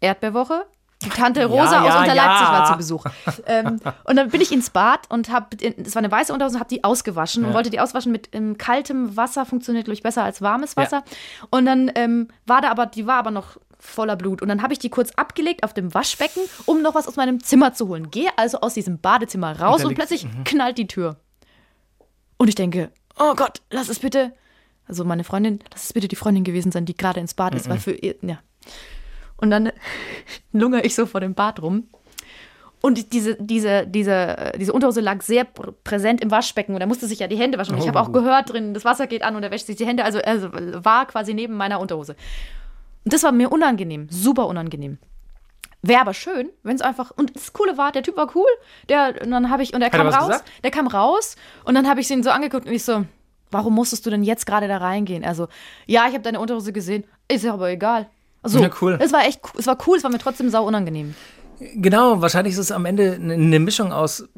Erdbeerwoche. 0.01 0.65
Die 1.03 1.09
Tante 1.09 1.45
Rosa 1.45 1.73
Ja, 1.73 1.81
aus 1.81 1.87
ja, 1.89 1.99
Unterleipzig 1.99 2.47
ja. 2.47 2.51
war 2.53 2.65
zu 2.71 2.77
Besuch. 2.77 3.05
ähm, 3.45 3.79
und 4.05 4.15
dann 4.15 4.29
bin 4.29 4.41
ich 4.41 4.51
ins 4.51 4.71
Bad 4.71 5.01
und 5.09 5.29
habe, 5.31 5.55
es 5.61 5.93
war 5.93 5.99
eine 5.99 6.11
weiße 6.11 6.33
Unterhose, 6.33 6.57
habe 6.59 6.69
die 6.69 6.83
ausgewaschen 6.83 7.45
und 7.45 7.53
wollte 7.53 7.69
die 7.69 7.79
auswaschen 7.79 8.11
mit 8.11 8.29
ähm, 8.33 8.57
kaltem 8.57 9.15
Wasser, 9.15 9.45
funktioniert 9.45 9.85
glaube 9.85 9.93
ich 9.95 10.01
besser 10.03 10.23
als 10.23 10.41
warmes 10.41 10.75
Wasser. 10.75 11.03
Und 11.51 11.65
dann 11.65 11.91
ähm, 11.95 12.29
war 12.47 12.61
da 12.61 12.71
aber, 12.71 12.87
die 12.87 13.05
war 13.05 13.17
aber 13.17 13.29
noch 13.31 13.57
voller 13.79 14.15
Blut. 14.15 14.41
Und 14.41 14.47
dann 14.47 14.63
habe 14.63 14.73
ich 14.73 14.79
die 14.79 14.89
kurz 14.89 15.11
abgelegt 15.11 15.63
auf 15.63 15.71
dem 15.73 15.93
Waschbecken, 15.93 16.41
um 16.65 16.81
noch 16.81 16.95
was 16.95 17.07
aus 17.07 17.15
meinem 17.15 17.43
Zimmer 17.43 17.73
zu 17.73 17.87
holen. 17.89 18.09
Gehe 18.09 18.29
also 18.35 18.61
aus 18.61 18.73
diesem 18.73 18.97
Badezimmer 18.99 19.59
raus 19.59 19.83
und, 19.83 19.89
liegt's- 19.91 20.07
plötzlich 20.09 20.27
knallt 20.45 20.79
die 20.79 20.87
Tür. 20.87 21.17
Und 22.37 22.47
ich 22.47 22.55
denke, 22.55 22.91
oh 23.19 23.35
Gott, 23.35 23.61
lass 23.69 23.87
es 23.89 23.99
bitte. 23.99 24.33
Also 24.87 25.03
meine 25.05 25.23
Freundin, 25.23 25.59
lass 25.71 25.83
es 25.85 25.93
bitte 25.93 26.07
die 26.07 26.15
Freundin 26.15 26.43
gewesen 26.43 26.71
sein, 26.71 26.85
die 26.85 26.95
gerade 26.97 27.19
ins 27.19 27.35
Bad 27.35 27.53
ist, 27.53 27.69
weil 27.69 27.77
für 27.77 27.91
ihr, 27.91 28.15
ja. 28.23 28.39
Und 29.37 29.49
dann 29.51 29.71
lungere 30.51 30.81
ich 30.81 30.95
so 30.95 31.05
vor 31.05 31.21
dem 31.21 31.33
Bad 31.33 31.61
rum. 31.61 31.87
Und 32.81 33.11
diese, 33.11 33.35
diese, 33.39 33.87
diese, 33.87 34.51
diese 34.57 34.71
Unterhose 34.71 35.01
lag 35.01 35.21
sehr 35.23 35.45
pr- 35.45 35.73
präsent 35.83 36.21
im 36.21 36.29
Waschbecken 36.29 36.75
und 36.75 36.81
er 36.81 36.87
musste 36.87 37.07
sich 37.07 37.19
ja 37.19 37.27
die 37.27 37.35
Hände 37.35 37.57
waschen. 37.57 37.73
Und 37.73 37.81
ich 37.81 37.87
habe 37.87 37.99
auch 37.99 38.11
gehört 38.11 38.53
drin, 38.53 38.73
das 38.75 38.85
Wasser 38.85 39.07
geht 39.07 39.23
an 39.23 39.35
und 39.35 39.41
er 39.43 39.49
wäscht 39.49 39.65
sich 39.65 39.75
die 39.77 39.85
Hände. 39.85 40.05
Also 40.05 40.19
er 40.19 40.85
war 40.85 41.07
quasi 41.07 41.33
neben 41.33 41.55
meiner 41.55 41.79
Unterhose. 41.79 42.15
Und 43.03 43.13
das 43.13 43.23
war 43.23 43.31
mir 43.31 43.51
unangenehm, 43.51 44.07
super 44.11 44.45
unangenehm. 44.47 44.99
Wäre 45.81 46.01
aber 46.01 46.13
schön, 46.13 46.49
wenn 46.63 46.75
es 46.75 46.81
einfach. 46.81 47.11
Und 47.11 47.35
das 47.35 47.51
Coole 47.53 47.77
war, 47.77 47.91
der 47.91 48.03
Typ 48.03 48.15
war 48.15 48.35
cool. 48.35 48.49
Der, 48.89 49.15
und 49.23 49.31
dann 49.31 49.49
habe 49.49 49.63
ich. 49.63 49.73
Und 49.73 49.81
er 49.81 49.89
kam 49.89 50.07
raus. 50.07 50.27
gesagt? 50.27 50.51
Der 50.63 50.71
kam 50.71 50.87
raus 50.87 51.35
und 51.65 51.73
dann 51.75 51.87
habe 51.89 51.99
ich 51.99 52.09
ihn 52.11 52.23
so 52.23 52.29
angeguckt 52.29 52.67
und 52.67 52.73
ich 52.73 52.83
so, 52.83 53.05
warum 53.49 53.73
musstest 53.75 54.05
du 54.05 54.09
denn 54.11 54.23
jetzt 54.23 54.45
gerade 54.45 54.67
da 54.67 54.77
reingehen? 54.77 55.23
Also, 55.25 55.47
ja, 55.85 56.05
ich 56.07 56.13
habe 56.13 56.21
deine 56.23 56.39
Unterhose 56.39 56.73
gesehen. 56.73 57.05
Ist 57.27 57.43
ja 57.43 57.53
aber 57.53 57.69
egal. 57.69 58.07
Also, 58.47 58.63
Ja, 58.63 58.69
cool. 58.81 58.97
Es 59.01 59.11
war 59.11 59.25
echt, 59.25 59.41
es 59.57 59.67
war 59.67 59.77
cool, 59.87 59.97
es 59.97 60.03
war 60.03 60.11
mir 60.11 60.19
trotzdem 60.19 60.49
sau 60.49 60.65
unangenehm. 60.65 61.15
Genau, 61.75 62.21
wahrscheinlich 62.21 62.53
ist 62.53 62.59
es 62.59 62.71
am 62.71 62.85
Ende 62.85 63.13
eine 63.13 63.33
eine 63.33 63.59
Mischung 63.59 63.91
aus 63.91 64.29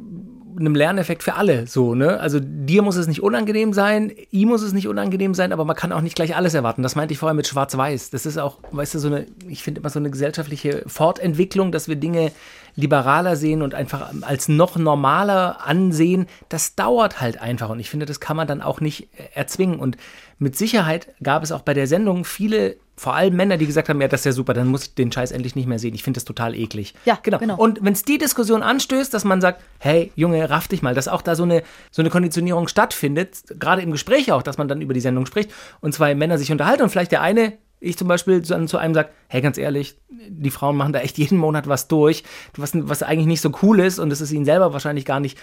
einem 0.57 0.75
Lerneffekt 0.75 1.23
für 1.23 1.35
alle 1.35 1.67
so, 1.67 1.95
ne? 1.95 2.19
Also 2.19 2.39
dir 2.41 2.81
muss 2.81 2.95
es 2.95 3.07
nicht 3.07 3.21
unangenehm 3.21 3.71
sein, 3.71 4.11
ihm 4.31 4.49
muss 4.49 4.61
es 4.61 4.73
nicht 4.73 4.87
unangenehm 4.87 5.33
sein, 5.33 5.53
aber 5.53 5.63
man 5.63 5.75
kann 5.75 5.91
auch 5.91 6.01
nicht 6.01 6.15
gleich 6.15 6.35
alles 6.35 6.53
erwarten. 6.53 6.83
Das 6.83 6.95
meinte 6.95 7.13
ich 7.13 7.19
vorher 7.19 7.33
mit 7.33 7.47
Schwarz-Weiß. 7.47 8.09
Das 8.09 8.25
ist 8.25 8.37
auch, 8.37 8.57
weißt 8.71 8.95
du, 8.95 8.99
so 8.99 9.07
eine, 9.07 9.25
ich 9.47 9.63
finde 9.63 9.79
immer 9.79 9.89
so 9.89 9.99
eine 9.99 10.09
gesellschaftliche 10.09 10.83
Fortentwicklung, 10.87 11.71
dass 11.71 11.87
wir 11.87 11.95
Dinge 11.95 12.31
liberaler 12.75 13.35
sehen 13.35 13.61
und 13.61 13.73
einfach 13.73 14.11
als 14.21 14.49
noch 14.49 14.77
normaler 14.77 15.65
ansehen. 15.65 16.27
Das 16.49 16.75
dauert 16.75 17.21
halt 17.21 17.41
einfach 17.41 17.69
und 17.69 17.79
ich 17.79 17.89
finde, 17.89 18.05
das 18.05 18.19
kann 18.19 18.35
man 18.35 18.47
dann 18.47 18.61
auch 18.61 18.81
nicht 18.81 19.09
äh, 19.17 19.23
erzwingen. 19.35 19.79
Und 19.79 19.97
mit 20.39 20.57
Sicherheit 20.57 21.13
gab 21.23 21.43
es 21.43 21.51
auch 21.51 21.61
bei 21.61 21.73
der 21.73 21.87
Sendung 21.87 22.25
viele, 22.25 22.77
vor 22.99 23.15
allem 23.15 23.33
Männer, 23.37 23.55
die 23.55 23.65
gesagt 23.65 23.87
haben, 23.87 24.01
ja, 24.01 24.09
das 24.09 24.21
ist 24.21 24.25
ja 24.25 24.31
super, 24.33 24.53
dann 24.53 24.67
muss 24.67 24.83
ich 24.83 24.93
den 24.93 25.09
Scheiß 25.09 25.31
endlich 25.31 25.55
nicht 25.55 25.67
mehr 25.67 25.79
sehen. 25.79 25.95
Ich 25.95 26.03
finde 26.03 26.17
das 26.17 26.25
total 26.25 26.53
eklig. 26.53 26.93
Ja, 27.05 27.17
genau. 27.23 27.37
genau. 27.37 27.55
Und 27.55 27.79
wenn 27.81 27.93
es 27.93 28.03
die 28.03 28.17
Diskussion 28.17 28.61
anstößt, 28.61 29.13
dass 29.13 29.23
man 29.23 29.39
sagt, 29.39 29.61
hey, 29.79 30.11
Junge, 30.15 30.49
raff 30.49 30.67
dich 30.67 30.81
mal, 30.81 30.93
dass 30.93 31.07
auch 31.07 31.21
da 31.21 31.33
so 31.35 31.43
eine, 31.43 31.63
so 31.91 32.01
eine 32.01 32.09
Konditionierung 32.09 32.67
stattfindet, 32.67 33.37
gerade 33.57 33.81
im 33.81 33.91
Gespräch 33.91 34.33
auch, 34.33 34.43
dass 34.43 34.57
man 34.57 34.67
dann 34.67 34.81
über 34.81 34.93
die 34.93 34.99
Sendung 34.99 35.25
spricht 35.25 35.49
und 35.79 35.93
zwei 35.93 36.13
Männer 36.13 36.37
sich 36.37 36.51
unterhalten 36.51 36.83
und 36.83 36.89
vielleicht 36.89 37.13
der 37.13 37.21
eine, 37.21 37.53
ich 37.79 37.97
zum 37.97 38.09
Beispiel, 38.09 38.41
zu 38.41 38.53
einem 38.53 38.93
sagt, 38.93 39.13
hey, 39.29 39.39
ganz 39.39 39.57
ehrlich, 39.57 39.97
die 40.27 40.51
Frauen 40.51 40.75
machen 40.75 40.91
da 40.91 40.99
echt 40.99 41.17
jeden 41.17 41.37
Monat 41.37 41.69
was 41.69 41.87
durch, 41.87 42.25
was, 42.57 42.71
was 42.73 43.01
eigentlich 43.01 43.27
nicht 43.27 43.39
so 43.39 43.53
cool 43.61 43.79
ist 43.79 43.99
und 43.99 44.11
es 44.11 44.19
ist 44.19 44.33
ihnen 44.33 44.43
selber 44.43 44.73
wahrscheinlich 44.73 45.05
gar 45.05 45.21
nicht 45.21 45.37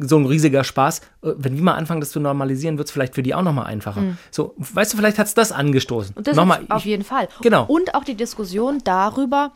so 0.00 0.18
ein 0.18 0.26
riesiger 0.26 0.64
Spaß. 0.64 1.00
Äh, 1.22 1.32
Wenn 1.36 1.56
die 1.56 1.62
mal 1.62 1.74
anfangen, 1.74 2.00
das 2.00 2.10
zu 2.10 2.20
normalisieren, 2.20 2.78
wird 2.78 2.88
es 2.88 2.92
vielleicht 2.92 3.14
für 3.14 3.22
die 3.22 3.34
auch 3.34 3.42
nochmal 3.42 3.66
einfacher. 3.66 4.02
So, 4.30 4.54
weißt 4.58 4.92
du, 4.92 4.96
vielleicht 4.96 5.18
hat 5.18 5.26
es 5.26 5.34
das 5.34 5.52
angestoßen. 5.52 6.14
Und 6.16 6.26
das 6.26 6.36
nochmal, 6.36 6.62
ist 6.62 6.70
auf 6.70 6.84
jeden 6.84 7.04
Fall. 7.04 7.28
Genau. 7.42 7.64
Und 7.66 7.94
auch 7.94 8.04
die 8.04 8.14
Diskussion 8.14 8.80
darüber, 8.84 9.52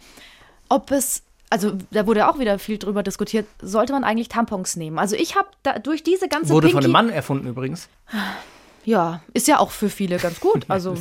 ob 0.68 0.90
es, 0.90 1.22
also 1.50 1.72
da 1.90 2.06
wurde 2.06 2.28
auch 2.28 2.38
wieder 2.38 2.58
viel 2.58 2.78
drüber 2.78 3.02
diskutiert, 3.02 3.46
sollte 3.60 3.92
man 3.92 4.04
eigentlich 4.04 4.28
Tampons 4.28 4.76
nehmen? 4.76 4.98
Also 4.98 5.16
ich 5.16 5.36
habe 5.36 5.48
da 5.62 5.78
durch 5.78 6.02
diese 6.02 6.28
ganze 6.28 6.50
wurde 6.50 6.68
Pinky, 6.68 6.74
von 6.74 6.84
einem 6.84 6.92
Mann 6.92 7.08
erfunden 7.10 7.48
übrigens. 7.48 7.88
Ja, 8.84 9.22
ist 9.32 9.46
ja 9.48 9.58
auch 9.58 9.70
für 9.70 9.88
viele 9.88 10.16
ganz 10.18 10.40
gut. 10.40 10.64
Also 10.68 10.94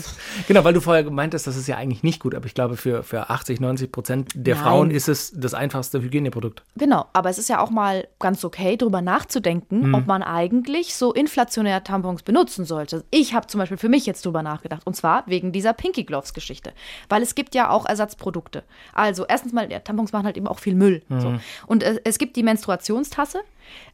Genau, 0.47 0.63
weil 0.63 0.73
du 0.73 0.81
vorher 0.81 1.03
gemeint 1.03 1.33
hast, 1.33 1.47
das 1.47 1.55
ist 1.55 1.67
ja 1.67 1.77
eigentlich 1.77 2.03
nicht 2.03 2.19
gut, 2.19 2.35
aber 2.35 2.45
ich 2.45 2.53
glaube, 2.53 2.77
für, 2.77 3.03
für 3.03 3.29
80, 3.29 3.59
90 3.59 3.91
Prozent 3.91 4.29
der 4.35 4.55
Nein. 4.55 4.63
Frauen 4.63 4.91
ist 4.91 5.07
es 5.09 5.31
das 5.35 5.53
einfachste 5.53 6.01
Hygieneprodukt. 6.01 6.63
genau, 6.75 7.05
aber 7.13 7.29
es 7.29 7.37
ist 7.37 7.49
ja 7.49 7.59
auch 7.59 7.69
mal 7.69 8.07
ganz 8.19 8.43
okay, 8.45 8.77
drüber 8.77 9.01
nachzudenken, 9.01 9.87
Mhm. 9.89 9.93
ob 9.95 10.07
man 10.07 10.21
eigentlich 10.23 10.93
so 10.95 11.13
inflationär 11.13 11.83
Tampons 11.83 12.23
benutzen 12.23 12.65
sollte. 12.65 13.03
Ich 13.11 13.33
habe 13.33 13.47
zum 13.47 13.59
Beispiel 13.59 13.77
für 13.77 13.89
mich 13.89 14.05
jetzt 14.05 14.25
drüber 14.25 14.43
nachgedacht 14.43 14.81
und 14.85 14.95
zwar 14.95 15.23
wegen 15.27 15.51
dieser 15.51 15.73
Pinky 15.73 16.03
Gloves 16.03 16.33
Geschichte, 16.33 16.73
weil 17.09 17.21
es 17.23 17.35
gibt 17.35 17.55
ja 17.55 17.69
auch 17.69 17.85
Ersatzprodukte. 17.85 18.63
Also 18.93 19.25
erstens 19.27 19.53
mal, 19.53 19.71
ja, 19.71 19.79
Tampons 19.79 20.11
machen 20.11 20.25
halt 20.25 20.37
eben 20.37 20.47
auch 20.47 20.59
viel 20.59 20.75
Müll. 20.75 21.01
Mhm. 21.09 21.21
So. 21.21 21.33
Und 21.67 21.83
äh, 21.83 21.99
es 22.03 22.17
gibt 22.17 22.35
die 22.35 22.43
Menstruationstasse. 22.43 23.39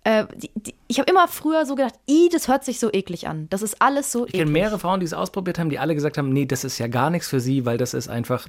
Äh, 0.03 0.25
die, 0.36 0.51
die, 0.56 0.73
ich 0.88 0.99
habe 0.99 1.10
immer 1.10 1.27
früher 1.27 1.65
so 1.65 1.75
gedacht, 1.75 1.95
i, 2.10 2.30
das 2.32 2.47
hört 2.47 2.63
sich 2.63 2.80
so 2.80 2.91
eklig 2.91 3.27
an. 3.27 3.47
Das 3.49 3.62
ist 3.62 3.82
alles 3.82 4.12
so 4.12 4.25
Ich 4.25 4.32
kenne 4.32 4.43
eklig. 4.43 4.53
mehrere 4.53 4.80
Frauen, 4.80 4.99
die 4.99 5.06
es 5.06 5.13
ausprobiert 5.13 5.60
haben, 5.60 5.69
die 5.69 5.80
alle 5.80 5.95
gesagt 5.95 6.17
haben, 6.17 6.30
nee, 6.30 6.45
das 6.45 6.63
ist 6.63 6.77
ja 6.77 6.88
gar 6.88 7.10
nichts 7.10 7.27
für 7.27 7.39
sie, 7.39 7.65
weil 7.65 7.77
das 7.77 7.93
ist 7.93 8.08
einfach, 8.08 8.47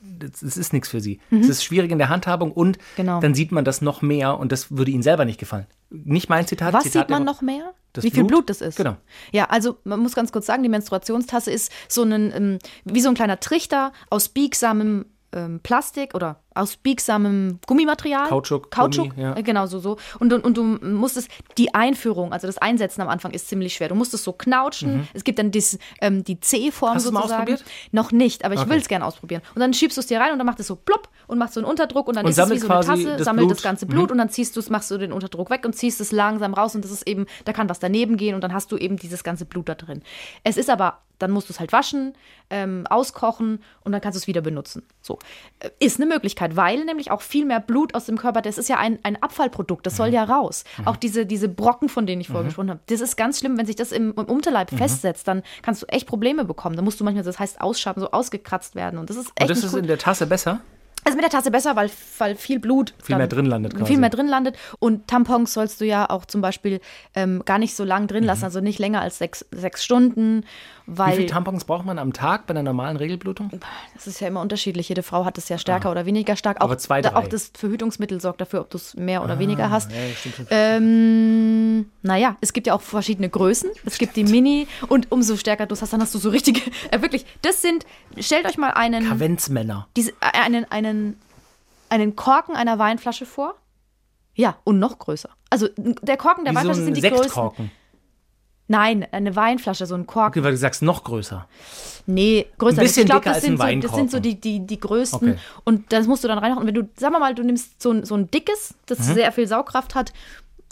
das, 0.00 0.42
ist 0.42 0.72
nichts 0.72 0.88
für 0.88 1.00
sie. 1.00 1.20
Es 1.30 1.48
ist 1.48 1.64
schwierig 1.64 1.90
in 1.90 1.98
der 1.98 2.08
Handhabung 2.10 2.52
und 2.52 2.76
Mhm. 2.76 2.82
Genau. 2.96 3.20
dann 3.20 3.34
sieht 3.34 3.52
man 3.52 3.64
das 3.64 3.80
noch 3.82 4.02
mehr 4.02 4.38
und 4.38 4.52
das 4.52 4.70
würde 4.76 4.90
ihnen 4.90 5.02
selber 5.02 5.24
nicht 5.24 5.40
gefallen. 5.40 5.66
Nicht 5.90 6.28
mein 6.28 6.46
Zitat. 6.46 6.72
Was 6.72 6.84
Zitat 6.84 7.02
sieht 7.04 7.10
man 7.10 7.24
noch 7.24 7.40
mehr? 7.40 7.72
Wie 7.96 8.10
viel 8.10 8.24
Blut? 8.24 8.28
Blut 8.28 8.50
das 8.50 8.60
ist. 8.60 8.76
Genau. 8.76 8.96
Ja, 9.32 9.44
also 9.46 9.78
man 9.84 10.00
muss 10.00 10.14
ganz 10.14 10.32
kurz 10.32 10.46
sagen, 10.46 10.62
die 10.64 10.68
Menstruationstasse 10.68 11.50
ist 11.52 11.70
so 11.88 12.02
ein, 12.02 12.32
ähm, 12.34 12.58
wie 12.84 13.00
so 13.00 13.08
ein 13.08 13.14
kleiner 13.14 13.38
Trichter 13.38 13.92
aus 14.10 14.28
biegsamem 14.28 15.06
ähm, 15.32 15.60
Plastik 15.62 16.14
oder 16.14 16.40
aus 16.54 16.76
biegsamem 16.76 17.58
Gummimaterial. 17.66 18.28
Kautschuk, 18.28 18.70
Kautschuk, 18.70 19.10
Gummi, 19.10 19.22
ja. 19.22 19.36
äh, 19.36 19.42
genau 19.42 19.66
so. 19.66 19.78
so. 19.80 19.96
Und, 20.20 20.30
du- 20.30 20.40
und 20.40 20.56
du 20.56 20.62
musstest 20.62 21.28
die 21.58 21.74
Einführung, 21.74 22.32
also 22.32 22.46
das 22.46 22.58
Einsetzen 22.58 23.00
am 23.00 23.08
Anfang 23.08 23.32
ist 23.32 23.48
ziemlich 23.48 23.74
schwer. 23.74 23.88
Du 23.88 23.94
musst 23.94 24.14
es 24.14 24.22
so 24.24 24.32
knautschen. 24.32 25.08
Es 25.14 25.24
gibt 25.24 25.38
dann 25.38 25.50
dis, 25.50 25.78
ähm, 26.00 26.22
die 26.24 26.38
C-Form 26.40 26.92
Mhm. 26.92 26.94
Hast 26.96 27.06
du's 27.06 27.12
mal 27.12 27.20
sozusagen. 27.22 27.42
ausprobiert? 27.54 27.64
Noch 27.92 28.12
nicht, 28.12 28.44
aber 28.44 28.54
ich 28.54 28.60
Okay. 28.60 28.70
will 28.70 28.78
es 28.78 28.88
gerne 28.88 29.04
ausprobieren. 29.04 29.42
Und 29.54 29.60
dann 29.60 29.74
schiebst 29.74 29.96
du 29.96 30.00
es 30.00 30.06
dir 30.06 30.20
rein 30.20 30.32
und 30.32 30.38
dann 30.38 30.46
macht 30.46 30.60
es 30.60 30.66
so 30.68 30.76
plopp 30.76 31.08
und 31.26 31.38
macht 31.38 31.52
so 31.52 31.60
einen 31.60 31.68
Unterdruck 31.68 32.06
und 32.08 32.16
dann 32.16 32.24
Und 32.24 32.30
ist 32.30 32.38
es 32.38 32.50
wie 32.50 32.58
so 32.58 32.68
eine 32.68 32.84
Tasse, 32.84 33.16
das 33.16 33.24
sammelt 33.24 33.46
Blut. 33.48 33.56
das 33.58 33.62
ganze 33.62 33.86
Mhm. 33.86 33.90
Blut 33.90 34.10
und 34.12 34.18
dann 34.18 34.28
ziehst 34.30 34.54
du 34.56 34.60
es, 34.60 34.70
machst 34.70 34.90
du 34.90 34.98
den 34.98 35.12
Unterdruck 35.12 35.50
weg 35.50 35.64
und 35.64 35.74
ziehst 35.74 36.00
es 36.00 36.12
langsam 36.12 36.54
raus 36.54 36.74
und 36.74 36.84
das 36.84 36.90
ist 36.92 37.06
eben, 37.08 37.26
da 37.44 37.52
kann 37.52 37.68
was 37.68 37.80
daneben 37.80 38.16
gehen 38.16 38.34
und 38.34 38.42
dann 38.42 38.52
hast 38.52 38.70
du 38.72 38.76
eben 38.76 38.96
dieses 38.96 39.24
ganze 39.24 39.44
Blut 39.44 39.68
da 39.68 39.74
drin. 39.74 40.02
Es 40.44 40.56
ist 40.56 40.70
aber, 40.70 40.98
dann 41.18 41.30
musst 41.30 41.48
du 41.48 41.52
es 41.52 41.60
halt 41.60 41.72
waschen, 41.72 42.14
ähm, 42.50 42.86
auskochen 42.90 43.62
und 43.84 43.92
dann 43.92 44.00
kannst 44.00 44.16
du 44.16 44.18
es 44.20 44.26
wieder 44.26 44.40
benutzen. 44.40 44.82
So. 45.00 45.18
Äh, 45.60 45.70
Ist 45.78 45.98
eine 46.00 46.06
Möglichkeit, 46.06 46.43
weil 46.52 46.84
nämlich 46.84 47.10
auch 47.10 47.22
viel 47.22 47.44
mehr 47.44 47.60
Blut 47.60 47.94
aus 47.94 48.06
dem 48.06 48.18
Körper, 48.18 48.42
das 48.42 48.58
ist 48.58 48.68
ja 48.68 48.78
ein, 48.78 48.98
ein 49.02 49.22
Abfallprodukt, 49.22 49.86
das 49.86 49.96
soll 49.96 50.08
ja 50.08 50.24
raus. 50.24 50.64
Auch 50.84 50.96
diese, 50.96 51.26
diese 51.26 51.48
Brocken, 51.48 51.88
von 51.88 52.06
denen 52.06 52.20
ich 52.20 52.28
vorher 52.28 52.44
gesprochen 52.44 52.70
habe, 52.70 52.80
das 52.86 53.00
ist 53.00 53.16
ganz 53.16 53.38
schlimm, 53.38 53.58
wenn 53.58 53.66
sich 53.66 53.76
das 53.76 53.92
im, 53.92 54.14
im 54.16 54.24
Unterleib 54.24 54.70
festsetzt, 54.70 55.26
dann 55.28 55.42
kannst 55.62 55.82
du 55.82 55.86
echt 55.86 56.06
Probleme 56.06 56.44
bekommen. 56.44 56.76
Da 56.76 56.82
musst 56.82 57.00
du 57.00 57.04
manchmal, 57.04 57.24
das 57.24 57.38
heißt, 57.38 57.60
ausschaben, 57.60 58.00
so 58.00 58.10
ausgekratzt 58.10 58.74
werden 58.74 58.98
und 58.98 59.10
das 59.10 59.16
ist 59.16 59.28
echt 59.36 59.42
Und 59.42 59.50
das 59.50 59.64
ist 59.64 59.72
cool. 59.72 59.80
in 59.80 59.86
der 59.86 59.98
Tasse 59.98 60.26
besser? 60.26 60.60
Also 61.04 61.16
mit 61.16 61.22
der 61.22 61.30
Tasse 61.30 61.50
besser, 61.50 61.76
weil, 61.76 61.90
weil 62.18 62.34
viel 62.34 62.58
Blut 62.58 62.94
Viel 63.02 63.16
mehr 63.16 63.26
drin 63.26 63.46
landet 63.46 63.74
quasi. 63.74 63.86
Viel 63.92 63.98
mehr 63.98 64.10
drin 64.10 64.26
landet. 64.26 64.56
Und 64.78 65.06
Tampons 65.06 65.52
sollst 65.52 65.80
du 65.80 65.84
ja 65.84 66.08
auch 66.08 66.24
zum 66.24 66.40
Beispiel 66.40 66.80
ähm, 67.14 67.42
gar 67.44 67.58
nicht 67.58 67.76
so 67.76 67.84
lang 67.84 68.06
drin 68.06 68.24
lassen, 68.24 68.44
also 68.44 68.60
nicht 68.60 68.78
länger 68.78 69.00
als 69.02 69.18
sechs, 69.18 69.44
sechs 69.50 69.84
Stunden, 69.84 70.44
Mhm. 70.86 70.92
Wie 70.92 70.98
weil 70.98 71.16
viele 71.16 71.26
Tampons 71.28 71.64
braucht 71.64 71.86
man 71.86 71.98
am 71.98 72.12
Tag 72.12 72.46
bei 72.46 72.50
einer 72.50 72.62
normalen 72.62 72.96
Regelblutung? 72.98 73.50
das 73.94 74.06
ist 74.06 74.20
ja 74.20 74.28
immer 74.28 74.42
unterschiedlich. 74.42 74.88
Jede 74.88 75.02
Frau 75.02 75.24
hat 75.24 75.38
es 75.38 75.48
ja 75.48 75.56
stärker 75.56 75.90
oder 75.90 76.04
weniger 76.04 76.36
stark. 76.36 76.58
Auch, 76.58 76.64
Ah. 76.64 76.64
Aber 76.64 76.78
zwei, 76.78 77.00
drei. 77.00 77.12
Ah, 77.14 77.20
auch 77.20 77.26
das 77.26 77.50
Verhütungsmittel 77.54 78.20
sorgt 78.20 78.40
dafür, 78.42 78.60
ob 78.60 78.70
du 78.70 78.76
es 78.76 78.94
mehr 78.94 79.24
oder 79.24 79.38
weniger 79.38 79.70
hast. 79.70 79.90
Ja, 79.90 79.96
stimmt, 80.14 80.34
stimmt. 80.34 80.48
Ähm, 80.50 81.86
naja, 82.02 82.36
es 82.40 82.52
gibt 82.52 82.66
ja 82.66 82.74
auch 82.74 82.82
verschiedene 82.82 83.28
Größen. 83.28 83.70
Es 83.86 83.98
gibt 83.98 84.16
die 84.16 84.24
Mini 84.24 84.66
und 84.88 85.10
umso 85.10 85.36
stärker 85.36 85.66
du 85.66 85.72
es 85.74 85.82
hast, 85.82 85.92
dann 85.92 86.00
hast 86.02 86.14
du 86.14 86.18
so 86.18 86.28
richtige, 86.30 86.60
äh, 86.90 87.00
wirklich, 87.02 87.24
das 87.42 87.62
sind, 87.62 87.86
stellt 88.18 88.46
euch 88.46 88.58
mal 88.58 88.70
einen, 88.70 89.08
Kavenzmänner. 89.08 89.88
diese, 89.96 90.10
äh, 90.10 90.38
einen, 90.44 90.64
einen, 90.70 90.93
einen 91.88 92.16
Korken 92.16 92.56
einer 92.56 92.78
Weinflasche 92.78 93.26
vor. 93.26 93.54
Ja, 94.34 94.56
und 94.64 94.78
noch 94.78 94.98
größer. 94.98 95.30
Also 95.50 95.68
der 95.76 96.16
Korken 96.16 96.44
der 96.44 96.52
Wie 96.54 96.58
so 96.58 96.68
Weinflasche 96.68 96.80
ein 96.80 96.94
sind 96.94 96.96
die 96.96 97.08
größten. 97.08 97.70
Nein, 98.66 99.06
eine 99.12 99.36
Weinflasche, 99.36 99.84
so 99.86 99.94
ein 99.94 100.06
Korken. 100.06 100.40
Okay, 100.40 100.44
weil 100.44 100.52
du 100.52 100.56
sagst 100.58 100.82
noch 100.82 101.04
größer. 101.04 101.46
Nee, 102.06 102.46
größer. 102.58 102.80
Ein 102.80 102.84
bisschen 102.84 103.02
ich 103.02 103.06
glaube, 103.10 103.20
dicker 103.20 103.34
das, 103.34 103.42
sind 103.42 103.58
so, 103.60 103.80
das 103.88 103.94
sind 103.94 104.10
so 104.10 104.20
die, 104.20 104.40
die, 104.40 104.66
die 104.66 104.80
größten. 104.80 105.32
Okay. 105.32 105.38
Und 105.64 105.92
das 105.92 106.06
musst 106.06 106.24
du 106.24 106.28
dann 106.28 106.38
reinmachen. 106.38 106.62
Und 106.62 106.66
wenn 106.68 106.74
du, 106.74 106.88
sag 106.96 107.12
mal 107.12 107.18
mal, 107.18 107.34
du 107.34 107.42
nimmst 107.42 107.82
so 107.82 107.90
ein, 107.90 108.04
so 108.04 108.14
ein 108.14 108.30
dickes, 108.30 108.74
das 108.86 109.00
Mhm. 109.00 109.14
sehr 109.14 109.32
viel 109.32 109.46
Saugkraft 109.46 109.94
hat 109.94 110.12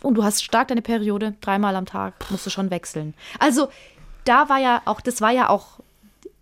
und 0.02 0.14
du 0.14 0.24
hast 0.24 0.42
stark 0.42 0.68
deine 0.68 0.82
Periode, 0.82 1.34
dreimal 1.40 1.76
am 1.76 1.84
Tag, 1.86 2.14
musst 2.30 2.46
du 2.46 2.50
schon 2.50 2.70
wechseln. 2.70 3.14
Also, 3.38 3.68
da 4.24 4.48
war 4.48 4.58
ja 4.58 4.82
auch, 4.86 5.00
das 5.00 5.20
war 5.20 5.30
ja 5.30 5.50
auch 5.50 5.80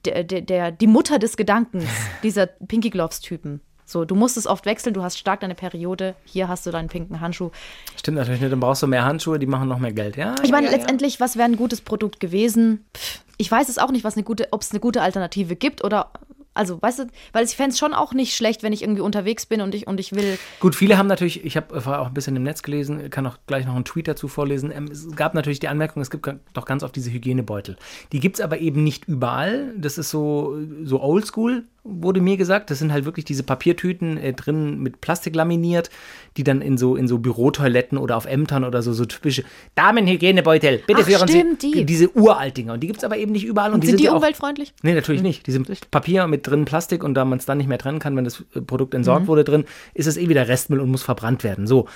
der, 0.05 0.23
der, 0.25 0.41
der, 0.43 0.71
die 0.71 0.87
Mutter 0.87 1.19
des 1.19 1.37
Gedankens, 1.37 1.85
dieser 2.23 2.47
Pinky 2.47 2.91
Gloves-Typen. 2.91 3.61
So, 3.91 4.05
du 4.05 4.15
musst 4.15 4.37
es 4.37 4.47
oft 4.47 4.67
wechseln, 4.67 4.95
du 4.95 5.03
hast 5.03 5.19
stark 5.19 5.41
deine 5.41 5.57
Periode, 5.57 6.15
hier 6.25 6.47
hast 6.47 6.65
du 6.65 6.71
deinen 6.71 6.89
pinken 6.89 7.21
Handschuh. 7.21 7.51
Stimmt 7.99 8.19
natürlich 8.19 8.41
nicht, 8.41 8.53
dann 8.53 8.61
brauchst 8.61 8.85
du 8.85 8.87
mehr 8.87 9.05
Handschuhe, 9.05 9.41
die 9.41 9.47
machen 9.47 9.67
noch 9.69 9.81
mehr 9.81 9.93
Geld. 9.93 10.17
Ja, 10.17 10.37
Ich 10.45 10.53
meine, 10.53 10.67
ja, 10.67 10.73
ja. 10.73 10.79
letztendlich, 10.79 11.19
was 11.19 11.35
wäre 11.37 11.47
ein 11.47 11.57
gutes 11.57 11.81
Produkt 11.81 12.21
gewesen? 12.21 12.85
Pff, 12.97 13.19
ich 13.37 13.51
weiß 13.51 13.69
es 13.69 13.79
auch 13.79 13.91
nicht, 13.91 14.05
was 14.05 14.15
eine 14.15 14.23
gute, 14.23 14.47
ob 14.53 14.63
es 14.63 14.71
eine 14.71 14.79
gute 14.79 15.03
Alternative 15.03 15.57
gibt 15.57 15.83
oder. 15.83 16.13
Also, 16.53 16.83
weißt 16.83 16.99
du, 16.99 17.05
weil 17.33 17.45
ich 17.45 17.53
fände 17.53 17.71
es 17.71 17.79
schon 17.79 17.95
auch 17.95 18.13
nicht 18.13 18.35
schlecht, 18.35 18.65
wenn 18.65 18.73
ich 18.73 18.83
irgendwie 18.83 19.03
unterwegs 19.03 19.47
bin 19.47 19.61
und 19.61 19.73
ich, 19.73 19.87
und 19.87 20.01
ich 20.01 20.13
will. 20.13 20.37
Gut, 20.59 20.75
viele 20.75 20.99
haben 20.99 21.07
natürlich, 21.07 21.45
ich 21.45 21.57
habe 21.57 21.81
vorher 21.81 22.03
auch 22.03 22.09
ein 22.09 22.13
bisschen 22.15 22.35
im 22.35 22.43
Netz 22.43 22.63
gelesen, 22.65 23.09
kann 23.09 23.25
auch 23.29 23.39
gleich 23.47 23.67
noch 23.67 23.77
einen 23.77 23.85
Tweet 23.85 24.09
dazu 24.09 24.27
vorlesen. 24.27 24.73
Ähm, 24.75 24.89
Es 24.91 25.15
gab 25.15 25.35
natürlich 25.35 25.61
die 25.61 25.69
Anmerkung, 25.69 26.03
es 26.03 26.11
gibt 26.11 26.29
doch 26.53 26.65
ganz 26.65 26.83
oft 26.83 26.95
diese 26.97 27.13
Hygienebeutel. 27.13 27.77
Die 28.11 28.19
gibt 28.19 28.37
es 28.37 28.41
aber 28.41 28.59
eben 28.59 28.83
nicht 28.83 29.05
überall. 29.07 29.73
Das 29.77 29.97
ist 29.97 30.11
so, 30.11 30.59
so 30.83 31.01
oldschool, 31.01 31.67
wurde 31.83 32.21
mir 32.21 32.37
gesagt. 32.37 32.71
Das 32.71 32.79
sind 32.79 32.93
halt 32.93 33.05
wirklich 33.05 33.25
diese 33.25 33.43
Papiertüten 33.43 34.17
äh, 34.19 34.33
drin 34.33 34.81
mit 34.81 35.01
Plastik 35.01 35.35
laminiert, 35.35 35.91
die 36.37 36.45
dann 36.45 36.61
in 36.63 36.77
so, 36.79 36.97
in 36.97 37.09
so 37.09 37.19
Bürotoiletten 37.19 37.99
oder 37.99 38.17
auf 38.17 38.27
Ämtern 38.27 38.65
oder 38.65 38.83
so, 38.83 38.93
so 38.93 39.05
typische 39.05 39.45
Damenhygienebeutel. 39.75 40.83
Bitte 40.87 41.01
Ach, 41.03 41.07
führen 41.07 41.29
stimmt, 41.29 41.63
Sie 41.63 41.73
die. 41.73 41.85
diese 41.85 42.11
Uraltdinger. 42.17 42.75
Und 42.75 42.81
die 42.81 42.87
gibt 42.87 42.99
es 42.99 43.05
aber 43.05 43.17
eben 43.17 43.33
nicht 43.33 43.45
überall. 43.45 43.71
Und, 43.71 43.77
Und 43.77 43.85
die 43.85 43.89
sind 43.89 44.01
die 44.01 44.05
ja 44.05 44.13
auch, 44.13 44.17
umweltfreundlich? 44.17 44.75
Nee, 44.83 44.95
natürlich 44.95 45.23
nicht. 45.23 45.47
Die 45.47 45.53
sind 45.53 45.69
Papier 45.91 46.27
mit 46.27 46.47
drin 46.47 46.65
Plastik 46.65 47.03
und 47.05 47.15
da 47.15 47.25
man 47.25 47.39
es 47.39 47.47
dann 47.47 47.59
nicht 47.59 47.67
mehr 47.69 47.79
trennen 47.79 47.99
kann, 47.99 48.17
wenn 48.17 48.25
das 48.25 48.45
äh, 48.55 48.61
Produkt 48.61 48.93
Mhm. 48.93 48.99
entsorgt 48.99 49.27
wurde 49.27 49.45
drin, 49.45 49.65
ist 49.95 50.07
es 50.07 50.17
eh 50.17 50.29
wieder 50.29 50.49
Restmüll 50.49 50.81
und 50.81 50.91
muss 50.91 51.03
verbrannt 51.03 51.45
werden. 51.45 51.67
So. 51.67 51.87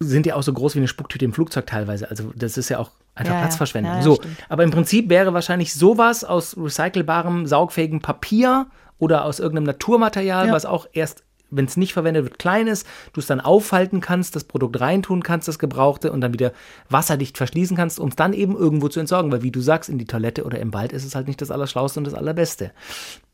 Sind 0.00 0.26
ja 0.26 0.36
auch 0.36 0.42
so 0.42 0.52
groß 0.52 0.74
wie 0.76 0.78
eine 0.78 0.88
Spucktüte 0.88 1.24
im 1.24 1.32
Flugzeug 1.32 1.66
teilweise. 1.66 2.08
Also 2.08 2.32
das 2.36 2.56
ist 2.56 2.68
ja 2.68 2.78
auch 2.78 2.90
einfach 3.16 3.34
ja. 3.34 3.40
Platzverschwendung. 3.40 3.92
Ja, 3.92 3.98
ja, 3.98 4.04
so. 4.04 4.14
stimmt. 4.14 4.36
Aber 4.48 4.62
im 4.62 4.70
Prinzip 4.70 5.08
wäre 5.10 5.34
wahrscheinlich 5.34 5.74
sowas 5.74 6.22
aus 6.22 6.56
recycelbarem, 6.56 7.46
saugfähigem 7.46 8.00
Papier 8.00 8.66
oder 8.98 9.24
aus 9.24 9.40
irgendeinem 9.40 9.64
Naturmaterial, 9.66 10.48
Ja. 10.48 10.52
was 10.52 10.64
auch 10.66 10.86
erst 10.92 11.24
wenn 11.50 11.64
es 11.64 11.78
nicht 11.78 11.94
verwendet 11.94 12.24
wird, 12.24 12.38
klein 12.38 12.66
ist, 12.66 12.86
du 13.14 13.20
es 13.20 13.26
dann 13.26 13.40
aufhalten 13.40 14.02
kannst, 14.02 14.36
das 14.36 14.44
Produkt 14.44 14.78
reintun 14.80 15.22
kannst, 15.22 15.48
das 15.48 15.58
Gebrauchte, 15.58 16.12
und 16.12 16.20
dann 16.20 16.34
wieder 16.34 16.52
wasserdicht 16.90 17.38
verschließen 17.38 17.74
kannst, 17.74 17.98
um 17.98 18.10
es 18.10 18.16
dann 18.16 18.34
eben 18.34 18.54
irgendwo 18.54 18.88
zu 18.90 19.00
entsorgen. 19.00 19.32
Weil, 19.32 19.42
wie 19.42 19.50
du 19.50 19.62
sagst, 19.62 19.88
in 19.88 19.96
die 19.96 20.04
Toilette 20.04 20.44
oder 20.44 20.58
im 20.58 20.74
Wald 20.74 20.92
ist 20.92 21.06
es 21.06 21.14
halt 21.14 21.26
nicht 21.26 21.40
das 21.40 21.50
Allerschlauste 21.50 22.00
und 22.00 22.04
das 22.04 22.12
Allerbeste. 22.12 22.72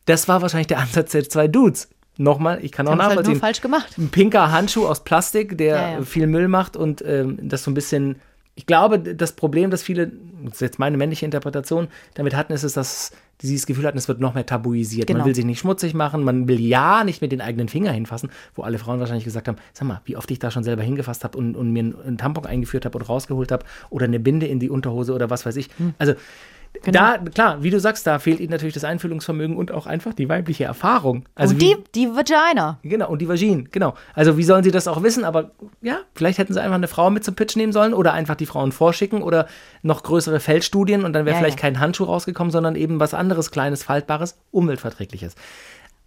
Das 0.05 0.29
war 0.29 0.43
wahrscheinlich 0.43 0.69
der 0.69 0.79
Ansatz 0.79 1.11
der 1.11 1.29
zwei 1.29 1.49
Dudes. 1.49 1.89
Nochmal, 2.17 2.61
ich 2.65 2.71
kann 2.71 2.87
auch 2.87 2.93
halt 2.93 3.01
nachvollziehen. 3.01 3.33
nur 3.33 3.41
falsch 3.41 3.61
gemacht. 3.61 3.99
Ein 3.99 4.11
pinker 4.11 4.53
Handschuh 4.53 4.87
aus 4.87 5.03
Plastik, 5.03 5.59
der 5.59 5.75
Ja, 5.77 5.91
ja. 5.95 6.03
viel 6.03 6.29
Müll 6.29 6.47
macht 6.47 6.77
und 6.77 7.03
ähm, 7.05 7.41
das 7.43 7.65
so 7.65 7.73
ein 7.73 7.75
bisschen. 7.75 8.21
Ich 8.57 8.67
glaube, 8.67 8.99
das 9.01 9.33
Problem, 9.33 9.71
das 9.71 9.83
viele, 9.83 10.13
das 10.45 10.55
ist 10.55 10.61
jetzt 10.61 10.79
meine 10.79 10.97
männliche 10.97 11.25
Interpretation, 11.25 11.89
damit 12.15 12.37
hatten, 12.37 12.53
ist 12.53 12.63
es, 12.63 12.75
dass 12.75 13.11
sie 13.43 13.57
das 13.57 13.67
Gefühl 13.67 13.85
hatten, 13.85 13.99
es 13.99 14.07
wird 14.07 14.21
noch 14.21 14.35
mehr 14.35 14.47
tabuisiert. 14.47 15.09
Man 15.09 15.17
Genau. 15.17 15.27
will 15.27 15.35
sich 15.35 15.45
nicht 15.45 15.59
schmutzig 15.59 15.93
machen, 15.93 16.23
man 16.23 16.47
will 16.47 16.61
ja 16.61 17.03
nicht 17.03 17.21
mit 17.21 17.33
den 17.33 17.41
eigenen 17.41 17.69
Finger 17.69 17.91
hinfassen, 17.91 18.31
wo 18.55 18.63
alle 18.63 18.79
Frauen 18.79 19.01
wahrscheinlich 19.01 19.25
gesagt 19.25 19.49
haben, 19.49 19.57
sag 19.73 19.89
mal, 19.89 20.01
wie 20.05 20.17
oft 20.17 20.31
ich 20.31 20.39
da 20.39 20.53
schon 20.53 20.63
selber 20.63 20.83
hingefasst 20.83 21.25
habe 21.25 21.37
und, 21.37 21.57
und 21.57 21.73
mir 21.73 21.81
einen, 21.81 22.01
einen 22.01 22.19
Tampon 22.19 22.47
eingeführt 22.47 22.85
habe 22.85 22.97
oder 22.97 23.07
rausgeholt 23.07 23.51
habe 23.51 23.65
oder 23.91 24.05
eine 24.05 24.21
Binde 24.21 24.47
in 24.47 24.61
die 24.61 24.71
Unterhose 24.71 25.15
oder 25.15 25.31
was 25.31 25.45
weiß 25.45 25.57
ich. 25.57 25.69
Hm. 25.79 25.95
Also 25.99 26.15
Genau. 26.83 26.99
da, 26.99 27.19
klar, 27.19 27.63
wie 27.63 27.71
du 27.71 27.79
sagst, 27.81 28.07
da 28.07 28.19
fehlt 28.19 28.41
ihnen 28.41 28.51
natürlich 28.51 28.75
das 28.75 28.85
Einfühlungsvermögen 28.85 29.57
und 29.57 29.73
auch 29.73 29.87
einfach 29.87 30.13
die 30.13 30.29
weibliche 30.29 30.65
Erfahrung. 30.65 31.25
Also 31.35 31.55
und 31.55 31.61
wie, 31.61 31.77
die, 31.77 32.07
die 32.07 32.09
Vagina. 32.09 32.79
Genau, 32.83 33.09
und 33.09 33.23
die 33.23 33.29
Vaginen, 33.29 33.69
genau. 33.71 33.95
Also 34.13 34.37
wie 34.37 34.43
sollen 34.45 34.65
sie 34.65 34.71
das 34.71 34.89
auch 34.89 35.03
wissen? 35.03 35.25
Aber 35.25 35.53
ja, 35.83 35.99
vielleicht 36.15 36.39
hätten 36.39 36.53
sie 36.53 36.61
einfach 36.61 36.75
eine 36.75 36.89
Frau 36.89 37.11
mit 37.11 37.25
zum 37.25 37.35
Pitch 37.35 37.57
nehmen 37.57 37.73
sollen 37.73 37.95
oder 37.95 38.13
einfach 38.13 38.35
die 38.35 38.47
Frauen 38.47 38.73
vorschicken 38.73 39.23
oder 39.23 39.47
noch 39.83 40.03
größere 40.03 40.41
Feldstudien 40.41 41.05
und 41.05 41.13
dann 41.13 41.25
wäre 41.25 41.37
Ja, 41.37 41.41
vielleicht 41.41 41.59
ja. 41.59 41.63
kein 41.63 41.81
Handschuh 41.81 42.05
rausgekommen, 42.05 42.51
sondern 42.51 42.77
eben 42.77 43.01
was 43.01 43.15
anderes, 43.15 43.51
kleines, 43.51 43.83
faltbares, 43.83 44.37
umweltverträgliches. 44.51 45.37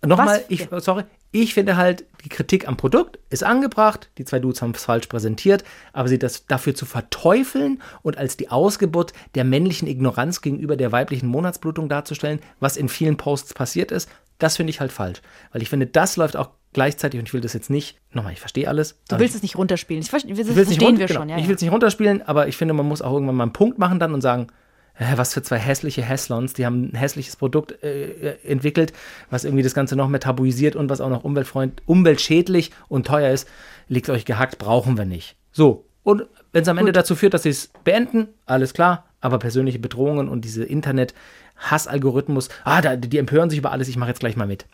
Nochmal, 0.05 0.43
ich, 0.47 0.69
sorry, 0.77 1.05
ich 1.31 1.53
finde 1.53 1.77
halt, 1.77 2.05
die 2.23 2.29
Kritik 2.29 2.67
am 2.67 2.77
Produkt 2.77 3.19
ist 3.29 3.43
angebracht, 3.43 4.09
die 4.17 4.25
zwei 4.25 4.39
Dudes 4.39 4.61
haben 4.61 4.71
es 4.75 4.83
falsch 4.83 5.07
präsentiert, 5.07 5.63
aber 5.93 6.07
sie 6.07 6.19
das 6.19 6.45
dafür 6.47 6.73
zu 6.75 6.85
verteufeln 6.85 7.81
und 8.01 8.17
als 8.17 8.37
die 8.37 8.49
Ausgeburt 8.49 9.13
der 9.35 9.43
männlichen 9.43 9.87
Ignoranz 9.87 10.41
gegenüber 10.41 10.75
der 10.77 10.91
weiblichen 10.91 11.27
Monatsblutung 11.27 11.89
darzustellen, 11.89 12.39
was 12.59 12.77
in 12.77 12.89
vielen 12.89 13.17
Posts 13.17 13.53
passiert 13.53 13.91
ist, 13.91 14.09
das 14.39 14.55
finde 14.57 14.69
ich 14.71 14.79
halt 14.79 14.91
falsch. 14.91 15.21
Weil 15.51 15.61
ich 15.61 15.69
finde, 15.69 15.87
das 15.87 16.15
läuft 16.17 16.37
auch 16.37 16.51
gleichzeitig, 16.73 17.19
und 17.19 17.27
ich 17.27 17.33
will 17.33 17.41
das 17.41 17.53
jetzt 17.53 17.69
nicht, 17.69 17.97
nochmal, 18.11 18.33
ich 18.33 18.39
verstehe 18.39 18.67
alles. 18.67 18.99
Du 19.09 19.17
willst 19.19 19.35
es 19.35 19.41
nicht 19.41 19.57
runterspielen. 19.57 20.01
Das, 20.01 20.09
ver- 20.09 20.17
das 20.19 20.27
ich 20.27 20.35
nicht 20.37 20.53
verstehen 20.55 20.85
runter- 20.85 20.99
wir 20.99 21.07
genau, 21.07 21.19
schon. 21.21 21.29
Ja, 21.29 21.37
ich 21.37 21.47
will 21.47 21.55
es 21.55 21.61
nicht 21.61 21.71
runterspielen, 21.71 22.21
aber 22.21 22.47
ich 22.47 22.55
finde, 22.57 22.73
man 22.73 22.87
muss 22.87 23.01
auch 23.01 23.13
irgendwann 23.13 23.35
mal 23.35 23.43
einen 23.45 23.53
Punkt 23.53 23.79
machen 23.79 23.99
dann 23.99 24.13
und 24.13 24.21
sagen, 24.21 24.47
äh, 24.99 25.17
was 25.17 25.33
für 25.33 25.41
zwei 25.41 25.57
hässliche 25.57 26.01
Hässlons, 26.03 26.53
die 26.53 26.65
haben 26.65 26.91
ein 26.91 26.95
hässliches 26.95 27.35
Produkt 27.35 27.83
äh, 27.83 28.05
äh, 28.31 28.37
entwickelt, 28.45 28.93
was 29.29 29.43
irgendwie 29.43 29.63
das 29.63 29.73
Ganze 29.73 29.95
noch 29.95 30.07
mehr 30.07 30.19
tabuisiert 30.19 30.75
und 30.75 30.89
was 30.89 31.01
auch 31.01 31.09
noch 31.09 31.23
umweltfreund, 31.23 31.81
umweltschädlich 31.85 32.71
und 32.87 33.07
teuer 33.07 33.31
ist. 33.31 33.47
Liegt 33.87 34.09
euch 34.09 34.25
gehackt, 34.25 34.57
brauchen 34.57 34.97
wir 34.97 35.05
nicht. 35.05 35.35
So, 35.51 35.85
und 36.03 36.25
wenn 36.51 36.63
es 36.63 36.67
am 36.69 36.77
Ende 36.77 36.91
dazu 36.91 37.15
führt, 37.15 37.33
dass 37.33 37.43
sie 37.43 37.49
es 37.49 37.69
beenden, 37.83 38.27
alles 38.45 38.73
klar, 38.73 39.05
aber 39.21 39.39
persönliche 39.39 39.79
Bedrohungen 39.79 40.29
und 40.29 40.45
diese 40.45 40.63
Internet-Hassalgorithmus, 40.63 42.49
ah, 42.63 42.81
da, 42.81 42.95
die 42.95 43.17
empören 43.17 43.49
sich 43.49 43.59
über 43.59 43.71
alles, 43.71 43.87
ich 43.87 43.97
mache 43.97 44.09
jetzt 44.09 44.19
gleich 44.19 44.35
mal 44.35 44.47
mit. 44.47 44.65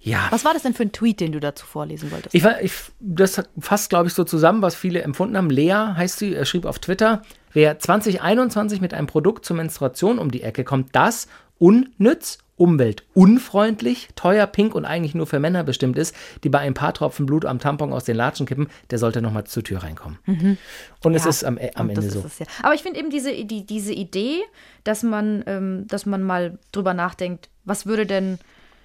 Ja. 0.00 0.28
Was 0.30 0.44
war 0.44 0.52
das 0.54 0.62
denn 0.62 0.72
für 0.74 0.84
ein 0.84 0.92
Tweet, 0.92 1.18
den 1.20 1.32
du 1.32 1.40
dazu 1.40 1.66
vorlesen 1.66 2.12
wolltest? 2.12 2.34
Ich, 2.34 2.44
war- 2.44 2.62
ich, 2.62 2.72
das 3.00 3.42
fasst, 3.58 3.90
glaube 3.90 4.06
ich, 4.08 4.14
so 4.14 4.22
zusammen, 4.24 4.62
was 4.62 4.74
viele 4.76 5.02
empfunden 5.02 5.36
haben. 5.36 5.50
Lea 5.50 5.72
heißt 5.96 6.18
sie, 6.18 6.34
er 6.34 6.44
schrieb 6.44 6.64
auf 6.64 6.78
Twitter, 6.78 7.22
wer 7.56 7.78
2021 7.78 8.82
mit 8.82 8.92
einem 8.92 9.06
Produkt 9.06 9.46
zur 9.46 9.56
Menstruation 9.56 10.18
um 10.18 10.30
die 10.30 10.42
Ecke 10.42 10.62
kommt, 10.62 10.94
das 10.94 11.26
unnütz, 11.58 12.38
umweltunfreundlich, 12.56 14.08
teuer, 14.14 14.46
pink 14.46 14.74
und 14.74 14.84
eigentlich 14.84 15.14
nur 15.14 15.26
für 15.26 15.40
Männer 15.40 15.64
bestimmt 15.64 15.96
ist, 15.96 16.14
die 16.44 16.50
bei 16.50 16.58
ein 16.58 16.74
paar 16.74 16.92
Tropfen 16.92 17.24
Blut 17.24 17.46
am 17.46 17.58
Tampon 17.58 17.94
aus 17.94 18.04
den 18.04 18.16
Latschen 18.16 18.44
kippen, 18.44 18.68
der 18.90 18.98
sollte 18.98 19.22
nochmal 19.22 19.44
zur 19.44 19.64
Tür 19.64 19.82
reinkommen. 19.82 20.18
Und 21.02 21.14
es 21.14 21.24
Ja, 21.24 21.30
ist 21.30 21.44
am, 21.44 21.58
am 21.74 21.88
und 21.88 21.96
das 21.96 22.04
Ende 22.04 22.18
so. 22.20 22.26
es 22.26 22.38
ja. 22.38 22.46
Aber 22.62 22.74
ich 22.74 22.82
finde 22.82 23.00
eben 23.00 23.08
diese, 23.10 23.32
die, 23.32 23.64
diese 23.64 23.94
Idee, 23.94 24.42
dass 24.84 25.02
man, 25.02 25.42
ähm, 25.46 25.86
dass 25.88 26.04
man 26.04 26.22
mal 26.22 26.58
drüber 26.72 26.92
nachdenkt, 26.92 27.48
was 27.64 27.86
würde 27.86 28.04
denn, 28.04 28.38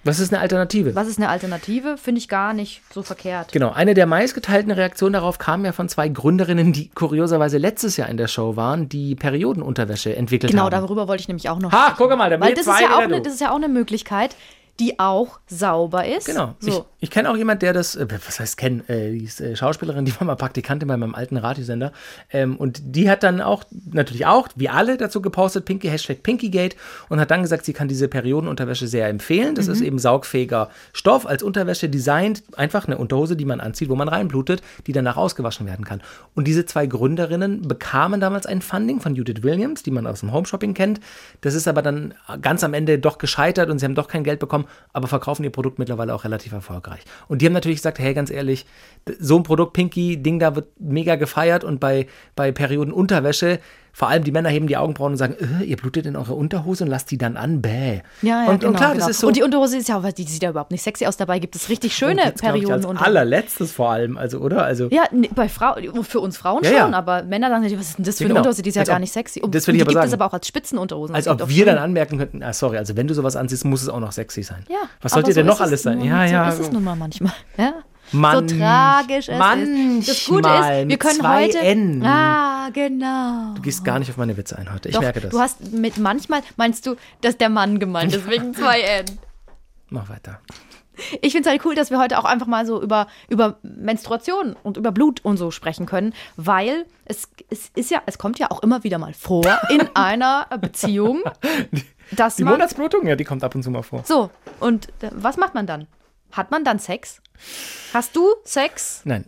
Was 0.04 0.18
ist 0.18 0.32
eine 0.32 0.40
Alternative? 0.42 0.94
was 0.94 1.06
ist 1.06 1.18
eine 1.18 1.28
Alternative, 1.28 1.96
finde 1.96 2.18
ich 2.18 2.28
gar 2.28 2.52
nicht 2.54 2.82
so 2.92 3.02
verkehrt. 3.02 3.52
Genau, 3.52 3.70
eine 3.70 3.94
der 3.94 4.06
meistgeteilten 4.06 4.72
Reaktionen 4.72 5.12
darauf 5.12 5.38
kam 5.38 5.64
ja 5.64 5.72
von 5.72 5.88
zwei 5.88 6.08
Gründerinnen, 6.08 6.72
die 6.72 6.88
kurioserweise 6.88 7.58
letztes 7.58 7.96
Jahr 7.96 8.08
in 8.08 8.16
der 8.16 8.26
Show 8.28 8.56
waren, 8.56 8.88
die 8.88 9.14
Periodenunterwäsche 9.14 10.14
entwickelt 10.16 10.50
Genau, 10.50 10.64
haben. 10.64 10.70
darüber 10.72 11.06
wollte 11.08 11.20
ich 11.22 11.28
nämlich 11.28 11.48
auch 11.48 11.58
noch 11.58 11.70
Ha, 11.72 11.90
sprechen. 11.92 12.08
guck 12.08 12.18
mal, 12.18 12.30
da 12.30 12.40
Weil 12.40 12.48
wir 12.48 12.56
das 12.56 12.66
ist, 12.66 12.80
ja 12.80 12.96
auch 12.96 13.00
eine, 13.00 13.20
das 13.22 13.34
ist 13.34 13.40
ja 13.40 13.50
auch 13.52 13.56
eine 13.56 13.68
Möglichkeit, 13.68 14.34
die 14.80 14.98
auch 14.98 15.38
sauber 15.46 16.06
ist. 16.06 16.26
Genau. 16.26 16.54
Ich, 16.60 16.72
So. 16.72 16.86
ich 17.00 17.10
kenne 17.10 17.30
auch 17.30 17.36
jemand, 17.36 17.62
der 17.62 17.72
das, 17.72 17.94
äh, 17.94 18.06
was 18.26 18.40
heißt 18.40 18.56
kennen, 18.56 18.88
äh, 18.88 19.12
die 19.12 19.24
ist 19.24 19.40
äh, 19.40 19.54
Schauspielerin, 19.54 20.04
die 20.04 20.18
war 20.18 20.26
mal 20.26 20.34
Praktikantin 20.34 20.88
bei 20.88 20.96
meinem 20.96 21.14
alten 21.14 21.36
Radiosender. 21.36 21.92
Ähm, 22.30 22.56
und 22.56 22.80
die 22.96 23.10
hat 23.10 23.22
dann 23.22 23.40
auch, 23.40 23.64
natürlich 23.90 24.26
auch, 24.26 24.48
wie 24.56 24.68
alle 24.68 24.96
dazu 24.96 25.20
gepostet, 25.20 25.66
Pinky, 25.66 25.88
Hashtag 25.88 26.22
Pinkygate 26.22 26.76
und 27.08 27.20
hat 27.20 27.30
dann 27.30 27.42
gesagt, 27.42 27.64
sie 27.64 27.72
kann 27.72 27.88
diese 27.88 28.08
Periodenunterwäsche 28.08 28.86
sehr 28.86 29.08
empfehlen. 29.08 29.54
Das 29.54 29.68
ist 29.68 29.80
eben 29.82 29.98
saugfähiger 29.98 30.70
Stoff, 30.92 31.26
als 31.26 31.42
Unterwäsche 31.42 31.88
designt, 31.88 32.42
einfach 32.56 32.86
eine 32.86 32.98
Unterhose, 32.98 33.36
die 33.36 33.44
man 33.44 33.60
anzieht, 33.60 33.88
wo 33.88 33.94
man 33.94 34.08
reinblutet, 34.08 34.62
die 34.86 34.92
danach 34.92 35.16
ausgewaschen 35.16 35.66
werden 35.66 35.84
kann. 35.84 36.02
Und 36.34 36.46
diese 36.46 36.66
zwei 36.66 36.86
Gründerinnen 36.86 37.62
bekamen 37.68 38.20
damals 38.20 38.46
ein 38.46 38.62
Funding 38.62 39.00
von 39.00 39.14
Judith 39.14 39.42
Williams, 39.42 39.82
die 39.82 39.90
man 39.90 40.06
aus 40.06 40.20
dem 40.20 40.32
Homeshopping 40.32 40.74
kennt. 40.74 41.00
Das 41.42 41.54
ist 41.54 41.68
aber 41.68 41.82
dann 41.82 42.14
ganz 42.40 42.64
am 42.64 42.74
Ende 42.74 42.98
doch 42.98 43.18
gescheitert 43.18 43.70
und 43.70 43.78
sie 43.78 43.84
haben 43.84 43.94
doch 43.94 44.08
kein 44.08 44.24
Geld 44.24 44.40
bekommen, 44.40 44.61
aber 44.92 45.08
verkaufen 45.08 45.44
ihr 45.44 45.50
Produkt 45.50 45.78
mittlerweile 45.78 46.14
auch 46.14 46.24
relativ 46.24 46.52
erfolgreich. 46.52 47.00
Und 47.28 47.42
die 47.42 47.46
haben 47.46 47.52
natürlich 47.52 47.78
gesagt, 47.78 47.98
hey, 47.98 48.14
ganz 48.14 48.30
ehrlich, 48.30 48.66
so 49.18 49.36
ein 49.36 49.42
Produkt, 49.42 49.72
Pinky, 49.72 50.22
Ding 50.22 50.38
da 50.38 50.54
wird 50.54 50.68
mega 50.80 51.16
gefeiert 51.16 51.64
und 51.64 51.80
bei, 51.80 52.06
bei 52.36 52.52
Perioden 52.52 52.92
Unterwäsche, 52.92 53.60
vor 53.92 54.08
allem 54.08 54.24
die 54.24 54.32
Männer 54.32 54.48
heben 54.48 54.66
die 54.66 54.76
Augenbrauen 54.76 55.12
und 55.12 55.18
sagen, 55.18 55.36
äh, 55.60 55.64
ihr 55.64 55.76
blutet 55.76 56.06
in 56.06 56.16
eure 56.16 56.34
Unterhose 56.34 56.84
und 56.84 56.90
lasst 56.90 57.10
die 57.10 57.18
dann 57.18 57.36
an, 57.36 57.60
bäh. 57.62 58.00
Ja, 58.22 58.44
ja, 58.44 58.50
und, 58.50 58.60
genau, 58.60 58.70
und 58.70 58.76
klar, 58.76 58.92
genau. 58.92 59.00
das 59.04 59.10
ist 59.10 59.20
so. 59.20 59.26
Und 59.28 59.36
die 59.36 59.42
Unterhose 59.42 59.76
ist 59.76 59.88
ja, 59.88 60.00
die 60.00 60.22
sieht 60.24 60.42
ja 60.42 60.50
überhaupt 60.50 60.70
nicht 60.70 60.82
sexy 60.82 61.06
aus. 61.06 61.16
Dabei 61.16 61.38
gibt 61.38 61.54
es 61.56 61.68
richtig 61.68 61.92
und 61.92 61.96
schöne 61.96 62.22
jetzt, 62.24 62.40
glaub 62.42 62.54
ich, 62.56 62.70
als 62.72 62.86
allerletztes 62.86 63.72
vor 63.72 63.90
allem, 63.90 64.16
also, 64.16 64.38
oder? 64.38 64.64
Also, 64.64 64.88
Ja, 64.90 65.04
nee, 65.12 65.30
bei 65.34 65.48
Frau, 65.48 65.74
für 66.02 66.20
uns 66.20 66.36
Frauen 66.38 66.64
Ja, 66.64 66.80
schon, 66.84 66.94
aber 66.94 67.22
Männer 67.22 67.48
sagen 67.50 67.68
sich, 67.68 67.78
was 67.78 67.88
ist 67.90 67.98
denn 67.98 68.04
das 68.04 68.16
für 68.16 68.24
Ja, 68.24 68.26
eine 68.26 68.34
genau. 68.34 68.40
Unterhose? 68.40 68.62
Die 68.62 68.68
ist 68.70 68.76
ja 68.76 68.80
Als 68.80 68.88
gar 68.88 68.96
ob- 68.96 69.00
nicht 69.00 69.12
sexy. 69.12 69.40
Und, 69.42 69.54
das 69.54 69.66
will 69.66 69.72
und 69.74 69.76
ich 69.76 69.78
die 69.80 69.88
aber 69.88 69.92
gibt 70.00 70.04
es 70.04 70.10
sagen. 70.10 70.22
aber 70.22 70.30
auch 70.30 70.34
als 70.34 70.46
Spitzenunterhosen. 70.46 71.14
als 71.14 71.26
Es 71.26 71.32
ob 71.32 71.48
wir 71.48 71.66
dann 71.66 71.78
anmerken 71.78 72.18
könnten, 72.18 72.42
ah, 72.42 72.52
sorry, 72.52 72.78
also 72.78 72.96
wenn 72.96 73.06
du 73.06 73.14
sowas 73.14 73.36
anziehst, 73.36 73.64
muss 73.64 73.82
es 73.82 73.88
auch 73.88 74.00
noch 74.00 74.12
sexy 74.12 74.42
sein. 74.42 74.64
Ja, 74.68 74.76
Was 75.02 75.12
sollte 75.12 75.32
so 75.32 75.40
denn 75.40 75.46
noch 75.46 75.56
es 75.56 75.60
alles 75.60 75.82
sein? 75.82 76.00
Ja, 76.02 76.24
ja. 76.24 76.48
ist 76.48 76.60
es 76.60 76.72
nun 76.72 76.82
mal 76.84 76.96
manchmal. 76.96 77.32
Ja? 77.58 77.74
Mann, 78.12 78.48
so 78.48 78.56
tragisch 78.56 79.28
es 79.28 79.34
ist. 79.34 80.08
Das 80.08 80.24
Gute 80.26 80.38
ist, 80.40 80.42
manchmal 80.44 80.88
wir 80.88 80.98
können 80.98 81.28
heute. 81.28 81.58
N. 81.58 82.04
Ah, 82.04 82.70
genau. 82.72 83.54
Du 83.54 83.62
gehst 83.62 83.84
gar 83.84 83.98
nicht 83.98 84.10
auf 84.10 84.16
meine 84.16 84.36
Witze 84.36 84.58
ein 84.58 84.72
heute. 84.72 84.88
Ich 84.88 84.94
Doch, 84.94 85.02
merke 85.02 85.20
das. 85.20 85.30
du 85.30 85.40
hast 85.40 85.72
mit 85.72 85.98
manchmal, 85.98 86.42
meinst 86.56 86.86
du, 86.86 86.96
dass 87.20 87.36
der 87.36 87.48
Mann 87.48 87.78
gemeint 87.78 88.14
ist, 88.14 88.28
wegen 88.28 88.54
zwei 88.54 88.80
N. 88.80 89.06
Mach 89.90 90.08
weiter. 90.08 90.40
Ich 91.22 91.32
finde 91.32 91.48
es 91.48 91.52
halt 91.52 91.64
cool, 91.64 91.74
dass 91.74 91.90
wir 91.90 91.98
heute 91.98 92.18
auch 92.18 92.24
einfach 92.24 92.46
mal 92.46 92.66
so 92.66 92.80
über, 92.82 93.06
über 93.30 93.56
Menstruation 93.62 94.54
und 94.62 94.76
über 94.76 94.92
Blut 94.92 95.24
und 95.24 95.38
so 95.38 95.50
sprechen 95.50 95.86
können, 95.86 96.12
weil 96.36 96.84
es, 97.06 97.28
es 97.48 97.70
ist 97.74 97.90
ja, 97.90 98.02
es 98.04 98.18
kommt 98.18 98.38
ja 98.38 98.50
auch 98.50 98.62
immer 98.62 98.84
wieder 98.84 98.98
mal 98.98 99.14
vor 99.14 99.44
in 99.70 99.88
einer 99.94 100.46
Beziehung, 100.60 101.22
dass 102.12 102.36
Die 102.36 102.44
man. 102.44 102.54
Monatsblutung, 102.54 103.06
ja, 103.06 103.16
die 103.16 103.24
kommt 103.24 103.42
ab 103.42 103.54
und 103.54 103.62
zu 103.62 103.70
mal 103.70 103.82
vor. 103.82 104.02
So, 104.04 104.30
und 104.60 104.88
äh, 105.02 105.10
was 105.12 105.38
macht 105.38 105.54
man 105.54 105.66
dann? 105.66 105.86
Hat 106.30 106.50
man 106.50 106.62
dann 106.62 106.78
Sex? 106.78 107.21
Hast 107.92 108.16
du 108.16 108.26
Sex, 108.44 109.02
Nein, 109.04 109.24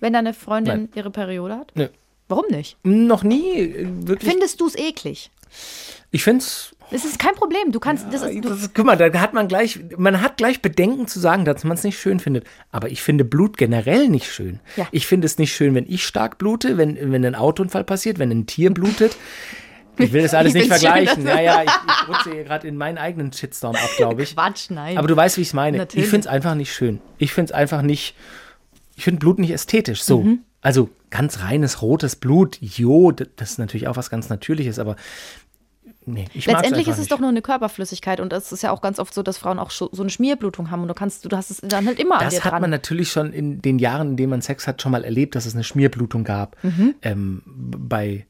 wenn 0.00 0.12
deine 0.12 0.34
Freundin 0.34 0.74
Nein. 0.82 0.88
ihre 0.94 1.10
Periode 1.10 1.56
hat? 1.56 1.72
nö. 1.74 1.88
Warum 2.28 2.44
nicht? 2.50 2.76
Noch 2.84 3.22
nie 3.22 3.58
äh, 3.58 3.86
wirklich. 4.06 4.30
Findest 4.30 4.60
du 4.60 4.66
es 4.66 4.76
eklig? 4.76 5.30
ich 6.10 6.22
finde 6.22 6.42
es. 6.42 6.74
Es 6.90 7.04
ist 7.04 7.18
kein 7.18 7.34
Problem. 7.34 7.70
Du 7.70 7.80
kannst. 7.80 8.06
Das 8.12 8.22
ist, 8.22 8.34
du, 8.44 8.48
Das 8.48 8.62
ist, 8.62 8.74
guck 8.74 8.86
mal, 8.86 8.96
da 8.96 9.20
hat 9.20 9.34
man 9.34 9.46
gleich, 9.46 9.78
man 9.98 10.22
hat 10.22 10.38
gleich 10.38 10.62
Bedenken 10.62 11.06
zu 11.06 11.20
sagen, 11.20 11.44
dass 11.44 11.64
man 11.64 11.76
es 11.76 11.84
nicht 11.84 11.98
schön 11.98 12.18
findet. 12.18 12.44
Aber 12.70 12.90
ich 12.90 13.02
finde 13.02 13.24
Blut 13.24 13.58
generell 13.58 14.08
nicht 14.08 14.30
schön. 14.32 14.60
Ja. 14.76 14.86
Ich 14.90 15.06
finde 15.06 15.26
es 15.26 15.36
nicht 15.38 15.54
schön, 15.54 15.74
wenn 15.74 15.84
ich 15.86 16.06
stark 16.06 16.38
blute, 16.38 16.78
wenn, 16.78 17.12
wenn 17.12 17.24
ein 17.26 17.34
Autounfall 17.34 17.84
passiert, 17.84 18.18
wenn 18.18 18.30
ein 18.30 18.46
Tier 18.46 18.72
blutet. 18.72 19.16
Ich 19.98 20.12
will 20.12 20.22
das 20.22 20.34
alles 20.34 20.54
Ich 20.54 20.62
nicht 20.68 20.72
schön, 20.72 20.80
vergleichen. 20.80 21.24
dass 21.24 21.34
ja, 21.34 21.40
ja, 21.40 21.62
ich, 21.62 21.70
ich 21.70 22.08
rutsche 22.08 22.32
hier 22.32 22.44
gerade 22.44 22.66
in 22.68 22.76
meinen 22.76 22.98
eigenen 22.98 23.32
Shitstorm 23.32 23.74
ab, 23.76 23.88
glaube 23.96 24.22
ich. 24.22 24.34
Quatsch, 24.34 24.70
nein. 24.70 24.96
Aber 24.98 25.08
du 25.08 25.16
weißt, 25.16 25.36
wie 25.36 25.42
ich 25.42 25.48
es 25.48 25.54
meine. 25.54 25.78
Natürlich. 25.78 26.04
Ich 26.04 26.10
finde 26.10 26.26
es 26.28 26.32
einfach 26.32 26.54
nicht 26.54 26.72
schön. 26.72 27.00
Ich 27.18 27.32
finde 27.32 27.50
es 27.50 27.52
einfach 27.52 27.82
nicht. 27.82 28.14
Ich 28.96 29.04
finde 29.04 29.18
Blut 29.20 29.38
nicht 29.38 29.50
ästhetisch. 29.52 30.02
So. 30.02 30.22
Mhm. 30.22 30.40
Also 30.60 30.90
ganz 31.10 31.40
reines 31.40 31.82
rotes 31.82 32.16
Blut, 32.16 32.58
jo, 32.60 33.12
das 33.12 33.50
ist 33.52 33.58
natürlich 33.58 33.86
auch 33.88 33.96
was 33.96 34.10
ganz 34.10 34.28
Natürliches, 34.28 34.78
aber 34.80 34.96
nee, 36.04 36.26
Letztendlich 36.34 36.88
ist 36.88 36.94
es 36.94 36.98
nicht. 37.00 37.12
doch 37.12 37.20
nur 37.20 37.28
eine 37.28 37.42
Körperflüssigkeit 37.42 38.18
und 38.20 38.32
es 38.32 38.50
ist 38.52 38.62
ja 38.62 38.72
auch 38.72 38.80
ganz 38.80 38.98
oft 38.98 39.14
so, 39.14 39.22
dass 39.22 39.38
Frauen 39.38 39.58
auch 39.58 39.70
so 39.70 39.88
eine 39.98 40.10
Schmierblutung 40.10 40.70
haben 40.70 40.82
und 40.82 40.88
du 40.88 40.94
kannst, 40.94 41.30
du 41.30 41.36
hast 41.36 41.50
es 41.50 41.60
dann 41.62 41.86
halt 41.86 41.98
immer 42.00 42.18
Das 42.18 42.44
hat 42.44 42.52
dran. 42.52 42.60
man 42.62 42.70
natürlich 42.70 43.10
schon 43.12 43.32
in 43.32 43.62
den 43.62 43.78
Jahren, 43.78 44.10
in 44.10 44.16
denen 44.16 44.30
man 44.30 44.42
Sex 44.42 44.66
hat, 44.66 44.82
schon 44.82 44.92
mal 44.92 45.04
erlebt, 45.04 45.34
dass 45.36 45.46
es 45.46 45.54
eine 45.54 45.64
Schmierblutung 45.64 46.24
gab 46.24 46.56
Mhm. 46.64 46.94
ähm, 47.02 47.42
bei, 47.46 48.26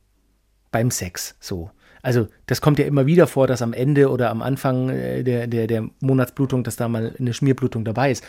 beim 0.70 0.90
Sex. 0.90 1.34
So. 1.40 1.70
Also 2.02 2.28
das 2.46 2.60
kommt 2.60 2.78
ja 2.78 2.84
immer 2.86 3.06
wieder 3.06 3.26
vor, 3.26 3.46
dass 3.46 3.60
am 3.62 3.72
Ende 3.72 4.10
oder 4.10 4.30
am 4.30 4.40
Anfang 4.42 4.88
äh, 4.90 5.22
der, 5.24 5.46
der, 5.46 5.66
der 5.66 5.88
Monatsblutung, 6.00 6.62
dass 6.64 6.76
da 6.76 6.88
mal 6.88 7.14
eine 7.18 7.34
Schmierblutung 7.34 7.84
dabei 7.84 8.10
ist. 8.12 8.24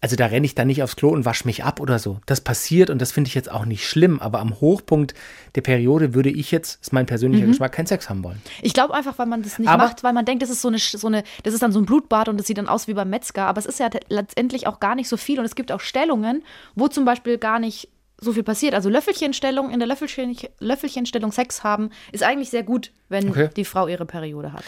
Also 0.00 0.14
da 0.14 0.26
renne 0.26 0.46
ich 0.46 0.54
dann 0.54 0.68
nicht 0.68 0.82
aufs 0.84 0.94
Klo 0.94 1.08
und 1.08 1.24
wasche 1.24 1.44
mich 1.46 1.64
ab 1.64 1.80
oder 1.80 1.98
so. 1.98 2.20
Das 2.26 2.40
passiert 2.40 2.88
und 2.88 3.00
das 3.02 3.10
finde 3.10 3.26
ich 3.28 3.34
jetzt 3.34 3.50
auch 3.50 3.64
nicht 3.64 3.84
schlimm, 3.88 4.20
aber 4.20 4.38
am 4.38 4.60
Hochpunkt 4.60 5.12
der 5.56 5.62
Periode 5.62 6.14
würde 6.14 6.30
ich 6.30 6.52
jetzt, 6.52 6.80
ist 6.82 6.92
mein 6.92 7.06
persönlicher 7.06 7.46
Mhm. 7.46 7.50
Geschmack, 7.50 7.72
keinen 7.72 7.86
Sex 7.86 8.08
haben 8.08 8.22
wollen. 8.22 8.40
Ich 8.62 8.74
glaube 8.74 8.94
einfach, 8.94 9.18
weil 9.18 9.26
man 9.26 9.42
das 9.42 9.58
nicht 9.58 9.66
Aber- 9.68 9.84
macht, 9.84 10.04
weil 10.04 10.12
man 10.12 10.24
denkt, 10.24 10.42
das 10.42 10.50
ist 10.50 10.62
so 10.62 10.68
eine, 10.68 10.78
so 10.78 11.06
eine, 11.08 11.24
das 11.42 11.52
ist 11.54 11.62
dann 11.64 11.72
so 11.72 11.80
ein 11.80 11.86
Blutbad 11.86 12.28
und 12.28 12.38
das 12.38 12.46
sieht 12.46 12.58
dann 12.58 12.68
aus 12.68 12.86
wie 12.86 12.94
beim 12.94 13.10
Metzger. 13.10 13.46
Aber 13.46 13.58
es 13.58 13.66
ist 13.66 13.80
ja 13.80 13.88
letztendlich 14.08 14.68
auch 14.68 14.78
gar 14.78 14.94
nicht 14.94 15.08
so 15.08 15.16
viel 15.16 15.40
und 15.40 15.46
es 15.46 15.56
gibt 15.56 15.72
auch 15.72 15.80
Stellungen, 15.80 16.44
wo 16.76 16.86
zum 16.86 17.04
Beispiel 17.04 17.38
gar 17.38 17.58
nicht 17.58 17.88
so 18.20 18.32
viel 18.32 18.42
passiert. 18.42 18.74
Also 18.74 18.88
Löffelchenstellung, 18.88 19.70
in 19.70 19.78
der 19.78 19.88
Löffelchen, 19.88 20.36
Löffelchenstellung 20.58 21.32
Sex 21.32 21.62
haben, 21.62 21.90
ist 22.12 22.22
eigentlich 22.22 22.50
sehr 22.50 22.62
gut, 22.62 22.90
wenn 23.08 23.30
Okay. 23.30 23.48
die 23.56 23.64
Frau 23.64 23.86
ihre 23.86 24.06
Periode 24.06 24.52
hat. 24.52 24.64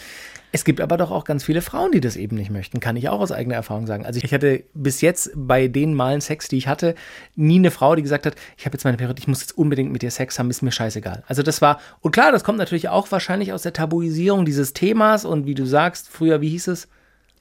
Es 0.53 0.65
gibt 0.65 0.81
aber 0.81 0.97
doch 0.97 1.11
auch 1.11 1.23
ganz 1.23 1.45
viele 1.45 1.61
Frauen, 1.61 1.91
die 1.93 2.01
das 2.01 2.17
eben 2.17 2.35
nicht 2.35 2.49
möchten, 2.51 2.81
kann 2.81 2.97
ich 2.97 3.07
auch 3.07 3.21
aus 3.21 3.31
eigener 3.31 3.55
Erfahrung 3.55 3.87
sagen. 3.87 4.05
Also 4.05 4.19
ich 4.21 4.33
hatte 4.33 4.63
bis 4.73 4.99
jetzt 4.99 5.31
bei 5.33 5.69
den 5.69 5.93
Malen 5.93 6.19
Sex, 6.19 6.49
die 6.49 6.57
ich 6.57 6.67
hatte, 6.67 6.95
nie 7.35 7.55
eine 7.57 7.71
Frau, 7.71 7.95
die 7.95 8.01
gesagt 8.01 8.25
hat, 8.25 8.35
ich 8.57 8.65
habe 8.65 8.75
jetzt 8.75 8.83
meine 8.83 8.97
Periode, 8.97 9.19
ich 9.19 9.27
muss 9.29 9.39
jetzt 9.41 9.57
unbedingt 9.57 9.91
mit 9.93 10.01
dir 10.01 10.11
Sex 10.11 10.39
haben, 10.39 10.49
ist 10.49 10.61
mir 10.61 10.71
scheißegal. 10.73 11.23
Also 11.27 11.41
das 11.41 11.61
war, 11.61 11.79
und 12.01 12.11
klar, 12.11 12.33
das 12.33 12.43
kommt 12.43 12.57
natürlich 12.57 12.89
auch 12.89 13.09
wahrscheinlich 13.11 13.53
aus 13.53 13.61
der 13.61 13.71
Tabuisierung 13.71 14.43
dieses 14.43 14.73
Themas 14.73 15.23
und 15.23 15.45
wie 15.45 15.55
du 15.55 15.65
sagst, 15.65 16.09
früher, 16.09 16.41
wie 16.41 16.49
hieß 16.49 16.67
es? 16.67 16.89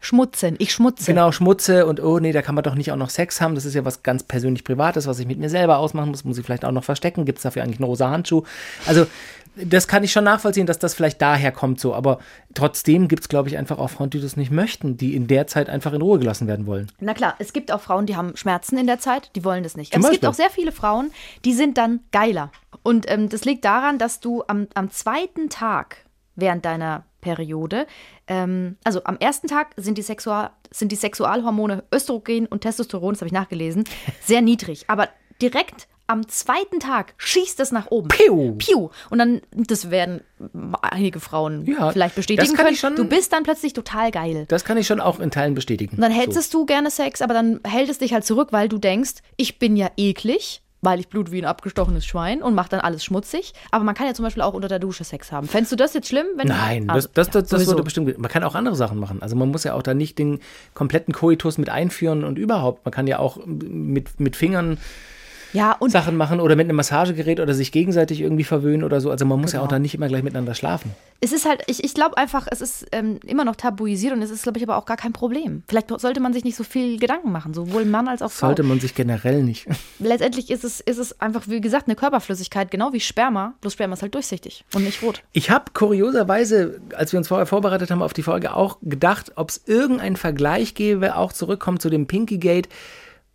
Schmutzen, 0.00 0.56
ich 0.58 0.72
schmutze. 0.72 1.04
Genau, 1.04 1.30
Schmutze 1.30 1.86
und 1.86 2.00
oh 2.02 2.18
nee, 2.18 2.32
da 2.32 2.40
kann 2.40 2.54
man 2.54 2.64
doch 2.64 2.74
nicht 2.74 2.90
auch 2.90 2.96
noch 2.96 3.10
Sex 3.10 3.40
haben. 3.40 3.54
Das 3.54 3.66
ist 3.66 3.74
ja 3.74 3.84
was 3.84 4.02
ganz 4.02 4.22
persönlich 4.22 4.64
Privates, 4.64 5.06
was 5.06 5.18
ich 5.18 5.26
mit 5.26 5.38
mir 5.38 5.50
selber 5.50 5.78
ausmachen 5.78 6.10
muss. 6.10 6.24
Muss 6.24 6.38
ich 6.38 6.44
vielleicht 6.44 6.64
auch 6.64 6.72
noch 6.72 6.84
verstecken? 6.84 7.26
Gibt 7.26 7.38
es 7.38 7.42
dafür 7.42 7.62
eigentlich 7.62 7.78
einen 7.78 7.84
rosa 7.84 8.10
Handschuh? 8.10 8.42
Also, 8.86 9.06
das 9.56 9.88
kann 9.88 10.02
ich 10.02 10.12
schon 10.12 10.24
nachvollziehen, 10.24 10.66
dass 10.66 10.78
das 10.78 10.94
vielleicht 10.94 11.20
daher 11.20 11.52
kommt 11.52 11.80
so. 11.80 11.94
Aber 11.94 12.18
trotzdem 12.54 13.08
gibt 13.08 13.22
es, 13.24 13.28
glaube 13.28 13.48
ich, 13.48 13.58
einfach 13.58 13.78
auch 13.78 13.90
Frauen, 13.90 14.08
die 14.10 14.20
das 14.20 14.36
nicht 14.36 14.50
möchten, 14.50 14.96
die 14.96 15.14
in 15.14 15.26
der 15.26 15.46
Zeit 15.46 15.68
einfach 15.68 15.92
in 15.92 16.00
Ruhe 16.00 16.18
gelassen 16.18 16.46
werden 16.46 16.66
wollen. 16.66 16.90
Na 17.00 17.14
klar, 17.14 17.34
es 17.38 17.52
gibt 17.52 17.70
auch 17.72 17.80
Frauen, 17.80 18.06
die 18.06 18.16
haben 18.16 18.36
Schmerzen 18.36 18.78
in 18.78 18.86
der 18.86 19.00
Zeit, 19.00 19.30
die 19.36 19.44
wollen 19.44 19.62
das 19.62 19.76
nicht. 19.76 19.92
Zum 19.92 20.02
Aber 20.02 20.08
es 20.08 20.12
gibt 20.12 20.22
Beispiel. 20.22 20.46
auch 20.46 20.48
sehr 20.48 20.54
viele 20.54 20.72
Frauen, 20.72 21.10
die 21.44 21.52
sind 21.52 21.76
dann 21.76 22.00
geiler. 22.12 22.50
Und 22.82 23.10
ähm, 23.10 23.28
das 23.28 23.44
liegt 23.44 23.64
daran, 23.64 23.98
dass 23.98 24.20
du 24.20 24.44
am, 24.46 24.68
am 24.74 24.90
zweiten 24.90 25.50
Tag 25.50 25.98
während 26.36 26.64
deiner 26.64 27.04
Periode, 27.20 27.86
ähm, 28.30 28.76
also 28.84 29.02
am 29.04 29.18
ersten 29.18 29.46
Tag 29.48 29.72
sind 29.76 29.98
die, 29.98 30.02
Sexual, 30.02 30.50
sind 30.70 30.90
die 30.92 30.96
Sexualhormone 30.96 31.84
Östrogen 31.94 32.46
und 32.46 32.62
Testosteron, 32.62 33.12
das 33.12 33.20
habe 33.20 33.26
ich 33.26 33.32
nachgelesen, 33.32 33.84
sehr 34.24 34.40
niedrig. 34.40 34.84
Aber 34.88 35.08
direkt 35.42 35.86
am 36.06 36.26
zweiten 36.28 36.80
Tag 36.80 37.14
schießt 37.18 37.60
es 37.60 37.70
nach 37.70 37.86
oben. 37.90 38.08
Piu. 38.08 38.56
Piu. 38.58 38.88
Und 39.10 39.18
dann, 39.18 39.42
das 39.52 39.90
werden 39.92 40.22
einige 40.82 41.20
Frauen 41.20 41.64
Ja, 41.66 41.92
vielleicht 41.92 42.16
bestätigen 42.16 42.52
können. 42.56 42.74
schon- 42.74 42.96
du 42.96 43.04
bist 43.04 43.32
dann 43.32 43.44
plötzlich 43.44 43.74
total 43.74 44.10
geil. 44.10 44.44
Das 44.48 44.64
kann 44.64 44.76
ich 44.76 44.88
schon 44.88 45.00
auch 45.00 45.20
in 45.20 45.30
Teilen 45.30 45.54
bestätigen. 45.54 45.94
Und 45.96 46.02
dann 46.02 46.10
hättest 46.10 46.52
du 46.52 46.66
gerne 46.66 46.90
Sex, 46.90 47.22
aber 47.22 47.32
dann 47.34 47.60
hält 47.64 47.88
es 47.90 47.98
dich 47.98 48.12
halt 48.12 48.24
zurück, 48.24 48.48
weil 48.50 48.68
du 48.68 48.78
denkst, 48.78 49.14
ich 49.36 49.60
bin 49.60 49.76
ja 49.76 49.88
eklig, 49.96 50.62
weil 50.82 51.00
ich 51.00 51.08
blut 51.08 51.30
wie 51.30 51.42
ein 51.42 51.44
abgestochenes 51.44 52.06
Schwein 52.06 52.42
und 52.42 52.54
mach 52.54 52.68
dann 52.68 52.80
alles 52.80 53.04
schmutzig. 53.04 53.52
Aber 53.70 53.84
man 53.84 53.94
kann 53.94 54.06
ja 54.06 54.14
zum 54.14 54.24
Beispiel 54.24 54.42
auch 54.42 54.54
unter 54.54 54.68
der 54.68 54.78
Dusche 54.78 55.04
Sex 55.04 55.30
haben. 55.32 55.46
Fändest 55.46 55.72
du 55.72 55.76
das 55.76 55.94
jetzt 55.94 56.08
schlimm? 56.08 56.26
Wenn 56.36 56.48
Nein, 56.48 56.88
Also, 56.88 57.08
das, 57.12 57.30
das, 57.30 57.50
ja, 57.50 57.58
das, 57.58 57.66
wurde 57.66 57.82
bestimmt. 57.82 58.18
Man 58.18 58.30
kann 58.30 58.44
auch 58.44 58.54
andere 58.54 58.76
Sachen 58.76 58.98
machen. 58.98 59.22
Also 59.22 59.36
man 59.36 59.50
muss 59.50 59.64
ja 59.64 59.74
auch 59.74 59.82
da 59.82 59.94
nicht 59.94 60.18
den 60.18 60.40
kompletten 60.74 61.12
Koitus 61.12 61.58
mit 61.58 61.68
einführen 61.68 62.24
und 62.24 62.38
überhaupt. 62.38 62.84
Man 62.84 62.92
kann 62.92 63.06
ja 63.06 63.18
auch 63.18 63.38
mit, 63.46 64.20
mit 64.20 64.36
Fingern 64.36 64.78
Ja, 65.52 65.72
und 65.78 65.90
Sachen 65.90 66.16
machen 66.16 66.40
oder 66.40 66.56
mit 66.56 66.66
einem 66.66 66.76
Massagegerät 66.76 67.40
oder 67.40 67.54
sich 67.54 67.72
gegenseitig 67.72 68.20
irgendwie 68.20 68.44
verwöhnen 68.44 68.84
oder 68.84 69.00
so. 69.00 69.10
Also 69.10 69.24
man 69.26 69.40
muss 69.40 69.52
ja 69.52 69.60
auch 69.60 69.64
Genau. 69.64 69.70
da 69.76 69.78
nicht 69.80 69.94
immer 69.94 70.08
gleich 70.08 70.22
miteinander 70.22 70.54
schlafen. 70.54 70.92
es 71.20 71.32
ist 71.32 71.46
halt, 71.46 71.62
ich, 71.66 71.84
ich 71.84 71.92
glaube 71.94 72.16
einfach, 72.16 72.46
es 72.50 72.60
ist 72.60 72.86
ähm, 72.92 73.18
immer 73.26 73.44
noch 73.44 73.56
tabuisiert 73.56 74.12
und 74.14 74.22
es 74.22 74.30
ist, 74.30 74.42
glaube 74.44 74.58
ich, 74.58 74.64
aber 74.64 74.76
auch 74.76 74.86
gar 74.86 74.96
kein 74.96 75.12
Problem. 75.12 75.62
Vielleicht 75.68 75.88
sollte 76.00 76.20
man 76.20 76.32
sich 76.32 76.44
nicht 76.44 76.56
so 76.56 76.64
viel 76.64 76.98
Gedanken 76.98 77.30
machen, 77.32 77.52
sowohl 77.52 77.84
Mann 77.84 78.08
als 78.08 78.22
auch 78.22 78.30
Frau. 78.30 78.46
Sollte 78.48 78.62
man 78.62 78.80
sich 78.80 78.94
generell 78.94 79.42
nicht. 79.42 79.66
Letztendlich 79.98 80.50
ist 80.50 80.64
es, 80.64 80.80
ist 80.80 80.98
es 80.98 81.20
einfach, 81.20 81.42
wie 81.48 81.60
gesagt, 81.60 81.88
eine 81.88 81.96
Körperflüssigkeit, 81.96 82.70
genau 82.70 82.92
wie 82.92 83.00
Sperma. 83.00 83.54
Bloß 83.60 83.72
Sperma 83.74 83.94
ist 83.94 84.02
halt 84.02 84.14
durchsichtig 84.14 84.64
und 84.74 84.84
nicht 84.84 85.02
rot. 85.02 85.22
Ich 85.32 85.50
habe 85.50 85.64
kurioserweise, 85.74 86.80
als 86.96 87.12
wir 87.12 87.18
uns 87.18 87.28
vorher 87.28 87.46
vorbereitet 87.46 87.90
haben 87.90 88.02
auf 88.02 88.12
die 88.12 88.22
Folge, 88.22 88.54
auch 88.54 88.78
gedacht, 88.82 89.32
ob 89.36 89.50
es 89.50 89.60
irgendeinen 89.66 90.16
Vergleich 90.16 90.74
gäbe, 90.74 91.16
auch 91.16 91.32
zurückkommt 91.32 91.82
zu 91.82 91.90
dem 91.90 92.06
Pinky 92.06 92.38
Gate, 92.38 92.68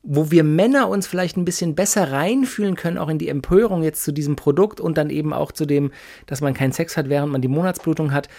wo 0.07 0.29
wir 0.31 0.43
Männer 0.43 0.87
uns 0.87 1.07
vielleicht 1.07 1.35
ein 1.35 1.45
bisschen 1.45 1.73
besser 1.75 2.11
reinfühlen 2.11 2.75
können, 2.75 2.97
auch 2.97 3.09
in 3.09 3.17
die 3.17 3.27
Empörung 3.29 3.81
jetzt 3.83 4.03
zu 4.03 4.11
diesem 4.11 4.35
Produkt 4.35 4.79
und 4.79 4.97
dann 4.97 5.09
eben 5.09 5.33
auch 5.33 5.51
zu 5.51 5.65
dem, 5.65 5.91
dass 6.27 6.41
man 6.41 6.53
keinen 6.53 6.71
Sex 6.73 6.95
hat, 6.95 7.09
während 7.09 7.31
man 7.31 7.41
die 7.41 7.47
Monatsblutung 7.47 8.13
hat. 8.13 8.29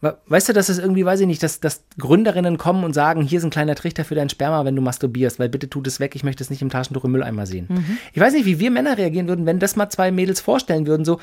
We- 0.00 0.18
Weißt 0.26 0.48
du, 0.50 0.52
dass 0.52 0.68
es 0.68 0.78
irgendwie, 0.78 1.06
weiß 1.06 1.20
ich 1.20 1.26
nicht, 1.26 1.42
dass, 1.42 1.60
dass 1.60 1.84
Gründerinnen 1.98 2.58
kommen 2.58 2.84
und 2.84 2.92
sagen, 2.92 3.22
hier 3.22 3.38
ist 3.38 3.44
ein 3.44 3.50
kleiner 3.50 3.74
Trichter 3.74 4.04
für 4.04 4.14
dein 4.14 4.28
Sperma, 4.28 4.64
wenn 4.66 4.76
du 4.76 4.82
masturbierst, 4.82 5.38
weil 5.38 5.48
bitte 5.48 5.70
tut 5.70 5.86
es 5.86 5.98
weg, 5.98 6.14
ich 6.14 6.24
möchte 6.24 6.42
es 6.44 6.50
nicht 6.50 6.60
im 6.60 6.68
Taschentuch 6.68 7.04
im 7.04 7.12
Mülleimer 7.12 7.46
sehen. 7.46 7.68
Ich 8.12 8.20
weiß 8.20 8.34
nicht, 8.34 8.44
wie 8.44 8.58
wir 8.58 8.70
Männer 8.70 8.98
reagieren 8.98 9.28
würden, 9.28 9.46
wenn 9.46 9.60
das 9.60 9.76
mal 9.76 9.88
zwei 9.88 10.10
Mädels 10.10 10.40
vorstellen 10.40 10.86
würden, 10.86 11.06
so, 11.06 11.20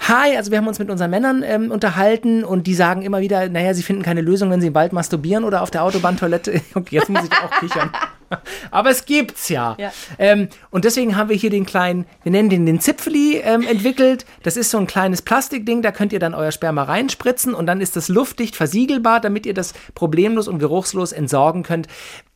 hi, 0.00 0.34
also 0.36 0.50
wir 0.50 0.58
haben 0.58 0.68
uns 0.68 0.78
mit 0.78 0.88
unseren 0.88 1.10
Männern 1.10 1.42
ähm, 1.44 1.70
unterhalten 1.70 2.42
und 2.44 2.66
die 2.66 2.74
sagen 2.74 3.02
immer 3.02 3.20
wieder, 3.20 3.48
naja, 3.50 3.74
sie 3.74 3.82
finden 3.82 4.02
keine 4.02 4.22
Lösung, 4.22 4.50
wenn 4.50 4.62
sie 4.62 4.68
im 4.68 4.74
Wald 4.74 4.94
masturbieren 4.94 5.44
oder 5.44 5.60
auf 5.60 5.70
der 5.70 5.82
Autobahntoilette. 5.82 6.62
Okay, 6.74 6.96
jetzt 6.96 7.10
muss 7.10 7.24
ich 7.24 7.32
auch 7.32 7.50
kichern. 7.60 7.90
Aber 8.70 8.90
es 8.90 9.04
gibt's 9.04 9.48
ja. 9.48 9.76
Ja. 9.78 9.92
Ähm, 10.18 10.48
und 10.70 10.84
deswegen 10.84 11.16
haben 11.16 11.28
wir 11.28 11.36
hier 11.36 11.50
den 11.50 11.66
kleinen, 11.66 12.06
wir 12.22 12.32
nennen 12.32 12.48
den 12.48 12.66
den 12.66 12.80
Zipfeli 12.80 13.40
ähm, 13.44 13.62
entwickelt. 13.66 14.24
Das 14.42 14.56
ist 14.56 14.70
so 14.70 14.78
ein 14.78 14.86
kleines 14.86 15.22
Plastikding, 15.22 15.82
da 15.82 15.92
könnt 15.92 16.12
ihr 16.12 16.18
dann 16.18 16.34
euer 16.34 16.52
Sperma 16.52 16.84
reinspritzen 16.84 17.54
und 17.54 17.66
dann 17.66 17.80
ist 17.80 17.96
das 17.96 18.08
luftdicht 18.08 18.56
versiegelbar, 18.56 19.20
damit 19.20 19.46
ihr 19.46 19.54
das 19.54 19.74
problemlos 19.94 20.48
und 20.48 20.58
geruchslos 20.58 21.12
entsorgen 21.12 21.62
könnt. 21.62 21.88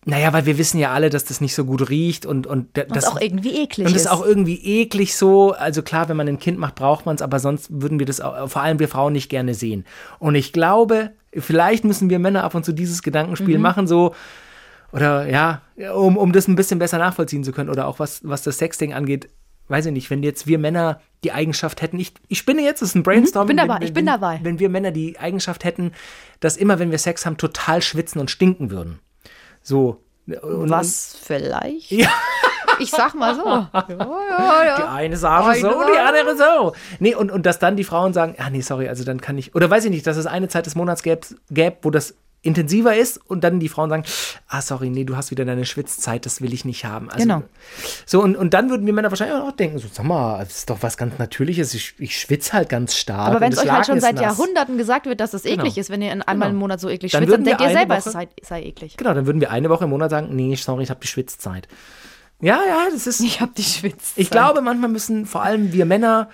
Naja, 0.08 0.32
weil 0.32 0.46
wir 0.46 0.56
wissen 0.56 0.78
ja 0.78 0.92
alle, 0.92 1.10
dass 1.10 1.24
das 1.24 1.40
nicht 1.40 1.54
so 1.54 1.64
gut 1.64 1.90
riecht 1.90 2.26
und, 2.26 2.46
und 2.46 2.78
Und 2.78 2.94
das 2.94 3.06
auch 3.06 3.20
irgendwie 3.20 3.56
eklig 3.56 3.88
und 3.88 3.92
das 3.92 4.02
ist. 4.02 4.06
ist 4.06 4.12
auch 4.12 4.24
irgendwie 4.24 4.54
eklig 4.64 5.16
so. 5.16 5.52
Also 5.52 5.82
klar, 5.82 6.08
wenn 6.08 6.16
man 6.16 6.28
ein 6.28 6.38
Kind 6.38 6.58
macht, 6.58 6.76
braucht 6.76 7.06
man 7.06 7.16
es, 7.16 7.22
aber 7.22 7.40
sonst 7.40 7.66
würden 7.82 7.98
wir 7.98 8.06
das 8.06 8.20
auch, 8.20 8.48
vor 8.48 8.62
allem 8.62 8.78
wir 8.78 8.86
Frauen 8.88 9.14
nicht 9.14 9.28
gerne 9.28 9.54
sehen. 9.54 9.84
Und 10.20 10.36
ich 10.36 10.52
glaube, 10.52 11.10
vielleicht 11.36 11.84
müssen 11.84 12.08
wir 12.08 12.20
Männer 12.20 12.44
ab 12.44 12.54
und 12.54 12.64
zu 12.64 12.72
dieses 12.72 13.02
Gedankenspiel 13.02 13.58
machen, 13.58 13.88
so, 13.88 14.14
oder 14.96 15.26
ja, 15.28 15.60
um, 15.94 16.16
um 16.16 16.32
das 16.32 16.48
ein 16.48 16.56
bisschen 16.56 16.78
besser 16.78 16.98
nachvollziehen 16.98 17.44
zu 17.44 17.52
können. 17.52 17.68
Oder 17.70 17.86
auch 17.86 17.98
was, 17.98 18.20
was 18.24 18.42
das 18.42 18.58
Sexding 18.58 18.94
angeht, 18.94 19.28
weiß 19.68 19.86
ich 19.86 19.92
nicht, 19.92 20.10
wenn 20.10 20.22
jetzt 20.22 20.46
wir 20.46 20.58
Männer 20.58 21.00
die 21.22 21.32
Eigenschaft 21.32 21.82
hätten, 21.82 21.98
ich, 21.98 22.14
ich 22.28 22.38
spinne 22.38 22.62
jetzt, 22.62 22.82
das 22.82 22.90
ist 22.90 22.94
ein 22.94 23.02
Brainstorm. 23.02 23.44
Mhm, 23.44 23.48
bin 23.48 23.56
dabei, 23.58 23.74
wenn, 23.74 23.82
ich 23.82 23.92
bin 23.92 24.06
dabei. 24.06 24.40
Wenn 24.42 24.58
wir 24.58 24.68
Männer 24.68 24.92
die 24.92 25.18
Eigenschaft 25.18 25.64
hätten, 25.64 25.92
dass 26.40 26.56
immer, 26.56 26.78
wenn 26.78 26.90
wir 26.90 26.98
Sex 26.98 27.26
haben, 27.26 27.36
total 27.36 27.82
schwitzen 27.82 28.20
und 28.20 28.30
stinken 28.30 28.70
würden. 28.70 28.98
So. 29.62 30.02
Und, 30.26 30.70
Was 30.70 31.16
vielleicht? 31.22 31.90
Ja. 31.92 32.08
Ich 32.78 32.90
sag 32.90 33.14
mal 33.14 33.34
so. 33.34 33.46
ja, 33.46 33.72
ja, 33.78 34.76
Die 34.76 34.82
ja. 34.82 34.92
eine 34.92 35.16
sagt 35.16 35.46
Eine 35.46 35.60
so, 35.60 35.70
sagt- 35.70 35.90
die 35.94 35.98
andere 35.98 36.36
so. 36.36 36.74
Nee, 36.98 37.14
und, 37.14 37.32
und 37.32 37.46
dass 37.46 37.58
dann 37.58 37.74
die 37.74 37.84
Frauen 37.84 38.12
sagen, 38.12 38.34
ah 38.36 38.50
nee, 38.50 38.60
sorry, 38.60 38.86
also 38.86 39.02
dann 39.02 39.18
kann 39.22 39.38
ich, 39.38 39.54
oder 39.54 39.70
weiß 39.70 39.86
ich 39.86 39.90
nicht, 39.90 40.06
dass 40.06 40.18
es 40.18 40.26
eine 40.26 40.48
Zeit 40.48 40.66
des 40.66 40.74
Monats 40.74 41.02
gäbe, 41.02 41.22
gäb, 41.50 41.78
wo 41.82 41.90
das 41.90 42.16
intensiver 42.42 42.96
ist 42.96 43.18
und 43.28 43.42
dann 43.42 43.58
die 43.58 43.68
Frauen 43.68 43.90
sagen, 43.90 44.04
ah 44.46 44.62
sorry, 44.62 44.88
nee, 44.88 45.04
du 45.04 45.16
hast 45.16 45.30
wieder 45.32 45.44
deine 45.44 45.64
Schwitzzeit, 45.64 46.26
das 46.26 46.40
will 46.40 46.52
ich 46.54 46.64
nicht 46.64 46.84
haben. 46.84 47.10
Also, 47.10 47.22
Genau. 47.22 47.42
So, 48.04 48.22
und, 48.22 48.36
und 48.36 48.54
dann 48.54 48.70
würden 48.70 48.86
wir 48.86 48.92
Männer 48.92 49.10
wahrscheinlich 49.10 49.36
auch 49.36 49.50
denken, 49.52 49.78
so, 49.78 49.88
sag 49.90 50.06
mal, 50.06 50.38
das 50.44 50.58
ist 50.58 50.70
doch 50.70 50.78
was 50.82 50.96
ganz 50.96 51.18
Natürliches, 51.18 51.74
ich, 51.74 51.94
ich 51.98 52.20
schwitze 52.20 52.52
halt 52.52 52.68
ganz 52.68 52.94
stark. 52.94 53.28
Aber 53.30 53.40
wenn 53.40 53.50
es 53.50 53.56
das 53.58 53.64
euch 53.66 53.72
halt 53.72 53.86
schon 53.86 54.00
seit 54.00 54.14
nass. 54.14 54.22
Jahrhunderten 54.22 54.78
gesagt 54.78 55.06
wird, 55.06 55.18
dass 55.20 55.34
es 55.34 55.44
eklig 55.44 55.74
Genau. 55.74 55.80
ist, 55.80 55.90
wenn 55.90 56.02
ihr 56.02 56.12
in 56.12 56.22
einmal 56.22 56.50
im 56.50 56.56
Monat 56.56 56.78
so 56.80 56.88
eklig 56.88 57.12
Dann 57.12 57.22
schwitzt, 57.24 57.34
dann 57.34 57.44
denkt 57.44 57.60
ihr 57.60 57.70
selber, 57.70 57.96
es 57.96 58.04
sei, 58.04 58.28
sei 58.42 58.62
eklig. 58.62 58.96
Genau, 58.96 59.12
dann 59.14 59.26
würden 59.26 59.40
wir 59.40 59.50
eine 59.50 59.68
Woche 59.68 59.84
im 59.84 59.90
Monat 59.90 60.10
sagen, 60.10 60.28
nee, 60.36 60.54
sorry, 60.54 60.84
ich 60.84 60.90
habe 60.90 61.00
die 61.00 61.08
Schwitzzeit. 61.08 61.66
Ja, 62.40 62.60
ja, 62.68 62.86
das 62.92 63.06
ist. 63.06 63.20
Ich 63.24 63.40
hab 63.40 63.54
die 63.54 63.64
Schwitz. 63.64 64.12
Ich 64.14 64.30
glaube, 64.30 64.60
manchmal 64.60 64.90
müssen 64.90 65.26
vor 65.26 65.42
allem 65.42 65.72
wir 65.72 65.84
Männer 65.86 66.28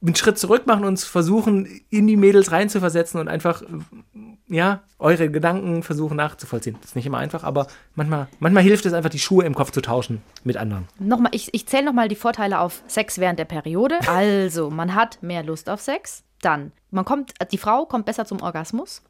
einen 0.00 0.14
Schritt 0.14 0.38
zurück 0.38 0.66
machen 0.66 0.84
und 0.84 1.00
versuchen, 1.00 1.66
in 1.90 2.06
die 2.06 2.16
Mädels 2.16 2.52
reinzuversetzen 2.52 3.20
und 3.20 3.26
einfach, 3.28 3.62
ja, 4.46 4.80
eure 4.98 5.30
Gedanken 5.30 5.82
versuchen 5.82 6.16
nachzuvollziehen. 6.16 6.76
Das 6.80 6.90
ist 6.90 6.96
nicht 6.96 7.06
immer 7.06 7.18
einfach, 7.18 7.42
aber 7.44 7.66
manchmal, 7.94 8.28
manchmal 8.38 8.62
hilft 8.62 8.86
es 8.86 8.92
einfach, 8.92 9.10
die 9.10 9.18
Schuhe 9.18 9.44
im 9.44 9.54
Kopf 9.54 9.72
zu 9.72 9.80
tauschen 9.80 10.22
mit 10.44 10.56
anderen. 10.56 10.86
Nochmal, 10.98 11.32
ich, 11.34 11.52
ich 11.52 11.66
zähle 11.66 11.84
nochmal 11.84 12.08
die 12.08 12.14
Vorteile 12.16 12.60
auf 12.60 12.82
Sex 12.86 13.18
während 13.18 13.38
der 13.38 13.44
Periode. 13.44 13.98
Also, 14.08 14.70
man 14.70 14.94
hat 14.94 15.22
mehr 15.22 15.42
Lust 15.42 15.68
auf 15.68 15.80
Sex. 15.80 16.22
Dann, 16.40 16.70
man 16.92 17.04
kommt, 17.04 17.34
die 17.50 17.58
Frau 17.58 17.84
kommt 17.84 18.06
besser 18.06 18.24
zum 18.24 18.40
Orgasmus, 18.42 19.02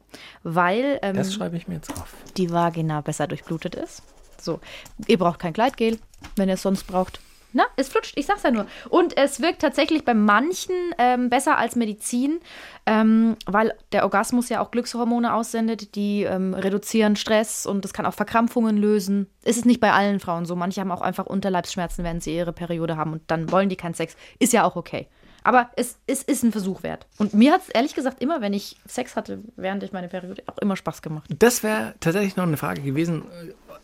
weil 0.43 0.99
ähm, 1.03 1.15
Das 1.15 1.33
schreibe 1.33 1.55
ich 1.57 1.67
mir 1.67 1.75
jetzt 1.75 1.91
auf. 1.91 2.13
die 2.37 2.49
Vagina 2.51 3.01
besser 3.01 3.27
durchblutet 3.27 3.75
ist. 3.75 4.01
So, 4.41 4.59
ihr 5.07 5.19
braucht 5.19 5.39
kein 5.39 5.53
Gleitgel, 5.53 5.99
wenn 6.35 6.49
ihr 6.49 6.55
es 6.55 6.63
sonst 6.63 6.87
braucht. 6.87 7.19
Na, 7.51 7.63
es 7.77 7.89
flutscht, 7.89 8.13
ich 8.15 8.25
sag's 8.25 8.43
ja 8.43 8.51
nur. 8.51 8.67
Und 8.89 9.17
es 9.17 9.41
wirkt 9.41 9.61
tatsächlich 9.61 10.05
bei 10.05 10.13
manchen 10.13 10.75
ähm, 10.97 11.29
besser 11.29 11.57
als 11.57 11.75
Medizin, 11.75 12.39
ähm, 12.85 13.37
weil 13.45 13.73
der 13.91 14.03
Orgasmus 14.03 14.49
ja 14.49 14.61
auch 14.61 14.71
Glückshormone 14.71 15.33
aussendet, 15.33 15.95
die 15.95 16.23
ähm, 16.23 16.53
reduzieren 16.53 17.15
Stress 17.15 17.65
und 17.65 17.83
das 17.83 17.93
kann 17.93 18.05
auch 18.05 18.13
Verkrampfungen 18.13 18.77
lösen. 18.77 19.27
Ist 19.43 19.57
es 19.57 19.65
nicht 19.65 19.79
bei 19.79 19.91
allen 19.91 20.19
Frauen 20.19 20.45
so. 20.45 20.55
Manche 20.55 20.81
haben 20.81 20.91
auch 20.91 21.01
einfach 21.01 21.25
Unterleibsschmerzen, 21.25 22.03
wenn 22.03 22.21
sie 22.21 22.35
ihre 22.35 22.53
Periode 22.53 22.97
haben 22.97 23.13
und 23.13 23.23
dann 23.27 23.51
wollen 23.51 23.69
die 23.69 23.75
keinen 23.75 23.95
Sex. 23.95 24.15
Ist 24.37 24.53
ja 24.53 24.63
auch 24.63 24.75
okay. 24.75 25.07
Aber 25.43 25.69
es, 25.75 25.97
es 26.05 26.21
ist 26.21 26.43
ein 26.43 26.51
Versuch 26.51 26.83
wert. 26.83 27.07
Und 27.17 27.33
mir 27.33 27.53
hat 27.53 27.61
es 27.61 27.69
ehrlich 27.69 27.95
gesagt 27.95 28.21
immer, 28.21 28.41
wenn 28.41 28.53
ich 28.53 28.77
Sex 28.85 29.15
hatte, 29.15 29.39
während 29.55 29.81
ich 29.83 29.91
meine 29.91 30.07
Periode, 30.07 30.43
auch 30.47 30.57
immer 30.57 30.75
Spaß 30.75 31.01
gemacht. 31.01 31.29
Das 31.39 31.63
wäre 31.63 31.95
tatsächlich 31.99 32.35
noch 32.35 32.43
eine 32.43 32.57
Frage 32.57 32.81
gewesen. 32.81 33.23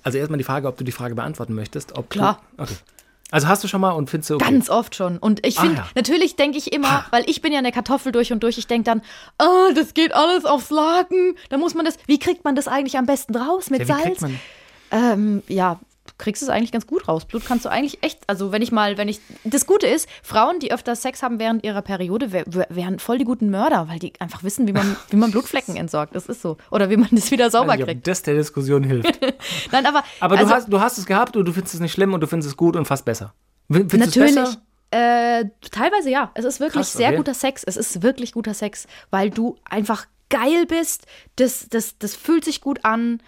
Also 0.04 0.18
erstmal 0.18 0.38
die 0.38 0.44
Frage, 0.44 0.68
ob 0.68 0.78
du 0.78 0.84
die 0.84 0.92
Frage 0.92 1.16
beantworten 1.16 1.56
möchtest. 1.56 1.98
Ob 1.98 2.10
Klar. 2.10 2.42
Du, 2.58 2.64
okay. 2.64 2.76
Also 3.32 3.48
hast 3.48 3.64
du 3.64 3.68
schon 3.68 3.82
mal 3.82 3.92
und 3.92 4.10
findest 4.10 4.30
du 4.30 4.36
okay. 4.36 4.46
Ganz 4.46 4.70
oft 4.70 4.96
schon. 4.96 5.18
Und 5.18 5.46
ich 5.46 5.60
finde, 5.60 5.82
Ah, 5.82 5.86
ja. 5.86 5.90
natürlich 5.96 6.36
denke 6.36 6.58
ich 6.58 6.72
immer, 6.72 7.06
weil 7.10 7.28
ich 7.30 7.42
bin 7.42 7.52
ja 7.52 7.60
eine 7.60 7.72
Kartoffel 7.72 8.12
durch 8.12 8.32
und 8.32 8.44
durch, 8.44 8.58
ich 8.58 8.68
denke 8.68 8.86
dann, 8.86 9.02
oh, 9.40 9.74
das 9.74 9.94
geht 9.94 10.14
alles 10.14 10.46
aufs 10.46 10.70
Laken. 10.70 11.36
Da 11.50 11.58
muss 11.58 11.74
man 11.74 11.86
das, 11.86 11.98
wie 12.06 12.20
kriegt 12.20 12.44
man 12.46 12.56
das 12.56 12.68
eigentlich 12.68 12.98
am 12.98 13.06
besten 13.08 13.36
raus? 13.36 13.70
Mit 13.70 13.88
ja, 13.88 13.98
Salz? 13.98 14.24
Ähm, 14.92 15.42
ja, 15.48 15.80
kriegst 16.18 16.42
es 16.44 16.50
eigentlich 16.50 16.72
ganz 16.72 16.88
gut 16.88 17.08
raus. 17.08 17.26
Blut 17.26 17.46
kannst 17.46 17.66
du 17.66 17.70
eigentlich 17.70 18.02
echt, 18.04 18.20
also 18.28 18.52
wenn 18.52 18.62
ich 18.62 18.72
mal, 18.72 18.98
wenn 18.98 19.08
ich, 19.10 19.20
das 19.44 19.66
Gute 19.66 19.86
ist, 19.88 20.08
Frauen, 20.24 20.60
die 20.60 20.72
öfter 20.72 20.96
Sex 20.96 21.22
haben 21.24 21.40
während 21.40 21.64
ihrer 21.64 21.82
Periode, 21.82 22.32
wär, 22.32 22.44
wär- 22.48 22.68
wären 22.70 23.00
voll 23.00 23.18
die 23.18 23.26
guten 23.26 23.50
Mörder, 23.50 23.88
weil 23.90 24.00
die 24.00 24.14
einfach 24.20 24.44
wissen, 24.44 24.68
wie 24.68 24.72
man, 24.74 24.96
wie 25.10 25.18
man 25.18 25.32
Blutflecken 25.32 25.76
entsorgt. 25.76 26.16
Das 26.16 26.28
ist 26.28 26.42
so. 26.42 26.58
Oder 26.72 26.90
wie 26.90 26.98
man 26.98 27.10
das 27.12 27.32
wieder 27.32 27.50
sauber 27.52 27.74
nicht, 27.74 27.84
ob 27.84 27.90
kriegt. 27.90 28.08
das 28.08 28.22
der 28.22 28.36
Diskussion 28.36 28.84
hilft. 28.84 29.20
Nein, 29.72 29.86
aber, 29.86 30.04
Aber 30.22 30.38
also, 30.38 30.50
du, 30.50 30.56
hast, 30.56 30.68
du 30.74 30.80
hast 30.80 30.98
es 30.98 31.06
gehabt 31.06 31.36
und 31.36 31.46
du 31.46 31.52
findest 31.52 31.74
es 31.76 31.80
nicht 31.82 31.92
schlimm 31.94 32.14
und 32.14 32.22
du 32.22 32.28
findest 32.28 32.50
es 32.50 32.58
gut 32.58 32.76
und 32.76 32.86
fast 32.86 33.04
besser. 33.06 33.34
Findest 33.70 33.94
Natürlich. 34.16 34.36
besser? 34.36 34.62
Äh, 34.92 35.46
teilweise 35.72 36.10
ja. 36.10 36.32
Es 36.36 36.46
ist 36.46 36.60
wirklich 36.62 36.84
Krass, 36.84 36.94
sehr 36.94 37.10
okay. 37.10 37.18
guter 37.18 37.34
Sex. 37.34 37.64
Es 37.66 37.76
ist 37.76 38.02
wirklich 38.04 38.32
guter 38.32 38.54
Sex, 38.54 38.88
weil 39.10 39.30
du 39.32 39.58
einfach 39.70 40.06
geil 40.30 40.66
bist. 40.68 41.06
Das, 41.36 41.68
das, 41.70 41.98
das 41.98 42.16
fühlt 42.16 42.46
sich 42.46 42.62
gut 42.62 42.86
an. 42.86 43.22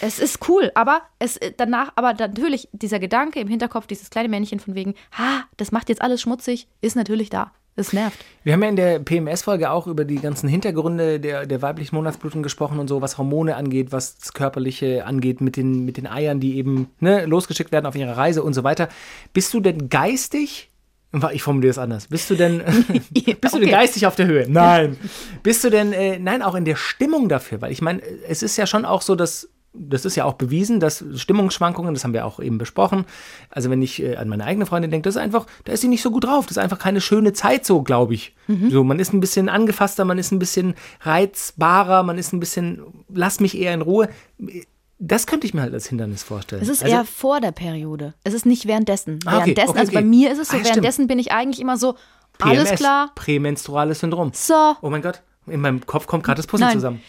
Es 0.00 0.18
ist 0.18 0.48
cool, 0.48 0.70
aber 0.74 1.02
es 1.18 1.36
äh, 1.36 1.52
danach, 1.56 1.92
aber 1.96 2.14
natürlich 2.14 2.68
dieser 2.72 2.98
Gedanke 2.98 3.40
im 3.40 3.48
Hinterkopf, 3.48 3.86
dieses 3.86 4.10
kleine 4.10 4.28
Männchen 4.28 4.60
von 4.60 4.74
wegen, 4.74 4.94
ha, 5.18 5.44
das 5.56 5.72
macht 5.72 5.88
jetzt 5.88 6.02
alles 6.02 6.20
schmutzig, 6.20 6.68
ist 6.80 6.96
natürlich 6.96 7.30
da. 7.30 7.52
Es 7.74 7.94
nervt. 7.94 8.22
Wir 8.44 8.52
haben 8.52 8.62
ja 8.62 8.68
in 8.68 8.76
der 8.76 8.98
PMS-Folge 8.98 9.70
auch 9.70 9.86
über 9.86 10.04
die 10.04 10.16
ganzen 10.16 10.46
Hintergründe 10.46 11.18
der, 11.18 11.46
der 11.46 11.62
weiblichen 11.62 11.96
Monatsblutung 11.96 12.42
gesprochen 12.42 12.78
und 12.78 12.86
so, 12.86 13.00
was 13.00 13.16
Hormone 13.16 13.56
angeht, 13.56 13.92
was 13.92 14.18
das 14.18 14.34
Körperliche 14.34 15.06
angeht, 15.06 15.40
mit 15.40 15.56
den, 15.56 15.86
mit 15.86 15.96
den 15.96 16.06
Eiern, 16.06 16.38
die 16.38 16.58
eben 16.58 16.90
ne, 17.00 17.24
losgeschickt 17.24 17.72
werden 17.72 17.86
auf 17.86 17.94
ihre 17.94 18.14
Reise 18.14 18.42
und 18.42 18.52
so 18.52 18.62
weiter. 18.62 18.90
Bist 19.32 19.54
du 19.54 19.60
denn 19.60 19.88
geistig? 19.88 20.68
Ich 21.32 21.42
formuliere 21.42 21.70
es 21.70 21.78
anders. 21.78 22.08
Bist 22.08 22.28
du 22.28 22.34
denn, 22.34 22.58
bist 23.10 23.54
du 23.54 23.58
denn 23.58 23.68
Okay. 23.68 23.70
geistig 23.70 24.06
auf 24.06 24.16
der 24.16 24.26
Höhe? 24.26 24.44
Nein. 24.50 24.98
Bist 25.42 25.64
du 25.64 25.70
denn, 25.70 25.94
äh, 25.94 26.18
nein, 26.18 26.42
auch 26.42 26.54
in 26.54 26.66
der 26.66 26.76
Stimmung 26.76 27.30
dafür? 27.30 27.62
Weil 27.62 27.72
ich 27.72 27.80
meine, 27.80 28.02
es 28.28 28.42
ist 28.42 28.58
ja 28.58 28.66
schon 28.66 28.84
auch 28.84 29.00
so, 29.00 29.14
dass 29.14 29.48
das 29.74 30.04
ist 30.04 30.16
ja 30.16 30.24
auch 30.24 30.34
bewiesen, 30.34 30.80
dass 30.80 31.02
Stimmungsschwankungen, 31.16 31.94
das 31.94 32.04
haben 32.04 32.12
wir 32.12 32.26
auch 32.26 32.40
eben 32.40 32.58
besprochen. 32.58 33.06
Also 33.48 33.70
wenn 33.70 33.80
ich 33.80 34.02
äh, 34.02 34.16
an 34.16 34.28
meine 34.28 34.44
eigene 34.44 34.66
Freundin 34.66 34.90
denke, 34.90 35.04
das 35.08 35.16
ist 35.16 35.22
einfach, 35.22 35.46
da 35.64 35.72
ist 35.72 35.80
sie 35.80 35.88
nicht 35.88 36.02
so 36.02 36.10
gut 36.10 36.24
drauf. 36.24 36.44
Das 36.46 36.56
ist 36.58 36.62
einfach 36.62 36.78
keine 36.78 37.00
schöne 37.00 37.32
Zeit 37.32 37.64
so, 37.64 37.82
glaube 37.82 38.12
ich. 38.14 38.34
Mhm. 38.48 38.70
So, 38.70 38.84
man 38.84 38.98
ist 38.98 39.12
ein 39.14 39.20
bisschen 39.20 39.48
angefasster, 39.48 40.04
man 40.04 40.18
ist 40.18 40.30
ein 40.30 40.38
bisschen 40.38 40.74
reizbarer, 41.00 42.02
man 42.02 42.18
ist 42.18 42.32
ein 42.32 42.40
bisschen, 42.40 42.82
lass 43.12 43.40
mich 43.40 43.56
eher 43.56 43.72
in 43.74 43.82
Ruhe. 43.82 44.08
Das 44.98 45.26
könnte 45.26 45.46
ich 45.46 45.54
mir 45.54 45.62
halt 45.62 45.74
als 45.74 45.88
Hindernis 45.88 46.22
vorstellen. 46.22 46.62
Es 46.62 46.68
ist 46.68 46.82
also, 46.84 46.94
eher 46.94 47.04
vor 47.04 47.40
der 47.40 47.52
Periode. 47.52 48.14
Es 48.24 48.34
ist 48.34 48.46
nicht 48.46 48.66
währenddessen. 48.66 49.18
Ah, 49.24 49.38
okay, 49.38 49.56
Währenddessen, 49.56 49.70
okay, 49.70 49.78
also 49.80 49.92
bei 49.92 50.02
mir 50.02 50.30
ist 50.32 50.38
es 50.38 50.48
so, 50.48 50.52
Ah, 50.56 50.60
stimmt. 50.60 50.66
währenddessen 50.76 51.06
bin 51.08 51.18
ich 51.18 51.32
eigentlich 51.32 51.60
immer 51.60 51.76
so, 51.76 51.96
alles 52.40 52.68
PMS, 52.68 52.78
klar, 52.80 53.10
Prämenstruales 53.14 54.00
Syndrom. 54.00 54.30
so, 54.34 54.74
Oh 54.80 54.90
mein 54.90 55.02
Gott, 55.02 55.22
in 55.46 55.60
meinem 55.60 55.84
Kopf 55.84 56.06
kommt 56.06 56.24
gerade 56.24 56.36
das 56.38 56.46
Puzzle 56.46 56.66
Nein. 56.66 56.76
zusammen. 56.76 57.02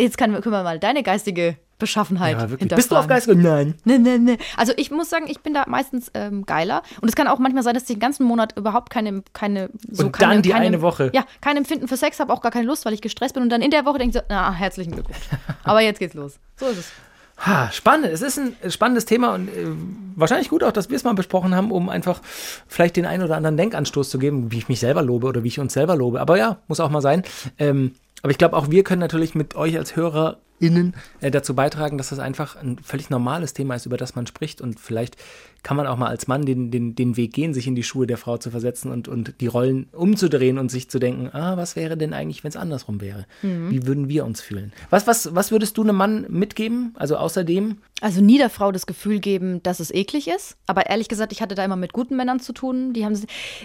jetzt 0.00 0.18
kann, 0.18 0.32
können 0.32 0.54
wir 0.54 0.62
mal 0.62 0.78
deine 0.78 1.02
geistige 1.02 1.56
Beschaffenheit 1.78 2.38
Ja, 2.38 2.50
wirklich. 2.50 2.70
Bist 2.70 2.90
du 2.90 2.96
auf 2.96 3.06
hinterfragen. 3.06 3.42
Geist? 3.42 3.44
Nein. 3.44 3.74
Nee, 3.84 3.98
nee, 3.98 4.18
nee. 4.18 4.38
Also 4.56 4.72
ich 4.76 4.90
muss 4.90 5.10
sagen, 5.10 5.26
ich 5.28 5.40
bin 5.40 5.54
da 5.54 5.64
meistens 5.66 6.10
ähm, 6.14 6.46
geiler. 6.46 6.82
Und 7.00 7.08
es 7.08 7.16
kann 7.16 7.26
auch 7.26 7.38
manchmal 7.38 7.62
sein, 7.62 7.74
dass 7.74 7.82
ich 7.84 7.88
den 7.88 7.98
ganzen 7.98 8.24
Monat 8.24 8.56
überhaupt 8.56 8.90
keine, 8.90 9.22
keine 9.32 9.70
so 9.90 10.06
Und 10.06 10.12
keine, 10.12 10.34
dann 10.34 10.42
die 10.42 10.50
keine, 10.50 10.66
eine 10.66 10.82
Woche. 10.82 11.10
Ja, 11.12 11.24
kein 11.40 11.56
Empfinden 11.56 11.88
für 11.88 11.96
Sex, 11.96 12.20
habe 12.20 12.32
auch 12.32 12.40
gar 12.40 12.52
keine 12.52 12.66
Lust, 12.66 12.84
weil 12.86 12.92
ich 12.92 13.00
gestresst 13.00 13.34
bin. 13.34 13.42
Und 13.42 13.50
dann 13.50 13.62
in 13.62 13.70
der 13.70 13.84
Woche 13.84 13.98
denke 13.98 14.16
ich 14.16 14.22
so, 14.22 14.26
na, 14.28 14.52
herzlichen 14.52 14.92
Glückwunsch. 14.92 15.28
Aber 15.64 15.80
jetzt 15.80 15.98
geht's 15.98 16.14
los. 16.14 16.38
So 16.56 16.66
ist 16.66 16.78
es. 16.78 16.92
Ha, 17.38 17.70
spannend. 17.72 18.06
Es 18.06 18.22
ist 18.22 18.38
ein 18.38 18.54
spannendes 18.70 19.06
Thema 19.06 19.34
und 19.34 19.48
äh, 19.48 19.66
wahrscheinlich 20.14 20.48
gut 20.48 20.62
auch, 20.62 20.72
dass 20.72 20.88
wir 20.88 20.96
es 20.96 21.04
mal 21.04 21.14
besprochen 21.14 21.54
haben, 21.54 21.72
um 21.72 21.88
einfach 21.88 22.20
vielleicht 22.68 22.96
den 22.96 23.06
einen 23.06 23.22
oder 23.22 23.36
anderen 23.36 23.56
Denkanstoß 23.56 24.08
zu 24.08 24.18
geben, 24.18 24.52
wie 24.52 24.58
ich 24.58 24.68
mich 24.68 24.80
selber 24.80 25.02
lobe 25.02 25.26
oder 25.26 25.42
wie 25.42 25.48
ich 25.48 25.58
uns 25.58 25.72
selber 25.72 25.96
lobe. 25.96 26.20
Aber 26.20 26.38
ja, 26.38 26.58
muss 26.68 26.80
auch 26.80 26.90
mal 26.90 27.02
sein. 27.02 27.22
Ähm, 27.58 27.96
aber 28.22 28.30
ich 28.30 28.38
glaube, 28.38 28.56
auch 28.56 28.70
wir 28.70 28.84
können 28.84 29.00
natürlich 29.00 29.34
mit 29.34 29.56
euch 29.56 29.76
als 29.76 29.96
HörerInnen 29.96 30.94
äh, 31.20 31.30
dazu 31.30 31.54
beitragen, 31.54 31.98
dass 31.98 32.10
das 32.10 32.20
einfach 32.20 32.56
ein 32.56 32.78
völlig 32.78 33.10
normales 33.10 33.52
Thema 33.52 33.74
ist, 33.74 33.84
über 33.84 33.96
das 33.96 34.14
man 34.14 34.26
spricht. 34.26 34.60
Und 34.60 34.80
vielleicht 34.80 35.16
kann 35.64 35.76
man 35.76 35.88
auch 35.88 35.96
mal 35.96 36.08
als 36.08 36.28
Mann 36.28 36.44
den, 36.44 36.70
den, 36.70 36.94
den 36.94 37.16
Weg 37.16 37.32
gehen, 37.32 37.54
sich 37.54 37.66
in 37.66 37.74
die 37.74 37.82
Schuhe 37.82 38.06
der 38.06 38.18
Frau 38.18 38.36
zu 38.36 38.50
versetzen 38.50 38.92
und, 38.92 39.08
und 39.08 39.34
die 39.40 39.46
Rollen 39.48 39.88
umzudrehen 39.92 40.58
und 40.58 40.70
sich 40.70 40.88
zu 40.88 40.98
denken, 41.00 41.30
ah, 41.32 41.56
was 41.56 41.74
wäre 41.74 41.96
denn 41.96 42.12
eigentlich, 42.12 42.44
wenn 42.44 42.50
es 42.50 42.56
andersrum 42.56 43.00
wäre? 43.00 43.26
Wie 43.42 43.86
würden 43.86 44.08
wir 44.08 44.24
uns 44.24 44.40
fühlen? 44.40 44.72
Was, 44.90 45.06
was, 45.06 45.34
was 45.34 45.50
würdest 45.50 45.76
du 45.78 45.82
einem 45.82 45.96
Mann 45.96 46.26
mitgeben? 46.28 46.92
Also 46.94 47.16
außerdem, 47.16 47.78
Also 48.02 48.20
nie 48.20 48.36
der 48.36 48.50
Frau 48.50 48.70
das 48.70 48.84
Gefühl 48.86 49.18
geben, 49.18 49.62
dass 49.62 49.80
es 49.80 49.90
eklig 49.90 50.28
ist. 50.28 50.56
Aber 50.66 50.86
ehrlich 50.86 51.08
gesagt, 51.08 51.32
ich 51.32 51.40
hatte 51.40 51.54
da 51.54 51.64
immer 51.64 51.76
mit 51.76 51.94
guten 51.94 52.14
Männern 52.16 52.40
zu 52.40 52.52
tun. 52.52 52.92
Die 52.92 53.04
haben 53.06 53.18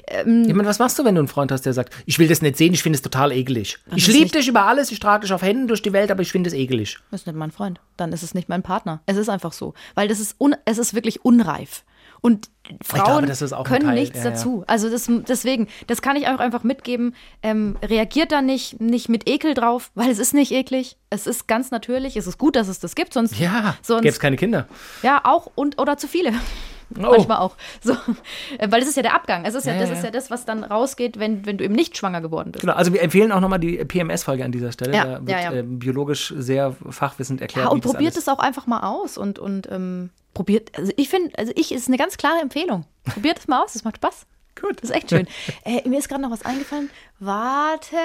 ähm, 0.08 0.45
Ich 0.47 0.54
meine, 0.54 0.70
was 0.70 0.80
machst 0.80 0.97
du, 0.97 1.04
wenn 1.04 1.16
du 1.16 1.20
einen 1.20 1.28
Freund 1.28 1.52
hast, 1.52 1.66
der 1.66 1.74
sagt, 1.74 1.93
ich 2.06 2.18
will 2.18 2.30
das 2.30 2.41
nicht 2.41 2.56
sehen, 2.56 2.74
ich 2.74 2.82
finde 2.82 2.95
es 2.95 3.02
total 3.02 3.34
eklig. 3.34 3.78
Ich 3.93 4.08
ist 4.08 4.16
liebe 4.16 4.30
dich 4.30 4.47
über 4.47 4.66
alles, 4.66 4.91
ich 4.91 5.00
trage 5.02 5.24
dich 5.26 5.34
auf 5.34 5.41
Händen 5.41 5.68
durch 5.68 5.82
die 5.82 5.91
Welt, 5.91 6.12
aber 6.12 6.22
ich 6.22 6.32
finde 6.32 6.47
es 6.47 6.54
eklig. 6.54 6.97
Das 7.12 7.22
ist 7.22 7.28
nicht 7.28 7.36
mein 7.36 7.52
Freund. 7.52 7.82
Dann 7.97 8.14
ist 8.14 8.24
es 8.24 8.34
nicht 8.34 8.47
mein 8.47 8.64
Partner. 8.64 9.02
Es 9.06 9.18
ist 9.18 9.28
einfach 9.28 9.52
so. 9.52 9.74
Weil 9.95 10.08
das 10.08 10.22
ist, 10.22 10.36
un, 10.39 10.56
es 10.64 10.78
ist 10.78 10.93
wirklich 10.93 11.26
unreif. 11.26 11.84
Und 12.22 12.49
Frauen 12.84 13.26
glaube, 13.26 13.57
auch 13.57 13.63
können 13.65 13.88
Teil, 13.88 13.99
nichts 13.99 14.17
ja, 14.17 14.30
dazu. 14.30 14.63
Also 14.67 14.89
das, 14.89 15.09
deswegen, 15.28 15.67
das 15.88 16.01
kann 16.01 16.15
ich 16.15 16.28
euch 16.28 16.39
einfach 16.39 16.63
mitgeben. 16.63 17.15
Ähm, 17.41 17.78
reagiert 17.82 18.32
da 18.32 18.41
nicht, 18.41 18.80
nicht 18.80 19.09
mit 19.09 19.28
Ekel 19.28 19.53
drauf, 19.53 19.91
weil 19.95 20.09
es 20.09 20.20
ist 20.20 20.34
nicht 20.34 20.51
eklig. 20.51 20.97
Es 21.09 21.28
ist 21.28 21.47
ganz 21.47 21.72
natürlich. 21.72 22.15
Es 22.15 22.28
ist 22.28 22.38
gut, 22.38 22.55
dass 22.55 22.67
es 22.67 22.80
das 22.80 22.95
gibt. 22.95 23.13
Sonst, 23.13 23.39
Ja, 23.39 23.76
sonst 23.82 24.03
gäbe 24.03 24.11
es 24.13 24.20
keine 24.20 24.36
Kinder. 24.36 24.67
ja 25.01 25.22
auch 25.24 25.51
und 25.55 25.80
oder 25.80 25.97
zu 25.97 26.07
viele. 26.07 26.34
Oh. 26.98 27.02
Manchmal 27.02 27.38
auch. 27.38 27.56
So, 27.82 27.94
Äh, 28.58 28.72
weil 28.72 28.80
das 28.80 28.90
ist 28.90 28.96
ja 28.96 29.04
der 29.04 29.16
Abgang. 29.16 29.46
Es 29.46 29.54
ist 29.56 29.66
ja, 29.66 29.74
Ja, 29.74 29.82
das 29.82 29.92
ist 29.92 30.04
ja. 30.04 30.12
das, 30.12 30.32
was 30.32 30.46
dann 30.46 30.64
rausgeht, 30.64 31.20
wenn, 31.20 31.46
wenn 31.46 31.58
du 31.58 31.64
eben 31.64 31.76
nicht 31.76 31.98
schwanger 31.98 32.22
geworden 32.22 32.52
bist. 32.52 32.62
Genau, 32.62 32.74
also 32.74 32.94
wir 32.94 33.02
empfehlen 33.02 33.32
auch 33.32 33.40
nochmal 33.40 33.60
die 33.60 33.78
PMS-Folge 33.84 34.44
an 34.44 34.52
dieser 34.52 34.72
Stelle. 34.72 34.96
Ja, 34.96 35.06
da 35.06 35.20
wird 35.20 35.30
ja. 35.30 35.52
Äh, 35.54 35.64
biologisch 35.64 36.34
sehr 36.38 36.76
fachwissend 36.90 37.42
erklärt. 37.42 37.68
Ja, 37.68 37.72
und 37.72 37.82
probiert 37.82 38.18
es 38.18 38.28
auch 38.28 38.40
einfach 38.40 38.66
mal 38.68 38.82
aus 38.82 39.18
und, 39.18 39.38
und 39.40 39.70
ähm, 39.72 40.10
probiert, 40.34 40.78
also 40.78 40.92
ich 40.96 41.10
finde, 41.10 41.38
also 41.38 41.52
ich 41.56 41.72
ist 41.72 41.88
eine 41.88 41.98
ganz 41.98 42.18
klare 42.18 42.40
Empfehlung. 42.42 42.86
Probiert 43.06 43.40
es 43.40 43.48
mal 43.48 43.64
aus, 43.64 43.76
es 43.76 43.84
macht 43.84 43.98
Spaß. 43.98 44.26
Gut. 44.60 44.82
Das 44.82 44.90
ist 44.90 44.96
echt 44.96 45.10
schön. 45.10 45.28
äh, 45.64 45.88
mir 45.88 46.00
ist 46.00 46.10
gerade 46.10 46.22
noch 46.22 46.32
was 46.32 46.44
eingefallen. 46.44 46.90
Warte. 47.20 47.96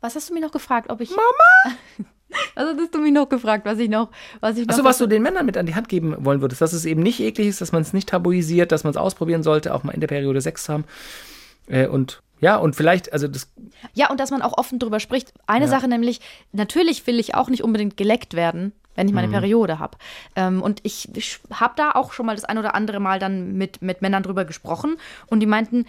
Was 0.00 0.14
hast 0.16 0.28
du 0.28 0.34
mich 0.34 0.42
noch 0.42 0.52
gefragt? 0.52 0.90
Ob 0.90 1.00
ich. 1.00 1.10
Mama! 1.10 1.76
was 2.54 2.68
hattest 2.68 2.94
du 2.94 2.98
mich 2.98 3.12
noch 3.12 3.28
gefragt, 3.28 3.64
was 3.64 3.78
ich 3.78 3.88
noch, 3.88 4.10
was 4.40 4.56
ich 4.56 4.66
noch. 4.66 4.74
Achso, 4.74 4.84
was 4.84 4.98
du 4.98 5.06
den 5.06 5.22
Männern 5.22 5.46
mit 5.46 5.56
an 5.56 5.66
die 5.66 5.74
Hand 5.74 5.88
geben 5.88 6.14
wollen 6.18 6.40
würdest, 6.40 6.60
dass 6.60 6.72
es 6.72 6.84
eben 6.84 7.02
nicht 7.02 7.20
eklig 7.20 7.48
ist, 7.48 7.60
dass 7.60 7.72
man 7.72 7.82
es 7.82 7.92
nicht 7.92 8.08
tabuisiert, 8.08 8.72
dass 8.72 8.84
man 8.84 8.90
es 8.90 8.96
ausprobieren 8.96 9.42
sollte, 9.42 9.74
auch 9.74 9.84
mal 9.84 9.92
in 9.92 10.00
der 10.00 10.08
Periode 10.08 10.40
Sex 10.40 10.64
zu 10.64 10.72
haben. 10.72 10.84
Äh, 11.68 11.86
und 11.86 12.22
ja, 12.40 12.56
und 12.56 12.76
vielleicht, 12.76 13.12
also 13.12 13.28
das, 13.28 13.50
Ja, 13.94 14.10
und 14.10 14.20
dass 14.20 14.30
man 14.30 14.42
auch 14.42 14.58
offen 14.58 14.78
drüber 14.78 15.00
spricht. 15.00 15.32
Eine 15.46 15.68
Sache 15.68 15.88
nämlich, 15.88 16.20
natürlich 16.52 17.06
will 17.06 17.18
ich 17.18 17.34
auch 17.34 17.48
nicht 17.48 17.64
unbedingt 17.64 17.96
geleckt 17.96 18.34
werden, 18.34 18.72
wenn 18.94 19.08
ich 19.08 19.14
meine 19.14 19.28
Periode 19.28 19.78
habe. 19.78 19.96
Ähm, 20.34 20.60
und 20.60 20.80
ich, 20.82 21.08
ich 21.16 21.40
habe 21.50 21.74
da 21.76 21.92
auch 21.92 22.12
schon 22.12 22.26
mal 22.26 22.34
das 22.34 22.44
ein 22.44 22.58
oder 22.58 22.74
andere 22.74 23.00
Mal 23.00 23.18
dann 23.18 23.54
mit, 23.54 23.80
mit 23.80 24.02
Männern 24.02 24.22
drüber 24.22 24.44
gesprochen 24.44 24.96
und 25.28 25.40
die 25.40 25.46
meinten, 25.46 25.86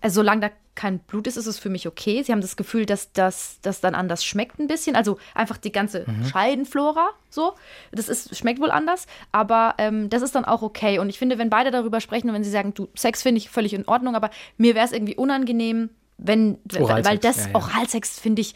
also 0.00 0.16
solange 0.16 0.40
da 0.42 0.50
kein 0.74 1.00
Blut 1.00 1.26
ist, 1.26 1.36
ist 1.36 1.46
es 1.46 1.58
für 1.58 1.70
mich 1.70 1.88
okay. 1.88 2.22
Sie 2.22 2.30
haben 2.30 2.40
das 2.40 2.56
Gefühl, 2.56 2.86
dass 2.86 3.12
das 3.12 3.58
das 3.62 3.80
dann 3.80 3.96
anders 3.96 4.24
schmeckt 4.24 4.60
ein 4.60 4.68
bisschen. 4.68 4.94
Also 4.94 5.18
einfach 5.34 5.56
die 5.56 5.72
ganze 5.72 6.06
Scheidenflora 6.30 7.10
so. 7.30 7.54
Das 7.90 8.08
ist, 8.08 8.36
schmeckt 8.36 8.60
wohl 8.60 8.70
anders, 8.70 9.06
aber 9.32 9.74
ähm, 9.78 10.08
das 10.08 10.22
ist 10.22 10.36
dann 10.36 10.44
auch 10.44 10.62
okay. 10.62 11.00
Und 11.00 11.08
ich 11.08 11.18
finde, 11.18 11.36
wenn 11.36 11.50
beide 11.50 11.72
darüber 11.72 12.00
sprechen 12.00 12.28
und 12.28 12.34
wenn 12.34 12.44
sie 12.44 12.50
sagen, 12.50 12.74
du, 12.74 12.88
Sex 12.94 13.22
finde 13.22 13.38
ich 13.38 13.50
völlig 13.50 13.74
in 13.74 13.88
Ordnung, 13.88 14.14
aber 14.14 14.30
mir 14.56 14.76
wäre 14.76 14.86
es 14.86 14.92
irgendwie 14.92 15.16
unangenehm, 15.16 15.90
wenn, 16.16 16.58
Oralsex, 16.78 17.08
weil 17.08 17.18
das 17.18 17.36
ja, 17.38 17.48
ja. 17.48 17.54
Oralsex 17.56 18.20
finde 18.20 18.42
ich. 18.42 18.54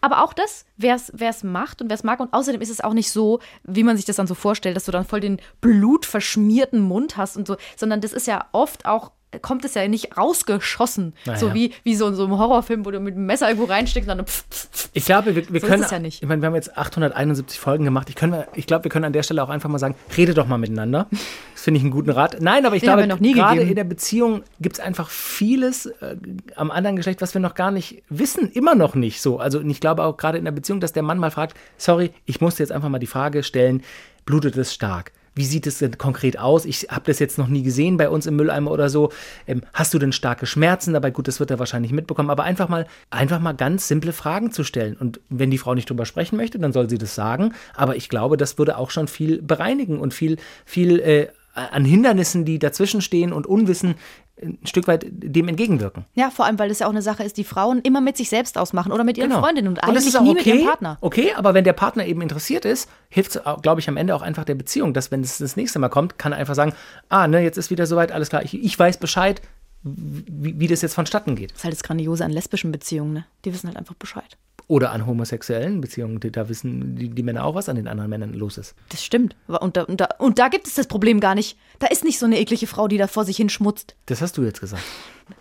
Aber 0.00 0.24
auch 0.24 0.32
das, 0.32 0.66
wer 0.76 0.96
es 0.96 1.44
macht 1.44 1.80
und 1.80 1.88
wer 1.88 1.94
es 1.94 2.02
mag. 2.02 2.20
Und 2.20 2.32
außerdem 2.32 2.60
ist 2.60 2.70
es 2.70 2.80
auch 2.80 2.92
nicht 2.92 3.10
so, 3.10 3.40
wie 3.62 3.84
man 3.84 3.96
sich 3.96 4.04
das 4.04 4.16
dann 4.16 4.26
so 4.26 4.34
vorstellt, 4.34 4.76
dass 4.76 4.84
du 4.84 4.92
dann 4.92 5.04
voll 5.04 5.20
den 5.20 5.40
blutverschmierten 5.60 6.80
Mund 6.80 7.16
hast 7.16 7.36
und 7.36 7.46
so, 7.46 7.56
sondern 7.76 8.00
das 8.00 8.12
ist 8.12 8.26
ja 8.26 8.46
oft 8.52 8.84
auch, 8.84 9.12
kommt 9.42 9.64
es 9.64 9.74
ja 9.74 9.86
nicht 9.88 10.16
rausgeschossen. 10.16 11.12
Naja. 11.24 11.38
So 11.38 11.52
wie, 11.52 11.72
wie 11.82 11.94
so 11.94 12.06
in 12.08 12.14
so 12.14 12.24
einem 12.24 12.38
Horrorfilm, 12.38 12.86
wo 12.86 12.90
du 12.90 13.00
mit 13.00 13.14
einem 13.14 13.26
Messer 13.26 13.48
irgendwo 13.48 13.66
reinsteckst 13.66 14.08
und 14.08 14.18
dann 14.18 14.26
pff, 14.26 14.44
pff, 14.50 14.68
pff. 14.72 14.88
ich 14.92 15.04
glaube, 15.04 15.34
wir, 15.36 15.48
wir 15.52 15.60
So 15.60 15.66
können, 15.66 15.84
ja 15.90 15.98
nicht. 15.98 16.22
ich 16.22 16.28
meine, 16.28 16.40
wir 16.40 16.46
haben 16.46 16.54
jetzt 16.54 16.76
871 16.78 17.58
Folgen 17.60 17.84
gemacht. 17.84 18.08
Ich, 18.08 18.14
können, 18.14 18.44
ich 18.54 18.66
glaube, 18.66 18.84
wir 18.84 18.90
können 18.90 19.04
an 19.04 19.12
der 19.12 19.22
Stelle 19.22 19.42
auch 19.42 19.48
einfach 19.48 19.68
mal 19.68 19.78
sagen, 19.78 19.94
rede 20.16 20.32
doch 20.34 20.46
mal 20.46 20.58
miteinander. 20.58 21.06
Das 21.56 21.62
finde 21.64 21.78
ich 21.78 21.84
einen 21.84 21.90
guten 21.90 22.10
Rat. 22.10 22.36
Nein, 22.40 22.66
aber 22.66 22.76
ich 22.76 22.82
Den 22.82 22.88
glaube, 22.88 23.02
wir 23.02 23.06
noch 23.08 23.18
nie 23.18 23.32
gerade 23.32 23.54
gegeben. 23.54 23.70
in 23.70 23.76
der 23.76 23.84
Beziehung 23.84 24.42
gibt 24.60 24.76
es 24.76 24.80
einfach 24.84 25.08
vieles 25.08 25.86
äh, 25.86 26.14
am 26.54 26.70
anderen 26.70 26.96
Geschlecht, 26.96 27.22
was 27.22 27.32
wir 27.32 27.40
noch 27.40 27.54
gar 27.54 27.70
nicht 27.70 28.02
wissen, 28.10 28.50
immer 28.52 28.74
noch 28.74 28.94
nicht 28.94 29.20
so. 29.22 29.38
Also 29.40 29.60
ich 29.62 29.80
glaube 29.80 30.04
auch 30.04 30.16
gerade 30.18 30.36
in 30.38 30.44
der 30.44 30.52
Beziehung, 30.52 30.80
dass 30.80 30.92
der 30.92 31.02
Mann 31.02 31.18
mal 31.18 31.30
fragt, 31.30 31.56
sorry, 31.78 32.12
ich 32.26 32.40
musste 32.42 32.62
jetzt 32.62 32.70
einfach 32.72 32.90
mal 32.90 32.98
die 32.98 33.06
Frage 33.06 33.42
stellen, 33.42 33.82
blutet 34.26 34.56
es 34.58 34.74
stark? 34.74 35.12
Wie 35.36 35.44
sieht 35.44 35.66
es 35.66 35.78
denn 35.78 35.98
konkret 35.98 36.38
aus? 36.38 36.64
Ich 36.64 36.88
habe 36.90 37.04
das 37.04 37.18
jetzt 37.18 37.36
noch 37.36 37.46
nie 37.46 37.62
gesehen 37.62 37.98
bei 37.98 38.08
uns 38.08 38.24
im 38.24 38.36
Mülleimer 38.36 38.70
oder 38.70 38.88
so. 38.88 39.12
Ähm, 39.46 39.60
hast 39.74 39.92
du 39.92 39.98
denn 39.98 40.12
starke 40.12 40.46
Schmerzen 40.46 40.94
dabei? 40.94 41.10
Gut, 41.10 41.28
das 41.28 41.40
wird 41.40 41.50
er 41.50 41.58
wahrscheinlich 41.58 41.92
mitbekommen, 41.92 42.30
aber 42.30 42.44
einfach 42.44 42.68
mal, 42.68 42.86
einfach 43.10 43.38
mal 43.38 43.52
ganz 43.52 43.86
simple 43.86 44.14
Fragen 44.14 44.50
zu 44.50 44.64
stellen. 44.64 44.96
Und 44.96 45.20
wenn 45.28 45.50
die 45.50 45.58
Frau 45.58 45.74
nicht 45.74 45.90
drüber 45.90 46.06
sprechen 46.06 46.38
möchte, 46.38 46.58
dann 46.58 46.72
soll 46.72 46.88
sie 46.88 46.96
das 46.96 47.14
sagen. 47.14 47.52
Aber 47.74 47.96
ich 47.96 48.08
glaube, 48.08 48.38
das 48.38 48.56
würde 48.56 48.78
auch 48.78 48.90
schon 48.90 49.08
viel 49.08 49.42
bereinigen 49.42 50.00
und 50.00 50.14
viel, 50.14 50.38
viel 50.64 51.00
äh, 51.00 51.28
an 51.52 51.84
Hindernissen, 51.84 52.46
die 52.46 52.58
dazwischen 52.58 53.02
stehen 53.02 53.34
und 53.34 53.46
Unwissen 53.46 53.96
ein 54.42 54.58
Stück 54.64 54.86
weit 54.86 55.06
dem 55.08 55.48
entgegenwirken. 55.48 56.04
Ja, 56.14 56.30
vor 56.30 56.44
allem, 56.44 56.58
weil 56.58 56.68
das 56.68 56.80
ja 56.80 56.86
auch 56.86 56.90
eine 56.90 57.02
Sache 57.02 57.24
ist, 57.24 57.36
die 57.38 57.44
Frauen 57.44 57.80
immer 57.80 58.00
mit 58.00 58.16
sich 58.16 58.28
selbst 58.28 58.58
ausmachen 58.58 58.92
oder 58.92 59.04
mit 59.04 59.16
ihren 59.16 59.32
Freundinnen 59.32 59.68
und 59.68 59.78
das 59.78 59.88
eigentlich 59.88 60.20
nie 60.20 60.30
okay, 60.30 60.34
mit 60.34 60.46
ihrem 60.46 60.66
Partner. 60.66 60.98
Okay, 61.00 61.32
aber 61.34 61.54
wenn 61.54 61.64
der 61.64 61.72
Partner 61.72 62.06
eben 62.06 62.20
interessiert 62.20 62.64
ist, 62.64 62.88
hilft 63.08 63.36
es, 63.36 63.42
glaube 63.62 63.80
ich, 63.80 63.88
am 63.88 63.96
Ende 63.96 64.14
auch 64.14 64.22
einfach 64.22 64.44
der 64.44 64.54
Beziehung, 64.54 64.92
dass 64.92 65.10
wenn 65.10 65.22
es 65.22 65.38
das 65.38 65.56
nächste 65.56 65.78
Mal 65.78 65.88
kommt, 65.88 66.18
kann 66.18 66.32
er 66.32 66.38
einfach 66.38 66.54
sagen, 66.54 66.74
ah, 67.08 67.26
ne, 67.28 67.40
jetzt 67.40 67.56
ist 67.56 67.70
wieder 67.70 67.86
soweit, 67.86 68.12
alles 68.12 68.28
klar, 68.28 68.42
ich, 68.42 68.62
ich 68.62 68.78
weiß 68.78 68.98
Bescheid, 68.98 69.40
wie, 69.82 70.58
wie 70.58 70.66
das 70.66 70.82
jetzt 70.82 70.94
vonstatten 70.94 71.36
geht. 71.36 71.52
Das 71.52 71.58
ist 71.58 71.64
halt 71.64 71.74
das 71.74 71.82
Grandiose 71.82 72.24
an 72.24 72.30
lesbischen 72.30 72.72
Beziehungen, 72.72 73.12
ne? 73.12 73.24
Die 73.44 73.54
wissen 73.54 73.68
halt 73.68 73.76
einfach 73.76 73.94
Bescheid. 73.94 74.36
Oder 74.68 74.90
an 74.90 75.06
homosexuellen 75.06 75.80
Beziehungen, 75.80 76.18
die, 76.18 76.32
da 76.32 76.48
wissen 76.48 76.96
die, 76.96 77.08
die 77.08 77.22
Männer 77.22 77.44
auch, 77.44 77.54
was 77.54 77.68
an 77.68 77.76
den 77.76 77.86
anderen 77.86 78.10
Männern 78.10 78.34
los 78.34 78.58
ist. 78.58 78.74
Das 78.88 79.04
stimmt. 79.04 79.36
Und 79.46 79.76
da, 79.76 79.82
und, 79.84 80.00
da, 80.00 80.08
und 80.18 80.38
da 80.40 80.48
gibt 80.48 80.66
es 80.66 80.74
das 80.74 80.88
Problem 80.88 81.20
gar 81.20 81.36
nicht. 81.36 81.56
Da 81.78 81.86
ist 81.86 82.02
nicht 82.02 82.18
so 82.18 82.26
eine 82.26 82.38
eklige 82.40 82.66
Frau, 82.66 82.88
die 82.88 82.98
da 82.98 83.06
vor 83.06 83.24
sich 83.24 83.36
hinschmutzt. 83.36 83.94
Das 84.06 84.20
hast 84.22 84.36
du 84.36 84.42
jetzt 84.42 84.60
gesagt. 84.60 84.82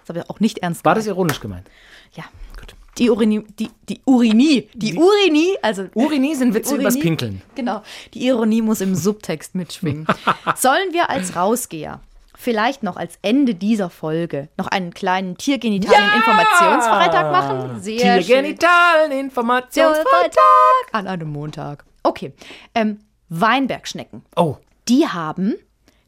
Das 0.01 0.09
habe 0.09 0.19
ich 0.19 0.29
auch 0.29 0.39
nicht 0.39 0.59
ernst 0.59 0.85
War 0.85 0.93
das 0.93 1.05
gemeint. 1.05 1.17
ironisch 1.17 1.39
gemeint? 1.39 1.67
Ja. 2.13 2.23
Gut. 2.59 2.75
Die 2.99 3.09
Urini, 3.09 3.43
die, 3.59 3.69
die 3.89 3.99
Urinie, 4.05 4.67
die, 4.73 4.93
Urinie, 4.95 5.57
also 5.61 5.87
Urini 5.95 6.35
sind 6.35 6.53
Witze 6.53 6.75
Urinie- 6.75 6.81
übers 6.81 6.99
Pinkeln. 6.99 7.41
Genau. 7.55 7.81
Die 8.13 8.25
Ironie 8.27 8.61
muss 8.61 8.79
im 8.79 8.93
Subtext 8.95 9.53
mitschwingen. 9.55 10.05
Sollen 10.55 10.93
wir 10.93 11.09
als 11.09 11.35
Rausgeher 11.35 11.99
vielleicht 12.45 12.83
noch 12.83 12.95
als 12.95 13.17
Ende 13.23 13.55
dieser 13.55 13.89
Folge 13.89 14.47
noch 14.57 14.67
einen 14.67 14.93
kleinen 14.93 15.35
Tiergenitalien-Informationsfreitag 15.37 17.31
machen? 17.31 17.81
Sehr 17.81 17.99
schön. 17.99 18.23
Tiergenitalen 18.23 19.11
Informationsfreitag. 19.11 20.05
Freitag 20.07 20.93
an 20.93 21.07
einem 21.07 21.29
Montag. 21.29 21.83
Okay. 22.03 22.33
Ähm, 22.73 22.99
Weinbergschnecken. 23.29 24.23
Oh, 24.35 24.57
Die 24.87 25.07
haben, 25.07 25.55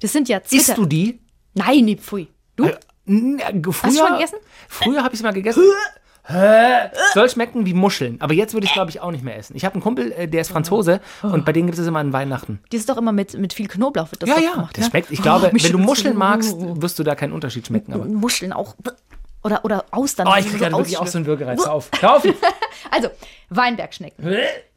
das 0.01 0.13
sind 0.13 0.29
ja 0.29 0.41
Zwitter. 0.43 0.61
isst 0.61 0.77
du 0.77 0.85
die? 0.85 1.19
Nein, 1.55 1.85
nee, 1.85 1.97
pfui. 1.97 2.27
Du? 2.55 2.65
N- 3.07 3.39
äh, 3.39 3.51
Früher, 3.71 3.91
du 3.91 3.97
schon 3.97 4.13
gegessen? 4.13 4.37
Früher 4.69 5.03
habe 5.03 5.13
ich 5.15 5.19
es 5.19 5.23
mal 5.23 5.33
gegessen. 5.33 5.63
Soll 7.13 7.29
schmecken 7.29 7.65
wie 7.65 7.73
Muscheln. 7.73 8.19
Aber 8.19 8.33
jetzt 8.33 8.53
würde 8.53 8.65
ich, 8.65 8.73
glaube 8.73 8.89
ich, 8.91 8.99
auch 8.99 9.11
nicht 9.11 9.23
mehr 9.23 9.37
essen. 9.37 9.55
Ich 9.55 9.63
habe 9.63 9.75
einen 9.75 9.83
Kumpel, 9.83 10.11
äh, 10.11 10.27
der 10.27 10.41
ist 10.41 10.49
Franzose 10.49 10.99
und 11.21 11.45
bei 11.45 11.53
denen 11.53 11.67
gibt 11.67 11.79
es 11.79 11.87
immer 11.87 11.99
an 11.99 12.11
Weihnachten. 12.13 12.59
Die 12.71 12.77
ist 12.77 12.89
doch 12.89 12.97
immer 12.97 13.11
mit, 13.11 13.37
mit 13.37 13.53
viel 13.53 13.67
Knoblauch 13.67 14.11
wird 14.11 14.23
das 14.23 14.29
Ja, 14.29 14.35
doch 14.35 14.43
ja, 14.43 14.51
gemacht. 14.51 14.77
das 14.77 14.85
ne? 14.85 14.89
schmeckt. 14.91 15.11
Ich 15.11 15.21
glaube, 15.21 15.49
mich 15.53 15.63
wenn 15.63 15.71
du 15.71 15.77
Muscheln 15.77 16.17
magst, 16.17 16.55
wirst 16.57 16.99
du 16.99 17.03
da 17.03 17.15
keinen 17.15 17.31
Unterschied 17.31 17.67
schmecken. 17.67 17.93
Aber. 17.93 18.05
Muscheln 18.05 18.51
auch. 18.51 18.75
Oder, 19.43 19.63
oder 19.63 19.85
Austern. 19.91 20.27
Oh, 20.27 20.33
die 20.33 20.39
ich 20.39 20.45
kriege 20.47 20.57
so 20.57 20.63
gerade 20.65 20.77
wirklich 20.77 20.97
auch 20.97 21.07
so 21.07 21.17
einen 21.17 21.27
Würgereiz. 21.27 21.61
Auf. 21.63 21.89
Auf. 22.03 22.23
Also, 22.91 23.09
Weinbergschnecken. 23.49 24.25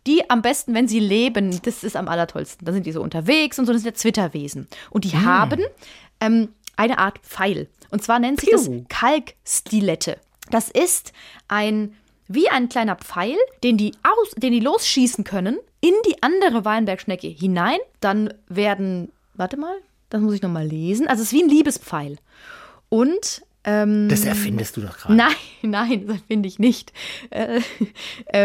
Die 0.06 0.28
am 0.30 0.42
besten, 0.42 0.74
wenn 0.74 0.88
sie 0.88 0.98
leben, 0.98 1.60
das 1.62 1.84
ist 1.84 1.96
am 1.96 2.08
allertollsten. 2.08 2.64
Da 2.64 2.72
sind 2.72 2.86
die 2.86 2.92
so 2.92 3.02
unterwegs 3.02 3.58
und 3.58 3.66
so, 3.66 3.72
das 3.72 3.82
sind 3.82 3.92
ja 3.92 3.94
Zwitterwesen. 3.94 4.66
Und 4.90 5.04
die 5.04 5.16
haben 5.16 5.60
ähm, 6.20 6.48
eine 6.76 6.98
Art 6.98 7.18
Pfeil. 7.18 7.68
Und 7.90 8.02
zwar 8.02 8.18
nennt 8.18 8.40
sich 8.40 8.50
das. 8.50 8.68
Kalkstilette. 8.88 10.16
Das 10.50 10.70
ist 10.70 11.12
ein, 11.48 11.96
wie 12.28 12.48
ein 12.48 12.68
kleiner 12.68 12.96
Pfeil, 12.96 13.36
den 13.62 13.76
die, 13.76 13.92
aus, 14.02 14.30
den 14.36 14.52
die 14.52 14.60
losschießen 14.60 15.24
können 15.24 15.58
in 15.80 15.94
die 16.06 16.22
andere 16.22 16.64
Weinbergschnecke 16.64 17.28
hinein. 17.28 17.78
Dann 18.00 18.34
werden, 18.48 19.10
warte 19.34 19.56
mal, 19.56 19.74
das 20.10 20.20
muss 20.20 20.34
ich 20.34 20.42
nochmal 20.42 20.66
lesen. 20.66 21.06
Also 21.08 21.22
es 21.22 21.32
ist 21.32 21.38
wie 21.38 21.42
ein 21.42 21.48
Liebespfeil. 21.48 22.16
Und 22.88 23.42
ähm, 23.64 24.08
Das 24.08 24.24
erfindest 24.24 24.76
du 24.76 24.80
doch 24.82 24.96
gerade. 24.98 25.14
Nein, 25.14 25.34
nein, 25.62 26.06
das 26.06 26.18
finde 26.26 26.48
ich 26.48 26.58
nicht. 26.58 26.92
Äh, 27.30 27.60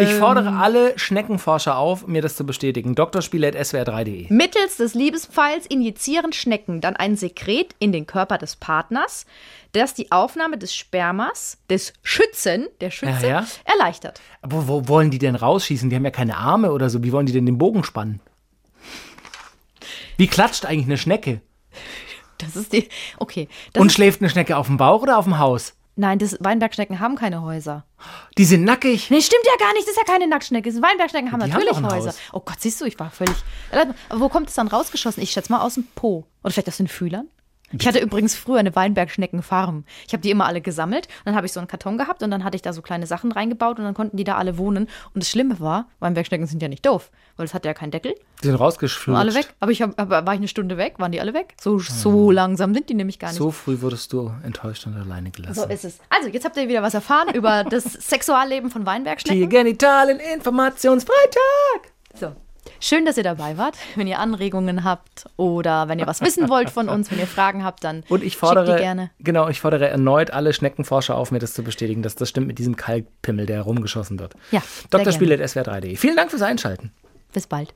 Ich 0.02 0.14
fordere 0.16 0.48
Ähm. 0.50 0.58
alle 0.58 0.98
Schneckenforscher 1.00 1.78
auf, 1.78 2.06
mir 2.08 2.22
das 2.22 2.36
zu 2.36 2.46
bestätigen. 2.46 2.96
drspiele.swr3.de. 2.96 4.32
Mittels 4.34 4.78
des 4.78 4.94
Liebespfeils 4.94 5.66
injizieren 5.68 6.34
Schnecken 6.34 6.82
dann 6.82 6.96
ein 6.96 7.16
Sekret 7.16 7.76
in 7.80 7.92
den 7.92 8.06
Körper 8.06 8.38
des 8.38 8.56
Partners, 8.56 9.26
das 9.72 9.94
die 9.94 10.12
Aufnahme 10.12 10.58
des 10.58 10.74
Spermas 10.76 11.58
des 11.70 11.94
Schützen, 12.04 12.68
der 12.82 12.92
Schütze, 12.92 13.28
Ja, 13.28 13.42
ja. 13.42 13.48
erleichtert. 13.66 14.22
Aber 14.42 14.68
wo 14.68 14.88
wollen 14.88 15.12
die 15.12 15.20
denn 15.20 15.36
rausschießen? 15.36 15.90
Die 15.90 15.96
haben 15.96 16.06
ja 16.06 16.12
keine 16.12 16.38
Arme 16.38 16.72
oder 16.72 16.90
so. 16.90 17.04
Wie 17.04 17.12
wollen 17.12 17.26
die 17.26 17.34
denn 17.34 17.46
den 17.46 17.58
Bogen 17.58 17.84
spannen? 17.84 18.22
Wie 20.18 20.28
klatscht 20.28 20.66
eigentlich 20.66 20.86
eine 20.86 20.98
Schnecke? 20.98 21.42
Das 22.38 22.56
ist 22.56 22.74
die. 22.74 22.90
Okay. 23.18 23.48
Und 23.78 23.92
schläft 23.92 24.22
eine 24.22 24.30
Schnecke 24.30 24.58
auf 24.58 24.68
dem 24.68 24.78
Bauch 24.78 25.02
oder 25.02 25.18
auf 25.18 25.26
dem 25.26 25.38
Haus? 25.38 25.74
nein, 25.96 26.20
das, 26.20 26.38
Weinbergschnecken 26.40 27.00
haben 27.00 27.16
keine 27.16 27.42
Häuser. 27.42 27.86
Die 28.38 28.46
sind 28.46 28.64
nackig. 28.64 29.10
Nee, 29.10 29.22
stimmt 29.22 29.46
ja 29.46 29.58
gar 29.66 29.74
nicht. 29.74 29.88
Das 29.88 29.96
ist 29.96 29.98
ja 29.98 30.04
keine 30.04 30.28
Nacktschnecke. 30.28 30.70
Das 30.72 30.82
Weinbergschnecken 30.82 31.32
haben 31.32 31.40
Die 31.40 31.54
haben 31.54 31.60
natürlich 31.60 31.78
ein 31.78 31.90
Häuser. 31.90 32.10
Haus. 32.10 32.20
Oh 32.34 32.42
Gott, 32.42 32.60
siehst 32.60 32.82
du, 32.82 32.86
ich 32.86 33.00
war 33.00 33.10
völlig. 33.12 33.36
Aber 33.72 34.20
wo 34.20 34.30
kommt 34.30 34.50
es 34.50 34.56
dann 34.56 34.68
rausgeschossen? 34.68 35.24
Ich 35.24 35.32
schätze 35.32 35.52
mal 35.52 35.62
aus 35.62 35.76
dem 35.76 35.88
Po. 35.96 36.26
Oder 36.44 36.52
vielleicht 36.52 36.68
aus 36.68 36.78
den 36.78 36.88
Fühlern? 36.88 37.28
Ich 37.72 37.88
hatte 37.88 38.00
übrigens 38.00 38.36
früher 38.36 38.60
eine 38.60 38.76
Weinbergschneckenfarm. 38.76 39.86
Ich 40.08 40.14
habe 40.14 40.22
die 40.22 40.32
immer 40.32 40.46
alle 40.46 40.62
gesammelt. 40.62 41.08
Dann 41.26 41.36
habe 41.36 41.46
ich 41.48 41.54
so 41.54 41.60
einen 41.60 41.68
Karton 41.68 41.98
gehabt 41.98 42.22
und 42.24 42.32
dann 42.32 42.44
hatte 42.44 42.56
ich 42.56 42.62
da 42.62 42.74
so 42.74 42.82
kleine 42.82 43.08
Sachen 43.08 43.32
reingebaut 43.32 43.80
und 43.80 43.86
dann 43.86 43.94
konnten 43.94 44.18
die 44.18 44.24
da 44.24 44.36
alle 44.36 44.58
wohnen. 44.58 44.88
Und 45.14 45.24
das 45.24 45.30
Schlimme 45.30 45.60
war, 45.60 45.90
Weinbergschnecken 46.00 46.48
sind 46.48 46.62
ja 46.62 46.68
nicht 46.68 46.86
doof, 46.86 47.12
weil 47.38 47.46
es 47.46 47.54
hat 47.54 47.66
ja 47.66 47.74
keinen 47.74 47.92
Deckel. 47.92 48.14
Die 48.42 48.48
sind 48.48 48.54
Waren 48.54 48.62
rausgeflutscht. 48.62 49.20
alle 49.20 49.34
weg. 49.34 49.54
Aber 49.60 49.72
ich 49.72 49.82
hab, 49.82 50.00
aber 50.00 50.26
war 50.26 50.34
ich 50.34 50.40
eine 50.40 50.48
Stunde 50.48 50.78
weg, 50.78 50.96
waren 51.00 51.12
die 51.12 51.20
alle 51.20 51.34
weg? 51.34 51.56
So, 51.60 51.80
so 51.80 52.32
langsam 52.32 52.74
sind 52.74 52.90
die 52.90 52.94
nämlich 52.94 53.20
gar 53.20 53.30
nicht. 53.30 53.38
So 53.38 53.52
früh 53.52 53.82
wurdest 53.82 54.14
du 54.14 54.32
enttäuscht 54.44 54.86
und 54.86 54.96
alleine 54.96 55.32
gelassen. 55.32 55.56
So 55.56 55.66
ist 55.68 55.86
es. 55.86 56.00
Also, 56.10 56.30
jetzt 56.30 56.46
habt 56.46 56.56
ihr 56.58 56.68
wieder 56.70 56.84
was 56.84 56.94
erfahren 56.94 57.34
über 57.34 57.64
das 57.70 57.84
Sexualleben 57.84 58.70
von 58.70 58.86
Weinbergschnecken. 58.86 59.42
Die 59.42 59.50
Genitalien 59.50 60.20
Informationsfreitag. 60.20 61.92
So. 62.14 62.36
Schön, 62.80 63.06
dass 63.06 63.18
ihr 63.18 63.24
dabei 63.24 63.58
wart. 63.58 63.76
Wenn 63.96 64.08
ihr 64.08 64.20
Anregungen 64.20 64.84
habt 64.84 65.26
oder 65.38 65.88
wenn 65.88 66.00
ihr 66.00 66.08
was 66.08 66.22
wissen 66.22 66.50
wollt 66.50 66.70
von 66.70 66.90
uns, 66.90 67.12
wenn 67.12 67.20
ihr 67.20 67.28
Fragen 67.28 67.64
habt, 67.64 67.84
dann 67.84 68.04
Und 68.10 68.24
ich 68.24 68.34
schickt 68.34 68.40
fordere, 68.40 68.76
die 68.76 68.82
gerne. 68.82 69.12
genau, 69.20 69.48
ich 69.50 69.62
fordere 69.62 69.88
erneut 69.90 70.32
alle 70.32 70.54
Schneckenforscher 70.54 71.16
auf, 71.16 71.32
mir 71.32 71.40
das 71.40 71.54
zu 71.54 71.64
bestätigen, 71.64 72.02
dass 72.02 72.16
das 72.16 72.30
stimmt 72.30 72.48
mit 72.48 72.60
diesem 72.60 72.76
Kalkpimmel, 72.76 73.46
der 73.46 73.62
rumgeschossen 73.62 74.20
wird. 74.20 74.34
Ja, 74.52 74.62
Dr. 74.90 75.12
Spiele.swr3.de. 75.12 75.96
Vielen 75.96 76.16
Dank 76.16 76.30
fürs 76.32 76.42
Einschalten. 76.42 76.92
Bis 77.34 77.48
bald. 77.48 77.74